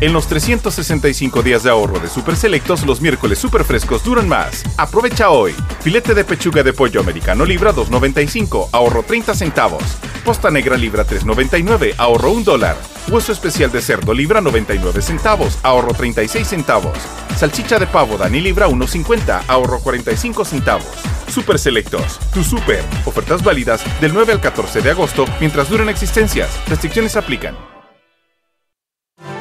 En 0.00 0.12
los 0.12 0.26
365 0.26 1.42
días 1.42 1.62
de 1.62 1.70
ahorro 1.70 1.98
de 2.00 2.08
Super 2.08 2.36
Selectos, 2.36 2.84
los 2.84 3.00
miércoles 3.00 3.38
super 3.38 3.64
frescos 3.64 4.04
duran 4.04 4.28
más. 4.28 4.62
Aprovecha 4.76 5.30
hoy. 5.30 5.54
Filete 5.80 6.12
de 6.12 6.24
pechuga 6.24 6.62
de 6.62 6.74
pollo 6.74 7.00
americano 7.00 7.46
libra 7.46 7.72
2.95, 7.72 8.68
ahorro 8.72 9.04
30 9.04 9.34
centavos. 9.34 9.82
Posta 10.22 10.50
negra 10.50 10.76
libra 10.76 11.06
3.99, 11.06 11.94
ahorro 11.96 12.32
1 12.32 12.44
dólar. 12.44 12.76
Hueso 13.08 13.32
especial 13.32 13.72
de 13.72 13.80
cerdo 13.80 14.12
libra 14.12 14.42
99 14.42 15.00
centavos, 15.00 15.58
ahorro 15.62 15.94
36 15.94 16.46
centavos. 16.46 16.98
Salchicha 17.38 17.78
de 17.78 17.86
pavo 17.86 18.18
Dani 18.18 18.40
libra 18.40 18.68
1.50, 18.68 19.44
ahorro 19.48 19.80
45 19.80 20.44
centavos. 20.44 21.13
Super 21.28 21.58
Selectos, 21.58 22.18
tu 22.32 22.42
super. 22.44 22.82
Ofertas 23.04 23.42
válidas 23.42 23.82
del 24.00 24.12
9 24.12 24.32
al 24.32 24.40
14 24.40 24.80
de 24.80 24.90
agosto 24.90 25.24
mientras 25.40 25.68
duren 25.68 25.88
existencias. 25.88 26.48
Restricciones 26.68 27.16
aplican. 27.16 27.56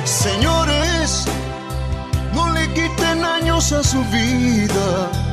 Señores, 0.03 1.25
no 2.33 2.51
le 2.53 2.67
quiten 2.73 3.23
años 3.23 3.71
a 3.71 3.83
su 3.83 4.03
vida. 4.05 5.32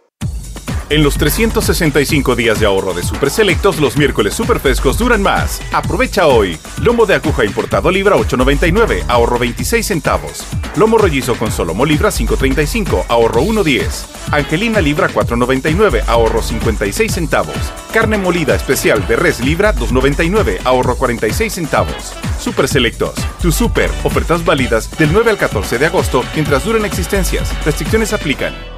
En 0.91 1.03
los 1.03 1.17
365 1.17 2.35
días 2.35 2.59
de 2.59 2.65
ahorro 2.65 2.93
de 2.93 3.01
Super 3.01 3.29
Selectos, 3.29 3.79
los 3.79 3.95
miércoles 3.95 4.33
super 4.33 4.59
frescos 4.59 4.97
duran 4.97 5.21
más. 5.21 5.61
Aprovecha 5.71 6.27
hoy. 6.27 6.57
Lomo 6.81 7.05
de 7.05 7.15
aguja 7.15 7.45
importado 7.45 7.89
libra 7.89 8.17
8.99, 8.17 9.05
ahorro 9.07 9.39
26 9.39 9.85
centavos. 9.85 10.43
Lomo 10.75 10.97
rollizo 10.97 11.35
con 11.35 11.49
solomo 11.49 11.85
libra 11.85 12.09
5.35, 12.09 13.05
ahorro 13.07 13.41
1.10. 13.41 14.33
Angelina 14.33 14.81
libra 14.81 15.07
4.99, 15.07 16.03
ahorro 16.07 16.41
56 16.41 17.09
centavos. 17.09 17.55
Carne 17.93 18.17
molida 18.17 18.53
especial 18.53 19.07
de 19.07 19.15
res 19.15 19.39
libra 19.39 19.73
2.99, 19.73 20.57
ahorro 20.65 20.97
46 20.97 21.53
centavos. 21.53 22.11
Super 22.37 22.67
Selectos, 22.67 23.13
tu 23.41 23.53
super, 23.53 23.89
ofertas 24.03 24.43
válidas 24.43 24.91
del 24.97 25.13
9 25.13 25.31
al 25.31 25.37
14 25.37 25.79
de 25.79 25.85
agosto 25.85 26.21
mientras 26.35 26.65
duren 26.65 26.83
existencias. 26.83 27.49
Restricciones 27.63 28.11
aplican. 28.11 28.70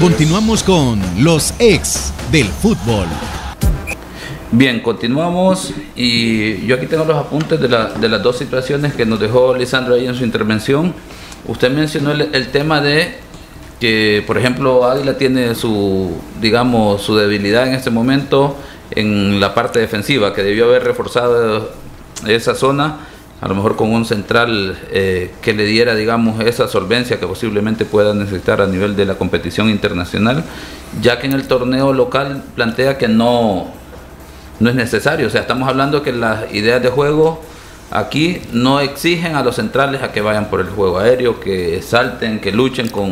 Continuamos 0.00 0.62
con 0.62 1.00
los 1.18 1.54
ex 1.58 2.12
del 2.30 2.46
fútbol. 2.46 3.06
Bien, 4.52 4.80
continuamos 4.80 5.72
y 5.96 6.64
yo 6.66 6.76
aquí 6.76 6.86
tengo 6.86 7.04
los 7.04 7.16
apuntes 7.16 7.60
de, 7.60 7.68
la- 7.68 7.90
de 7.90 8.08
las 8.08 8.22
dos 8.22 8.36
situaciones 8.38 8.94
que 8.94 9.06
nos 9.06 9.18
dejó 9.18 9.54
Lisandro 9.56 9.94
ahí 9.94 10.06
en 10.06 10.14
su 10.14 10.24
intervención. 10.24 10.94
Usted 11.46 11.70
mencionó 11.70 12.12
el, 12.12 12.28
el 12.34 12.48
tema 12.48 12.80
de 12.80 13.18
que, 13.80 14.22
por 14.26 14.38
ejemplo, 14.38 14.84
Águila 14.88 15.16
tiene 15.18 15.54
su, 15.54 16.12
digamos, 16.40 17.02
su 17.02 17.16
debilidad 17.16 17.66
en 17.66 17.74
este 17.74 17.90
momento 17.90 18.56
en 18.90 19.40
la 19.40 19.54
parte 19.54 19.80
defensiva, 19.80 20.32
que 20.32 20.42
debió 20.42 20.66
haber 20.66 20.84
reforzado 20.84 21.72
esa 22.26 22.54
zona, 22.54 23.00
a 23.40 23.48
lo 23.48 23.54
mejor 23.54 23.76
con 23.76 23.92
un 23.92 24.04
central 24.04 24.78
eh, 24.90 25.30
que 25.42 25.52
le 25.52 25.64
diera, 25.64 25.94
digamos, 25.94 26.40
esa 26.40 26.68
solvencia 26.68 27.20
que 27.20 27.26
posiblemente 27.26 27.84
pueda 27.84 28.14
necesitar 28.14 28.60
a 28.62 28.66
nivel 28.66 28.96
de 28.96 29.04
la 29.04 29.16
competición 29.16 29.68
internacional, 29.68 30.44
ya 31.02 31.18
que 31.18 31.26
en 31.26 31.34
el 31.34 31.46
torneo 31.46 31.92
local 31.92 32.42
plantea 32.54 32.96
que 32.96 33.08
no, 33.08 33.66
no 34.58 34.70
es 34.70 34.74
necesario. 34.74 35.26
O 35.26 35.30
sea, 35.30 35.42
estamos 35.42 35.68
hablando 35.68 36.02
que 36.02 36.12
las 36.12 36.52
ideas 36.54 36.82
de 36.82 36.88
juego 36.88 37.42
aquí 37.90 38.40
no 38.52 38.80
exigen 38.80 39.36
a 39.36 39.42
los 39.42 39.56
centrales 39.56 40.02
a 40.02 40.12
que 40.12 40.20
vayan 40.20 40.46
por 40.50 40.60
el 40.60 40.68
juego 40.68 40.98
aéreo, 40.98 41.40
que 41.40 41.80
salten, 41.82 42.40
que 42.40 42.52
luchen 42.52 42.88
con 42.88 43.10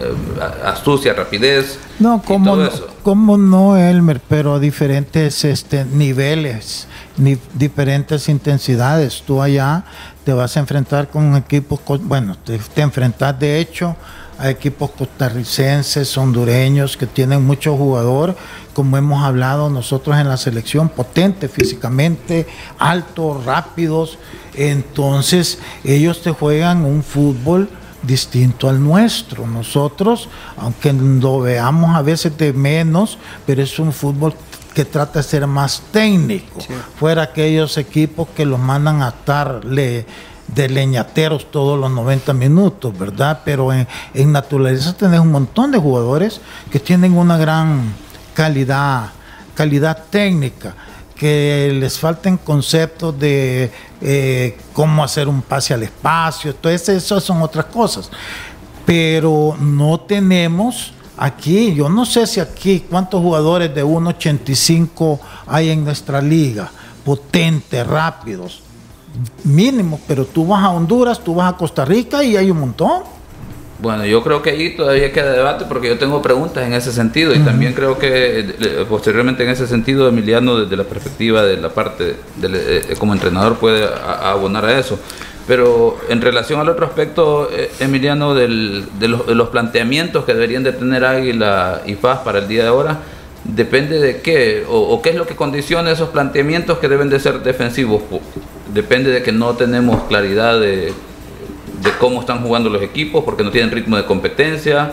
eh, 0.00 0.40
astucia, 0.64 1.12
rapidez. 1.14 1.78
No, 1.98 2.22
como 2.22 2.56
no, 2.56 2.64
eso. 2.66 2.88
cómo 3.02 3.36
no, 3.36 3.76
Elmer, 3.76 4.20
pero 4.28 4.54
a 4.54 4.58
diferentes 4.58 5.44
este, 5.44 5.84
niveles, 5.84 6.86
ni 7.16 7.36
diferentes 7.54 8.28
intensidades. 8.28 9.22
Tú 9.26 9.42
allá 9.42 9.84
te 10.24 10.32
vas 10.32 10.56
a 10.56 10.60
enfrentar 10.60 11.08
con 11.08 11.34
equipos, 11.36 11.80
co- 11.80 11.98
bueno, 11.98 12.36
te, 12.44 12.58
te 12.58 12.82
enfrentas 12.82 13.38
de 13.38 13.58
hecho 13.60 13.96
a 14.40 14.48
equipos 14.50 14.90
costarricenses, 14.90 16.16
hondureños, 16.16 16.96
que 16.96 17.06
tienen 17.06 17.44
mucho 17.44 17.76
jugador, 17.76 18.34
como 18.72 18.96
hemos 18.96 19.22
hablado 19.22 19.68
nosotros 19.68 20.16
en 20.16 20.28
la 20.28 20.36
selección, 20.36 20.88
potente 20.88 21.48
físicamente, 21.48 22.46
altos, 22.78 23.44
rápidos. 23.44 24.18
Entonces, 24.54 25.58
ellos 25.84 26.22
te 26.22 26.30
juegan 26.30 26.84
un 26.84 27.02
fútbol 27.02 27.68
distinto 28.02 28.68
al 28.68 28.82
nuestro. 28.82 29.46
Nosotros, 29.46 30.28
aunque 30.56 30.92
lo 30.92 31.40
veamos 31.40 31.94
a 31.94 32.02
veces 32.02 32.36
de 32.38 32.52
menos, 32.52 33.18
pero 33.46 33.62
es 33.62 33.78
un 33.78 33.92
fútbol 33.92 34.34
que 34.74 34.84
trata 34.84 35.18
de 35.18 35.24
ser 35.24 35.46
más 35.46 35.82
técnico. 35.92 36.60
Fuera 36.98 37.22
aquellos 37.22 37.76
equipos 37.76 38.28
que 38.34 38.46
los 38.46 38.58
mandan 38.58 39.02
a 39.02 39.08
estar 39.08 39.64
le- 39.64 40.06
de 40.54 40.68
leñateros 40.68 41.50
todos 41.50 41.78
los 41.78 41.90
90 41.90 42.32
minutos, 42.32 42.96
¿verdad? 42.98 43.40
Pero 43.44 43.72
en, 43.72 43.86
naturaleza 44.32 44.96
tenés 44.96 45.20
un 45.20 45.30
montón 45.30 45.70
de 45.70 45.78
jugadores 45.78 46.40
que 46.70 46.80
tienen 46.80 47.16
una 47.16 47.36
gran 47.36 47.94
calidad, 48.34 49.10
calidad 49.54 50.04
técnica 50.10 50.74
que 51.14 51.70
les 51.78 51.98
falten 51.98 52.38
conceptos 52.38 53.18
de 53.18 53.70
eh, 54.00 54.58
cómo 54.72 55.04
hacer 55.04 55.28
un 55.28 55.42
pase 55.42 55.74
al 55.74 55.82
espacio, 55.82 56.52
entonces 56.52 56.88
eso 56.88 57.20
son 57.20 57.42
otras 57.42 57.66
cosas. 57.66 58.10
Pero 58.86 59.54
no 59.60 60.00
tenemos 60.00 60.94
aquí, 61.18 61.74
yo 61.74 61.90
no 61.90 62.06
sé 62.06 62.26
si 62.26 62.40
aquí 62.40 62.86
cuántos 62.88 63.20
jugadores 63.20 63.74
de 63.74 63.84
1.85 63.84 65.20
hay 65.46 65.68
en 65.68 65.84
nuestra 65.84 66.22
liga, 66.22 66.70
potentes, 67.04 67.86
rápidos, 67.86 68.62
mínimos, 69.44 70.00
pero 70.06 70.24
tú 70.24 70.46
vas 70.46 70.62
a 70.64 70.70
Honduras, 70.70 71.20
tú 71.22 71.34
vas 71.34 71.52
a 71.52 71.56
Costa 71.56 71.84
Rica 71.84 72.22
y 72.22 72.36
hay 72.36 72.50
un 72.50 72.60
montón. 72.60 73.02
Bueno, 73.82 74.04
yo 74.04 74.22
creo 74.22 74.42
que 74.42 74.50
ahí 74.50 74.76
todavía 74.76 75.10
queda 75.10 75.32
debate 75.32 75.64
porque 75.66 75.88
yo 75.88 75.96
tengo 75.98 76.20
preguntas 76.20 76.66
en 76.66 76.74
ese 76.74 76.92
sentido 76.92 77.34
y 77.34 77.38
también 77.38 77.72
creo 77.72 77.96
que 77.98 78.40
eh, 78.40 78.84
posteriormente 78.86 79.42
en 79.42 79.48
ese 79.48 79.66
sentido 79.66 80.06
Emiliano 80.06 80.58
desde 80.58 80.76
la 80.76 80.84
perspectiva 80.84 81.42
de 81.44 81.56
la 81.56 81.70
parte 81.70 82.16
del, 82.36 82.54
eh, 82.56 82.82
como 82.98 83.14
entrenador 83.14 83.56
puede 83.56 83.84
a 83.86 84.32
abonar 84.32 84.66
a 84.66 84.78
eso. 84.78 84.98
Pero 85.48 85.96
en 86.10 86.20
relación 86.20 86.60
al 86.60 86.68
otro 86.68 86.84
aspecto, 86.84 87.48
eh, 87.50 87.70
Emiliano, 87.80 88.34
del- 88.34 88.84
de, 89.00 89.08
los, 89.08 89.26
de 89.26 89.34
los 89.34 89.48
planteamientos 89.48 90.26
que 90.26 90.34
deberían 90.34 90.62
de 90.62 90.72
tener 90.72 91.02
Águila 91.06 91.80
y 91.86 91.94
Paz 91.96 92.18
para 92.22 92.40
el 92.40 92.48
día 92.48 92.64
de 92.64 92.68
ahora, 92.68 92.98
depende 93.44 93.98
de 93.98 94.20
qué 94.20 94.66
o, 94.68 94.78
o 94.78 95.00
qué 95.00 95.08
es 95.08 95.16
lo 95.16 95.26
que 95.26 95.34
condiciona 95.34 95.90
esos 95.90 96.10
planteamientos 96.10 96.76
que 96.78 96.88
deben 96.88 97.08
de 97.08 97.18
ser 97.18 97.42
defensivos. 97.42 98.02
Depende 98.72 99.10
de 99.10 99.22
que 99.22 99.32
no 99.32 99.54
tenemos 99.54 100.04
claridad 100.04 100.60
de, 100.60 100.92
cómo 101.98 102.20
están 102.20 102.42
jugando 102.42 102.70
los 102.70 102.82
equipos, 102.82 103.24
porque 103.24 103.42
no 103.42 103.50
tienen 103.50 103.70
ritmo 103.70 103.96
de 103.96 104.04
competencia, 104.04 104.92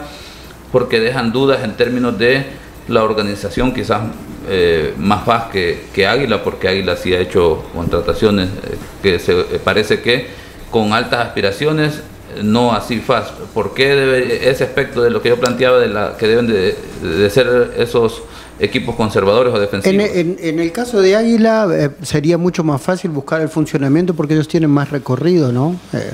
porque 0.71 0.99
dejan 0.99 1.31
dudas 1.31 1.63
en 1.63 1.75
términos 1.75 2.17
de 2.17 2.45
la 2.87 3.03
organización 3.03 3.73
quizás 3.73 4.01
eh, 4.49 4.93
más 4.97 5.25
fácil 5.25 5.77
que, 5.93 6.07
Águila, 6.07 6.43
porque 6.43 6.67
Águila 6.69 6.95
sí 6.95 7.13
ha 7.13 7.19
hecho 7.19 7.63
contrataciones 7.73 8.49
eh, 8.49 8.77
que 9.03 9.19
se, 9.19 9.39
eh, 9.39 9.59
parece 9.63 10.01
que 10.01 10.27
con 10.71 10.93
altas 10.93 11.27
aspiraciones, 11.27 12.01
no 12.41 12.73
así 12.73 12.99
fácil. 12.99 13.35
¿Por 13.53 13.73
qué 13.73 13.95
debe 13.95 14.49
ese 14.49 14.63
aspecto 14.63 15.01
de 15.01 15.09
lo 15.09 15.21
que 15.21 15.29
yo 15.29 15.39
planteaba 15.39 15.79
de 15.79 15.87
la 15.87 16.17
que 16.17 16.27
deben 16.27 16.47
de, 16.47 16.75
de 17.01 17.29
ser 17.29 17.73
esos 17.77 18.23
equipos 18.59 18.95
conservadores 18.95 19.53
o 19.53 19.59
defensivos? 19.59 20.09
En, 20.09 20.17
en- 20.17 20.37
en 20.39 20.59
el 20.59 20.71
caso 20.71 21.01
de 21.01 21.15
Águila 21.15 21.67
eh, 21.71 21.89
sería 22.01 22.37
mucho 22.37 22.63
más 22.63 22.81
fácil 22.81 23.11
buscar 23.11 23.41
el 23.41 23.49
funcionamiento 23.49 24.13
porque 24.13 24.33
ellos 24.33 24.47
tienen 24.47 24.69
más 24.69 24.89
recorrido, 24.91 25.51
¿no? 25.51 25.75
Eh, 25.93 26.11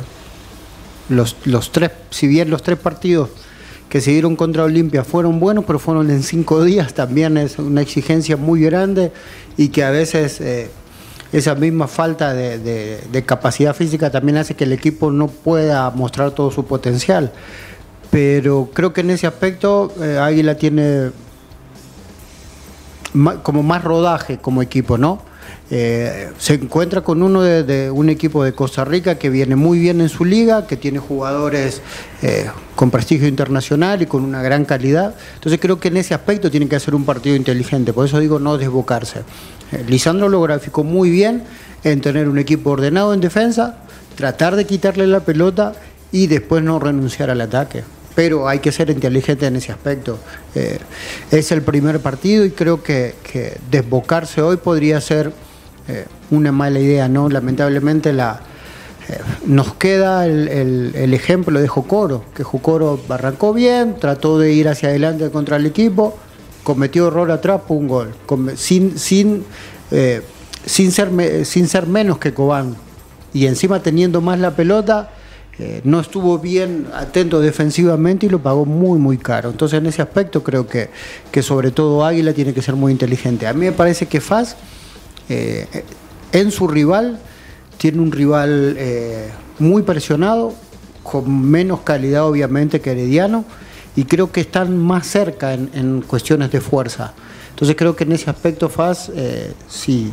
los, 1.09 1.35
los 1.45 1.71
tres, 1.71 1.91
si 2.09 2.27
bien 2.27 2.49
los 2.49 2.63
tres 2.63 2.77
partidos 2.79 3.29
que 3.89 4.01
se 4.01 4.11
dieron 4.11 4.35
contra 4.35 4.63
Olimpia 4.63 5.03
fueron 5.03 5.39
buenos, 5.39 5.65
pero 5.65 5.77
fueron 5.79 6.09
en 6.09 6.23
cinco 6.23 6.63
días, 6.63 6.93
también 6.93 7.37
es 7.37 7.59
una 7.59 7.81
exigencia 7.81 8.37
muy 8.37 8.61
grande 8.61 9.11
y 9.57 9.67
que 9.69 9.83
a 9.83 9.91
veces 9.91 10.41
eh, 10.41 10.69
esa 11.31 11.55
misma 11.55 11.87
falta 11.87 12.33
de, 12.33 12.57
de- 12.59 12.99
de 13.11 13.23
capacidad 13.23 13.75
física 13.75 14.09
también 14.11 14.37
hace 14.37 14.55
que 14.55 14.63
el 14.63 14.71
equipo 14.73 15.11
no 15.11 15.27
pueda 15.27 15.89
mostrar 15.91 16.31
todo 16.31 16.49
su 16.51 16.65
potencial. 16.65 17.31
Pero 18.11 18.69
creo 18.73 18.93
que 18.93 19.01
en 19.01 19.09
ese 19.09 19.25
aspecto 19.27 19.91
eh, 20.01 20.17
Águila 20.19 20.55
tiene 20.55 21.09
como 23.43 23.63
más 23.63 23.83
rodaje 23.83 24.37
como 24.37 24.61
equipo, 24.61 24.97
¿no? 24.97 25.21
eh, 25.75 26.29
se 26.37 26.55
encuentra 26.55 27.01
con 27.01 27.23
uno 27.23 27.41
de, 27.41 27.89
un 27.89 28.09
equipo 28.09 28.43
de 28.43 28.53
Costa 28.53 28.85
Rica 28.85 29.15
que 29.15 29.29
viene 29.29 29.55
muy 29.55 29.79
bien 29.79 30.01
en 30.01 30.09
su 30.09 30.25
liga, 30.25 30.67
que 30.67 30.77
tiene 30.77 30.99
jugadores 30.99 31.81
eh, 32.21 32.49
con 32.75 32.91
prestigio 32.91 33.27
internacional 33.27 34.01
y 34.01 34.05
con 34.05 34.23
una 34.23 34.41
gran 34.41 34.65
calidad. 34.65 35.15
Entonces 35.35 35.59
creo 35.59 35.79
que 35.79 35.87
en 35.87 35.97
ese 35.97 36.13
aspecto 36.13 36.51
tiene 36.51 36.67
que 36.67 36.75
hacer 36.75 36.93
un 36.93 37.05
partido 37.05 37.35
inteligente, 37.35 37.93
por 37.93 38.05
eso 38.05 38.19
digo 38.19 38.39
no 38.39 38.57
desbocarse. 38.57 39.21
Eh, 39.71 39.83
Lisandro 39.87 40.29
lo 40.29 40.41
graficó 40.41 40.83
muy 40.83 41.09
bien 41.09 41.43
en 41.83 42.01
tener 42.01 42.29
un 42.29 42.37
equipo 42.37 42.71
ordenado 42.71 43.13
en 43.13 43.21
defensa, 43.21 43.79
tratar 44.15 44.55
de 44.55 44.65
quitarle 44.65 45.07
la 45.07 45.21
pelota 45.21 45.73
y 46.11 46.27
después 46.27 46.63
no 46.63 46.77
renunciar 46.77 47.29
al 47.29 47.41
ataque. 47.41 47.83
Pero 48.15 48.47
hay 48.47 48.59
que 48.59 48.71
ser 48.71 48.89
inteligente 48.89 49.45
en 49.47 49.55
ese 49.55 49.71
aspecto. 49.71 50.19
Eh, 50.55 50.79
es 51.31 51.51
el 51.51 51.61
primer 51.61 51.99
partido 51.99 52.45
y 52.45 52.51
creo 52.51 52.83
que, 52.83 53.15
desbocarse 53.71 54.41
hoy 54.41 54.57
podría 54.57 55.01
ser 55.01 55.33
eh, 55.87 56.05
una 56.29 56.51
mala 56.51 56.79
idea, 56.79 57.07
¿no? 57.07 57.29
Lamentablemente 57.29 58.13
la, 58.13 58.41
eh, 59.09 59.17
nos 59.45 59.73
queda 59.75 60.27
el, 60.27 61.13
ejemplo 61.13 61.59
de 61.59 61.67
Jocoro, 61.67 62.23
que 62.35 62.43
Jocoro 62.43 62.99
arrancó 63.09 63.53
bien, 63.53 63.95
trató 63.99 64.37
de 64.37 64.53
ir 64.53 64.69
hacia 64.69 64.89
adelante 64.89 65.29
contra 65.31 65.57
el 65.57 65.65
equipo, 65.65 66.15
cometió 66.63 67.07
error 67.07 67.31
atrás, 67.31 67.61
fue 67.67 67.77
un 67.77 67.87
gol, 67.87 68.13
sin, 68.55 68.97
sin, 68.97 69.43
sin, 70.65 70.91
ser, 70.91 71.45
sin 71.45 71.67
ser 71.67 71.87
menos 71.87 72.19
que 72.19 72.33
Cobán. 72.33 72.75
Y 73.33 73.47
encima 73.47 73.81
teniendo 73.81 74.21
más 74.21 74.39
la 74.39 74.55
pelota, 74.55 75.09
eh, 75.59 75.81
no 75.83 75.99
estuvo 75.99 76.39
bien 76.39 76.87
atento 76.95 77.39
defensivamente 77.39 78.25
y 78.25 78.29
lo 78.29 78.41
pagó 78.41 78.65
muy, 78.65 78.97
muy 78.97 79.17
caro. 79.17 79.51
Entonces 79.51 79.77
en 79.77 79.85
ese 79.85 80.01
aspecto 80.01 80.43
creo 80.43 80.67
que, 80.67 80.89
que 81.31 81.43
sobre 81.43 81.71
todo 81.71 82.03
Águila 82.03 82.33
tiene 82.33 82.53
que 82.53 82.61
ser 82.61 82.75
muy 82.75 82.91
inteligente. 82.91 83.45
A 83.45 83.53
mí 83.53 83.65
me 83.65 83.71
parece 83.71 84.07
que 84.07 84.19
Faz 84.19 84.55
eh, 85.29 85.67
en 86.31 86.51
su 86.51 86.67
rival, 86.67 87.19
tiene 87.77 88.01
un 88.01 88.11
rival 88.11 88.75
eh, 88.77 89.29
muy 89.59 89.83
presionado, 89.83 90.53
con 91.03 91.49
menos 91.49 91.81
calidad 91.81 92.25
obviamente 92.25 92.81
que 92.81 92.91
Herediano, 92.91 93.45
y 93.95 94.05
creo 94.05 94.31
que 94.31 94.41
están 94.41 94.77
más 94.77 95.05
cerca 95.05 95.53
en, 95.53 95.69
en 95.73 96.01
cuestiones 96.01 96.51
de 96.51 96.61
fuerza. 96.61 97.13
Entonces 97.51 97.75
creo 97.75 97.95
que 97.95 98.05
en 98.05 98.13
ese 98.13 98.31
aspecto 98.31 98.69
Faz 98.69 99.11
eh, 99.13 99.53
sí 99.69 100.11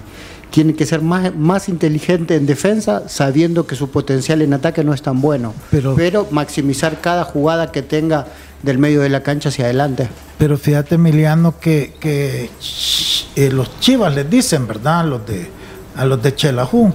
tiene 0.51 0.75
que 0.75 0.85
ser 0.87 1.01
más, 1.03 1.35
más 1.35 1.69
inteligente 1.69 2.35
en 2.37 2.47
defensa, 2.47 3.09
sabiendo 3.09 3.67
que 3.67 3.75
su 3.77 3.91
potencial 3.91 4.43
en 4.43 4.53
ataque 4.53 4.85
no 4.85 4.93
es 4.95 5.03
tan 5.03 5.21
bueno, 5.21 5.55
Pero- 5.71 5.95
pero 5.97 6.27
maximizar 6.31 7.01
cada 7.01 7.25
jugada 7.25 7.71
que 7.73 7.83
tenga 7.83 8.27
del 8.63 8.79
medio 8.79 9.01
de 9.01 9.09
la 9.09 9.23
cancha 9.23 9.49
hacia 9.49 9.65
adelante. 9.67 10.09
Pero 10.39 10.59
fíjate, 10.59 10.97
Emiliano, 10.97 11.59
que, 11.59 11.95
que 12.01 12.51
eh, 13.37 13.51
los 13.51 13.79
chivas 13.81 14.15
les 14.15 14.29
dicen, 14.29 14.67
¿verdad? 14.67 15.05
Los 15.07 15.27
de, 15.27 15.51
a 15.97 16.05
los 16.05 16.23
de 16.23 16.35
Chelajú. 16.35 16.93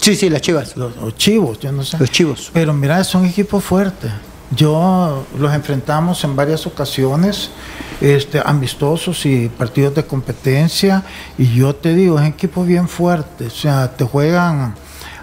Sí, 0.00 0.14
sí, 0.14 0.28
las 0.30 0.40
chivas. 0.42 0.76
Los, 0.76 0.92
o 0.98 1.10
chivos, 1.12 1.58
yo 1.60 1.72
no 1.72 1.82
sé. 1.82 1.98
Los 1.98 2.10
chivos. 2.10 2.50
Pero 2.52 2.72
mira, 2.74 3.02
son 3.04 3.24
equipos 3.26 3.64
fuertes. 3.64 4.10
Yo 4.54 5.24
los 5.38 5.52
enfrentamos 5.52 6.22
en 6.24 6.34
varias 6.36 6.66
ocasiones, 6.66 7.50
este, 8.00 8.40
amistosos 8.44 9.24
y 9.26 9.48
partidos 9.48 9.94
de 9.94 10.04
competencia, 10.04 11.02
y 11.36 11.54
yo 11.54 11.74
te 11.74 11.94
digo, 11.94 12.18
es 12.18 12.28
equipo 12.28 12.64
bien 12.64 12.88
fuerte, 12.88 13.46
o 13.46 13.50
sea, 13.50 13.90
te 13.96 14.04
juegan 14.04 14.74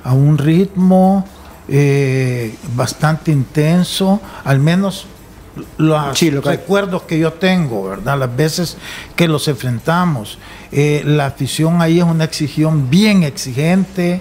a 0.04 0.14
un 0.14 0.38
ritmo 0.38 1.26
eh, 1.68 2.54
bastante 2.76 3.32
intenso, 3.32 4.22
al 4.44 4.60
menos 4.60 5.08
los 5.78 6.20
Sí, 6.20 6.30
lo 6.32 6.42
que- 6.42 6.50
recuerdos 6.50 7.04
que 7.04 7.18
yo 7.18 7.32
tengo, 7.34 7.90
¿verdad? 7.90 8.20
Las 8.20 8.36
veces 8.36 8.78
que 9.16 9.28
los 9.30 9.48
enfrentamos. 9.48 10.38
Eh, 10.74 11.02
la 11.06 11.28
afición 11.28 11.82
ahí 11.82 12.00
es 12.00 12.04
una 12.04 12.26
exigión 12.26 12.90
bien 12.90 13.24
exigente. 13.24 14.20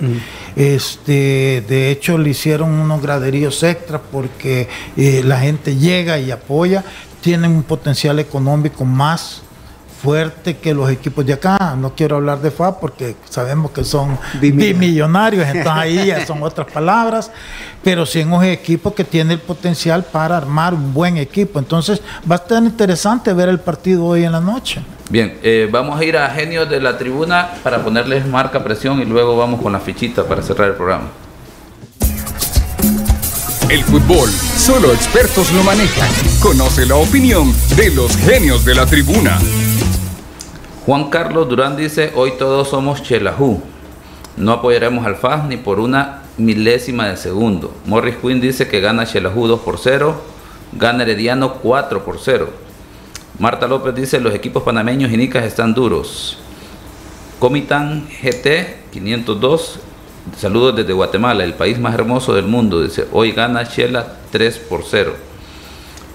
Este, 0.55 1.65
de 1.69 1.91
hecho, 1.91 2.17
le 2.19 2.31
hicieron 2.31 2.71
unos 2.71 3.03
graderíos 3.03 3.63
extras 3.65 4.01
porque 4.13 4.69
eh, 4.97 5.23
la 5.25 5.41
gente 5.41 5.77
llega 5.77 6.19
y 6.21 6.31
apoya. 6.31 6.85
Tienen 7.25 7.53
un 7.53 7.63
potencial 7.63 8.19
económico 8.19 8.85
más 8.85 9.41
fuerte 10.03 10.59
que 10.59 10.75
los 10.75 10.91
equipos 10.91 11.25
de 11.25 11.33
acá. 11.33 11.75
No 11.79 11.95
quiero 11.95 12.17
hablar 12.17 12.43
de 12.43 12.51
FA 12.51 12.79
porque 12.79 13.17
sabemos 13.31 13.71
que 13.71 13.83
son 13.83 14.19
Bimillonarios. 14.39 15.47
entonces 15.47 15.73
ahí 15.73 16.09
ya 16.09 16.27
son 16.27 16.43
otras 16.43 16.71
palabras, 16.71 17.31
pero 17.83 18.05
sí 18.05 18.21
en 18.21 18.31
un 18.31 18.45
equipo 18.45 18.95
que 18.95 19.05
tiene 19.05 19.33
el 19.33 19.41
potencial 19.41 20.05
para 20.05 20.37
armar 20.37 20.75
un 20.75 20.93
buen 20.93 21.17
equipo. 21.17 21.59
Entonces 21.59 22.03
va 22.31 22.35
a 22.35 22.39
estar 22.41 22.63
interesante 22.63 23.33
ver 23.33 23.49
el 23.49 23.59
partido 23.59 24.05
hoy 24.05 24.25
en 24.25 24.33
la 24.33 24.41
noche. 24.41 24.83
Bien, 25.09 25.39
eh, 25.43 25.67
vamos 25.73 25.99
a 25.99 26.05
ir 26.05 26.19
a 26.19 26.29
genios 26.29 26.69
de 26.69 26.79
la 26.79 26.99
tribuna 26.99 27.53
para 27.63 27.83
ponerles 27.83 28.27
marca 28.27 28.63
presión 28.63 29.01
y 29.01 29.07
luego 29.07 29.35
vamos 29.35 29.63
con 29.63 29.73
la 29.73 29.81
fichita 29.81 30.25
para 30.25 30.43
cerrar 30.43 30.69
el 30.69 30.75
programa. 30.75 31.24
El 33.71 33.83
fútbol, 33.83 34.29
solo 34.29 34.93
expertos 34.93 35.51
lo 35.53 35.63
manejan. 35.63 36.09
Conoce 36.43 36.85
la 36.85 36.97
opinión 36.97 37.51
de 37.77 37.91
los 37.91 38.15
genios 38.15 38.63
de 38.67 38.75
la 38.75 38.85
tribuna. 38.85 39.39
Juan 40.85 41.09
Carlos 41.09 41.49
Durán 41.49 41.75
dice, 41.75 42.13
hoy 42.15 42.35
todos 42.39 42.69
somos 42.69 43.03
Chelajú. 43.03 43.63
No 44.37 44.53
apoyaremos 44.53 45.07
al 45.07 45.17
FAS 45.17 45.47
ni 45.47 45.57
por 45.57 45.81
una 45.81 46.25
milésima 46.37 47.09
de 47.09 47.17
segundo. 47.17 47.75
Morris 47.87 48.17
Quinn 48.17 48.39
dice 48.39 48.69
que 48.69 48.81
gana 48.81 49.07
Chelajú 49.07 49.47
2 49.47 49.61
por 49.61 49.79
0, 49.79 50.15
gana 50.73 51.03
Herediano 51.03 51.55
4 51.55 52.05
por 52.05 52.19
0. 52.23 52.51
Marta 53.39 53.67
López 53.67 53.95
dice, 53.95 54.21
los 54.21 54.35
equipos 54.35 54.63
panameños 54.63 55.11
y 55.11 55.17
nicas 55.17 55.45
están 55.45 55.73
duros. 55.73 56.37
Comitán 57.39 58.09
GT 58.23 58.91
502, 58.93 59.81
saludos 60.37 60.77
desde 60.77 60.93
Guatemala, 60.93 61.45
el 61.45 61.55
país 61.55 61.79
más 61.79 61.95
hermoso 61.95 62.35
del 62.35 62.47
mundo. 62.47 62.83
Dice, 62.83 63.07
hoy 63.13 63.33
gana 63.33 63.69
Chela 63.69 64.07
3 64.31 64.59
por 64.59 64.83
0. 64.85 65.15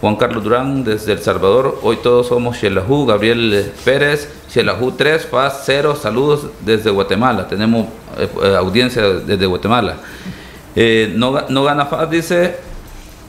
Juan 0.02 0.16
Carlos 0.16 0.44
Durán 0.44 0.84
desde 0.84 1.12
El 1.12 1.20
Salvador, 1.20 1.80
hoy 1.84 1.98
todos 1.98 2.28
somos 2.28 2.58
Xelajú, 2.58 3.06
Gabriel 3.06 3.72
Pérez, 3.84 4.30
Xelajú 4.50 4.94
3, 4.94 5.26
FAS 5.26 5.64
0, 5.66 5.98
saludos 6.02 6.48
desde 6.62 6.90
Guatemala, 6.90 7.50
tenemos 7.50 7.88
eh, 8.18 8.30
eh, 8.44 8.56
audiencia 8.56 9.04
desde 9.04 9.46
Guatemala. 9.46 9.98
Eh, 10.74 11.12
no, 11.16 11.42
no 11.50 11.64
gana 11.64 11.86
FAS, 11.86 12.10
dice, 12.10 12.56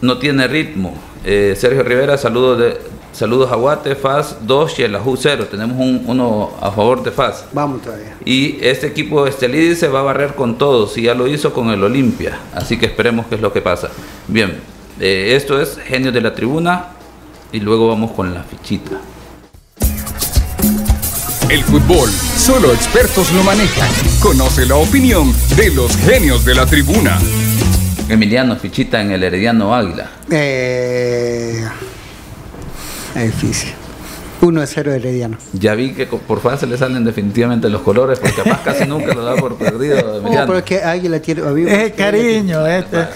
no 0.01 0.18
tiene 0.18 0.47
ritmo. 0.47 0.95
Eh, 1.24 1.55
Sergio 1.57 1.83
Rivera, 1.83 2.16
saludos, 2.16 2.59
de, 2.59 2.78
saludos 3.13 3.51
a 3.53 3.57
Guate, 3.57 3.95
FAS 3.97 4.37
2, 4.43 4.73
Xelajú 4.75 5.17
0, 5.17 5.47
tenemos 5.51 5.77
un- 5.79 6.05
uno 6.07 6.51
a 6.61 6.71
favor 6.71 7.03
de 7.03 7.11
FAS. 7.11 7.45
Vamos 7.53 7.83
todavía. 7.83 8.17
Y 8.25 8.59
este 8.61 8.87
equipo 8.87 9.25
de 9.25 9.31
Estelí 9.31 9.69
dice 9.69 9.89
va 9.89 10.01
a 10.01 10.03
barrer 10.03 10.35
con 10.35 10.57
todos 10.59 10.97
y 10.99 11.03
ya 11.03 11.15
lo 11.15 11.27
hizo 11.27 11.53
con 11.53 11.71
el 11.71 11.83
Olimpia. 11.83 12.39
Así 12.55 12.79
que 12.79 12.87
esperemos 12.87 13.27
qué 13.27 13.35
es 13.37 13.41
lo 13.41 13.53
que 13.53 13.61
pasa. 13.61 13.89
Bien, 14.29 14.59
eh, 15.01 15.35
esto 15.37 15.61
es 15.61 15.79
Genios 15.87 16.15
de 16.15 16.21
la 16.21 16.35
Tribuna 16.35 16.87
y 17.53 17.61
luego 17.61 17.89
vamos 17.89 18.13
con 18.13 18.33
la 18.33 18.43
fichita. 18.43 19.01
El 21.49 21.65
fútbol, 21.65 22.09
solo 22.37 22.73
expertos 22.73 23.33
lo 23.33 23.43
manejan. 23.43 23.89
Conoce 24.23 24.67
la 24.67 24.77
opinión 24.77 25.33
de 25.57 25.71
los 25.75 25.97
genios 25.97 26.45
de 26.45 26.55
la 26.55 26.65
tribuna. 26.65 27.19
Emiliano, 28.09 28.55
fichita 28.57 29.01
en 29.01 29.11
el 29.11 29.25
Herediano 29.25 29.75
Águila. 29.75 30.11
Eh, 30.31 31.65
es 33.15 33.25
difícil. 33.27 33.73
1 34.43 34.61
a 34.61 34.67
0 34.67 34.93
Herediano. 34.93 35.37
Ya 35.53 35.75
vi 35.75 35.93
que 35.93 36.07
por 36.07 36.41
FAS 36.41 36.61
se 36.61 36.67
le 36.67 36.79
salen 36.79 37.05
definitivamente 37.05 37.69
los 37.69 37.83
colores 37.83 38.19
porque 38.19 38.37
capaz 38.37 38.63
casi 38.65 38.87
nunca 38.87 39.13
lo 39.15 39.23
da 39.23 39.37
por 39.37 39.57
perdido 39.57 40.01
No, 40.01 40.15
Emiliano. 40.17 40.47
pero 40.47 40.59
es 40.59 40.65
que 40.65 40.83
Águila 40.83 41.21
tiene. 41.21 41.43
Es 41.71 41.79
el 41.79 41.95
cariño, 41.95 42.67
este. 42.67 43.01
Eh, 43.01 43.07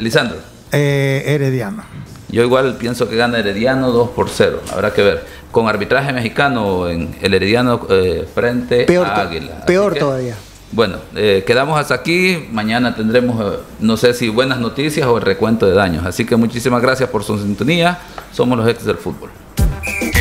Lisandro. 0.00 0.38
Eh, 0.72 1.22
Herediano. 1.26 1.84
Yo 2.30 2.42
igual 2.42 2.76
pienso 2.78 3.08
que 3.08 3.14
gana 3.14 3.38
Herediano 3.38 3.90
2 3.92 4.10
por 4.10 4.28
0. 4.28 4.60
Habrá 4.72 4.92
que 4.92 5.02
ver. 5.02 5.24
Con 5.52 5.68
arbitraje 5.68 6.12
mexicano 6.14 6.88
en 6.88 7.14
el 7.20 7.34
Herediano 7.34 7.86
eh, 7.90 8.26
frente 8.34 8.84
Peor, 8.84 9.06
a 9.06 9.20
Águila. 9.20 9.52
Así 9.58 9.66
peor 9.66 9.92
que, 9.92 10.00
todavía. 10.00 10.34
Bueno, 10.72 10.96
eh, 11.14 11.44
quedamos 11.46 11.78
hasta 11.78 11.92
aquí. 11.94 12.48
Mañana 12.50 12.96
tendremos, 12.96 13.38
eh, 13.54 13.58
no 13.80 13.98
sé 13.98 14.14
si 14.14 14.30
buenas 14.30 14.58
noticias 14.58 15.06
o 15.06 15.18
el 15.18 15.22
recuento 15.22 15.66
de 15.66 15.74
daños. 15.74 16.06
Así 16.06 16.24
que 16.24 16.34
muchísimas 16.36 16.80
gracias 16.80 17.10
por 17.10 17.22
su 17.22 17.38
sintonía. 17.38 17.98
Somos 18.32 18.56
los 18.58 18.66
ex 18.66 18.84
del 18.84 18.96
fútbol. 18.96 19.28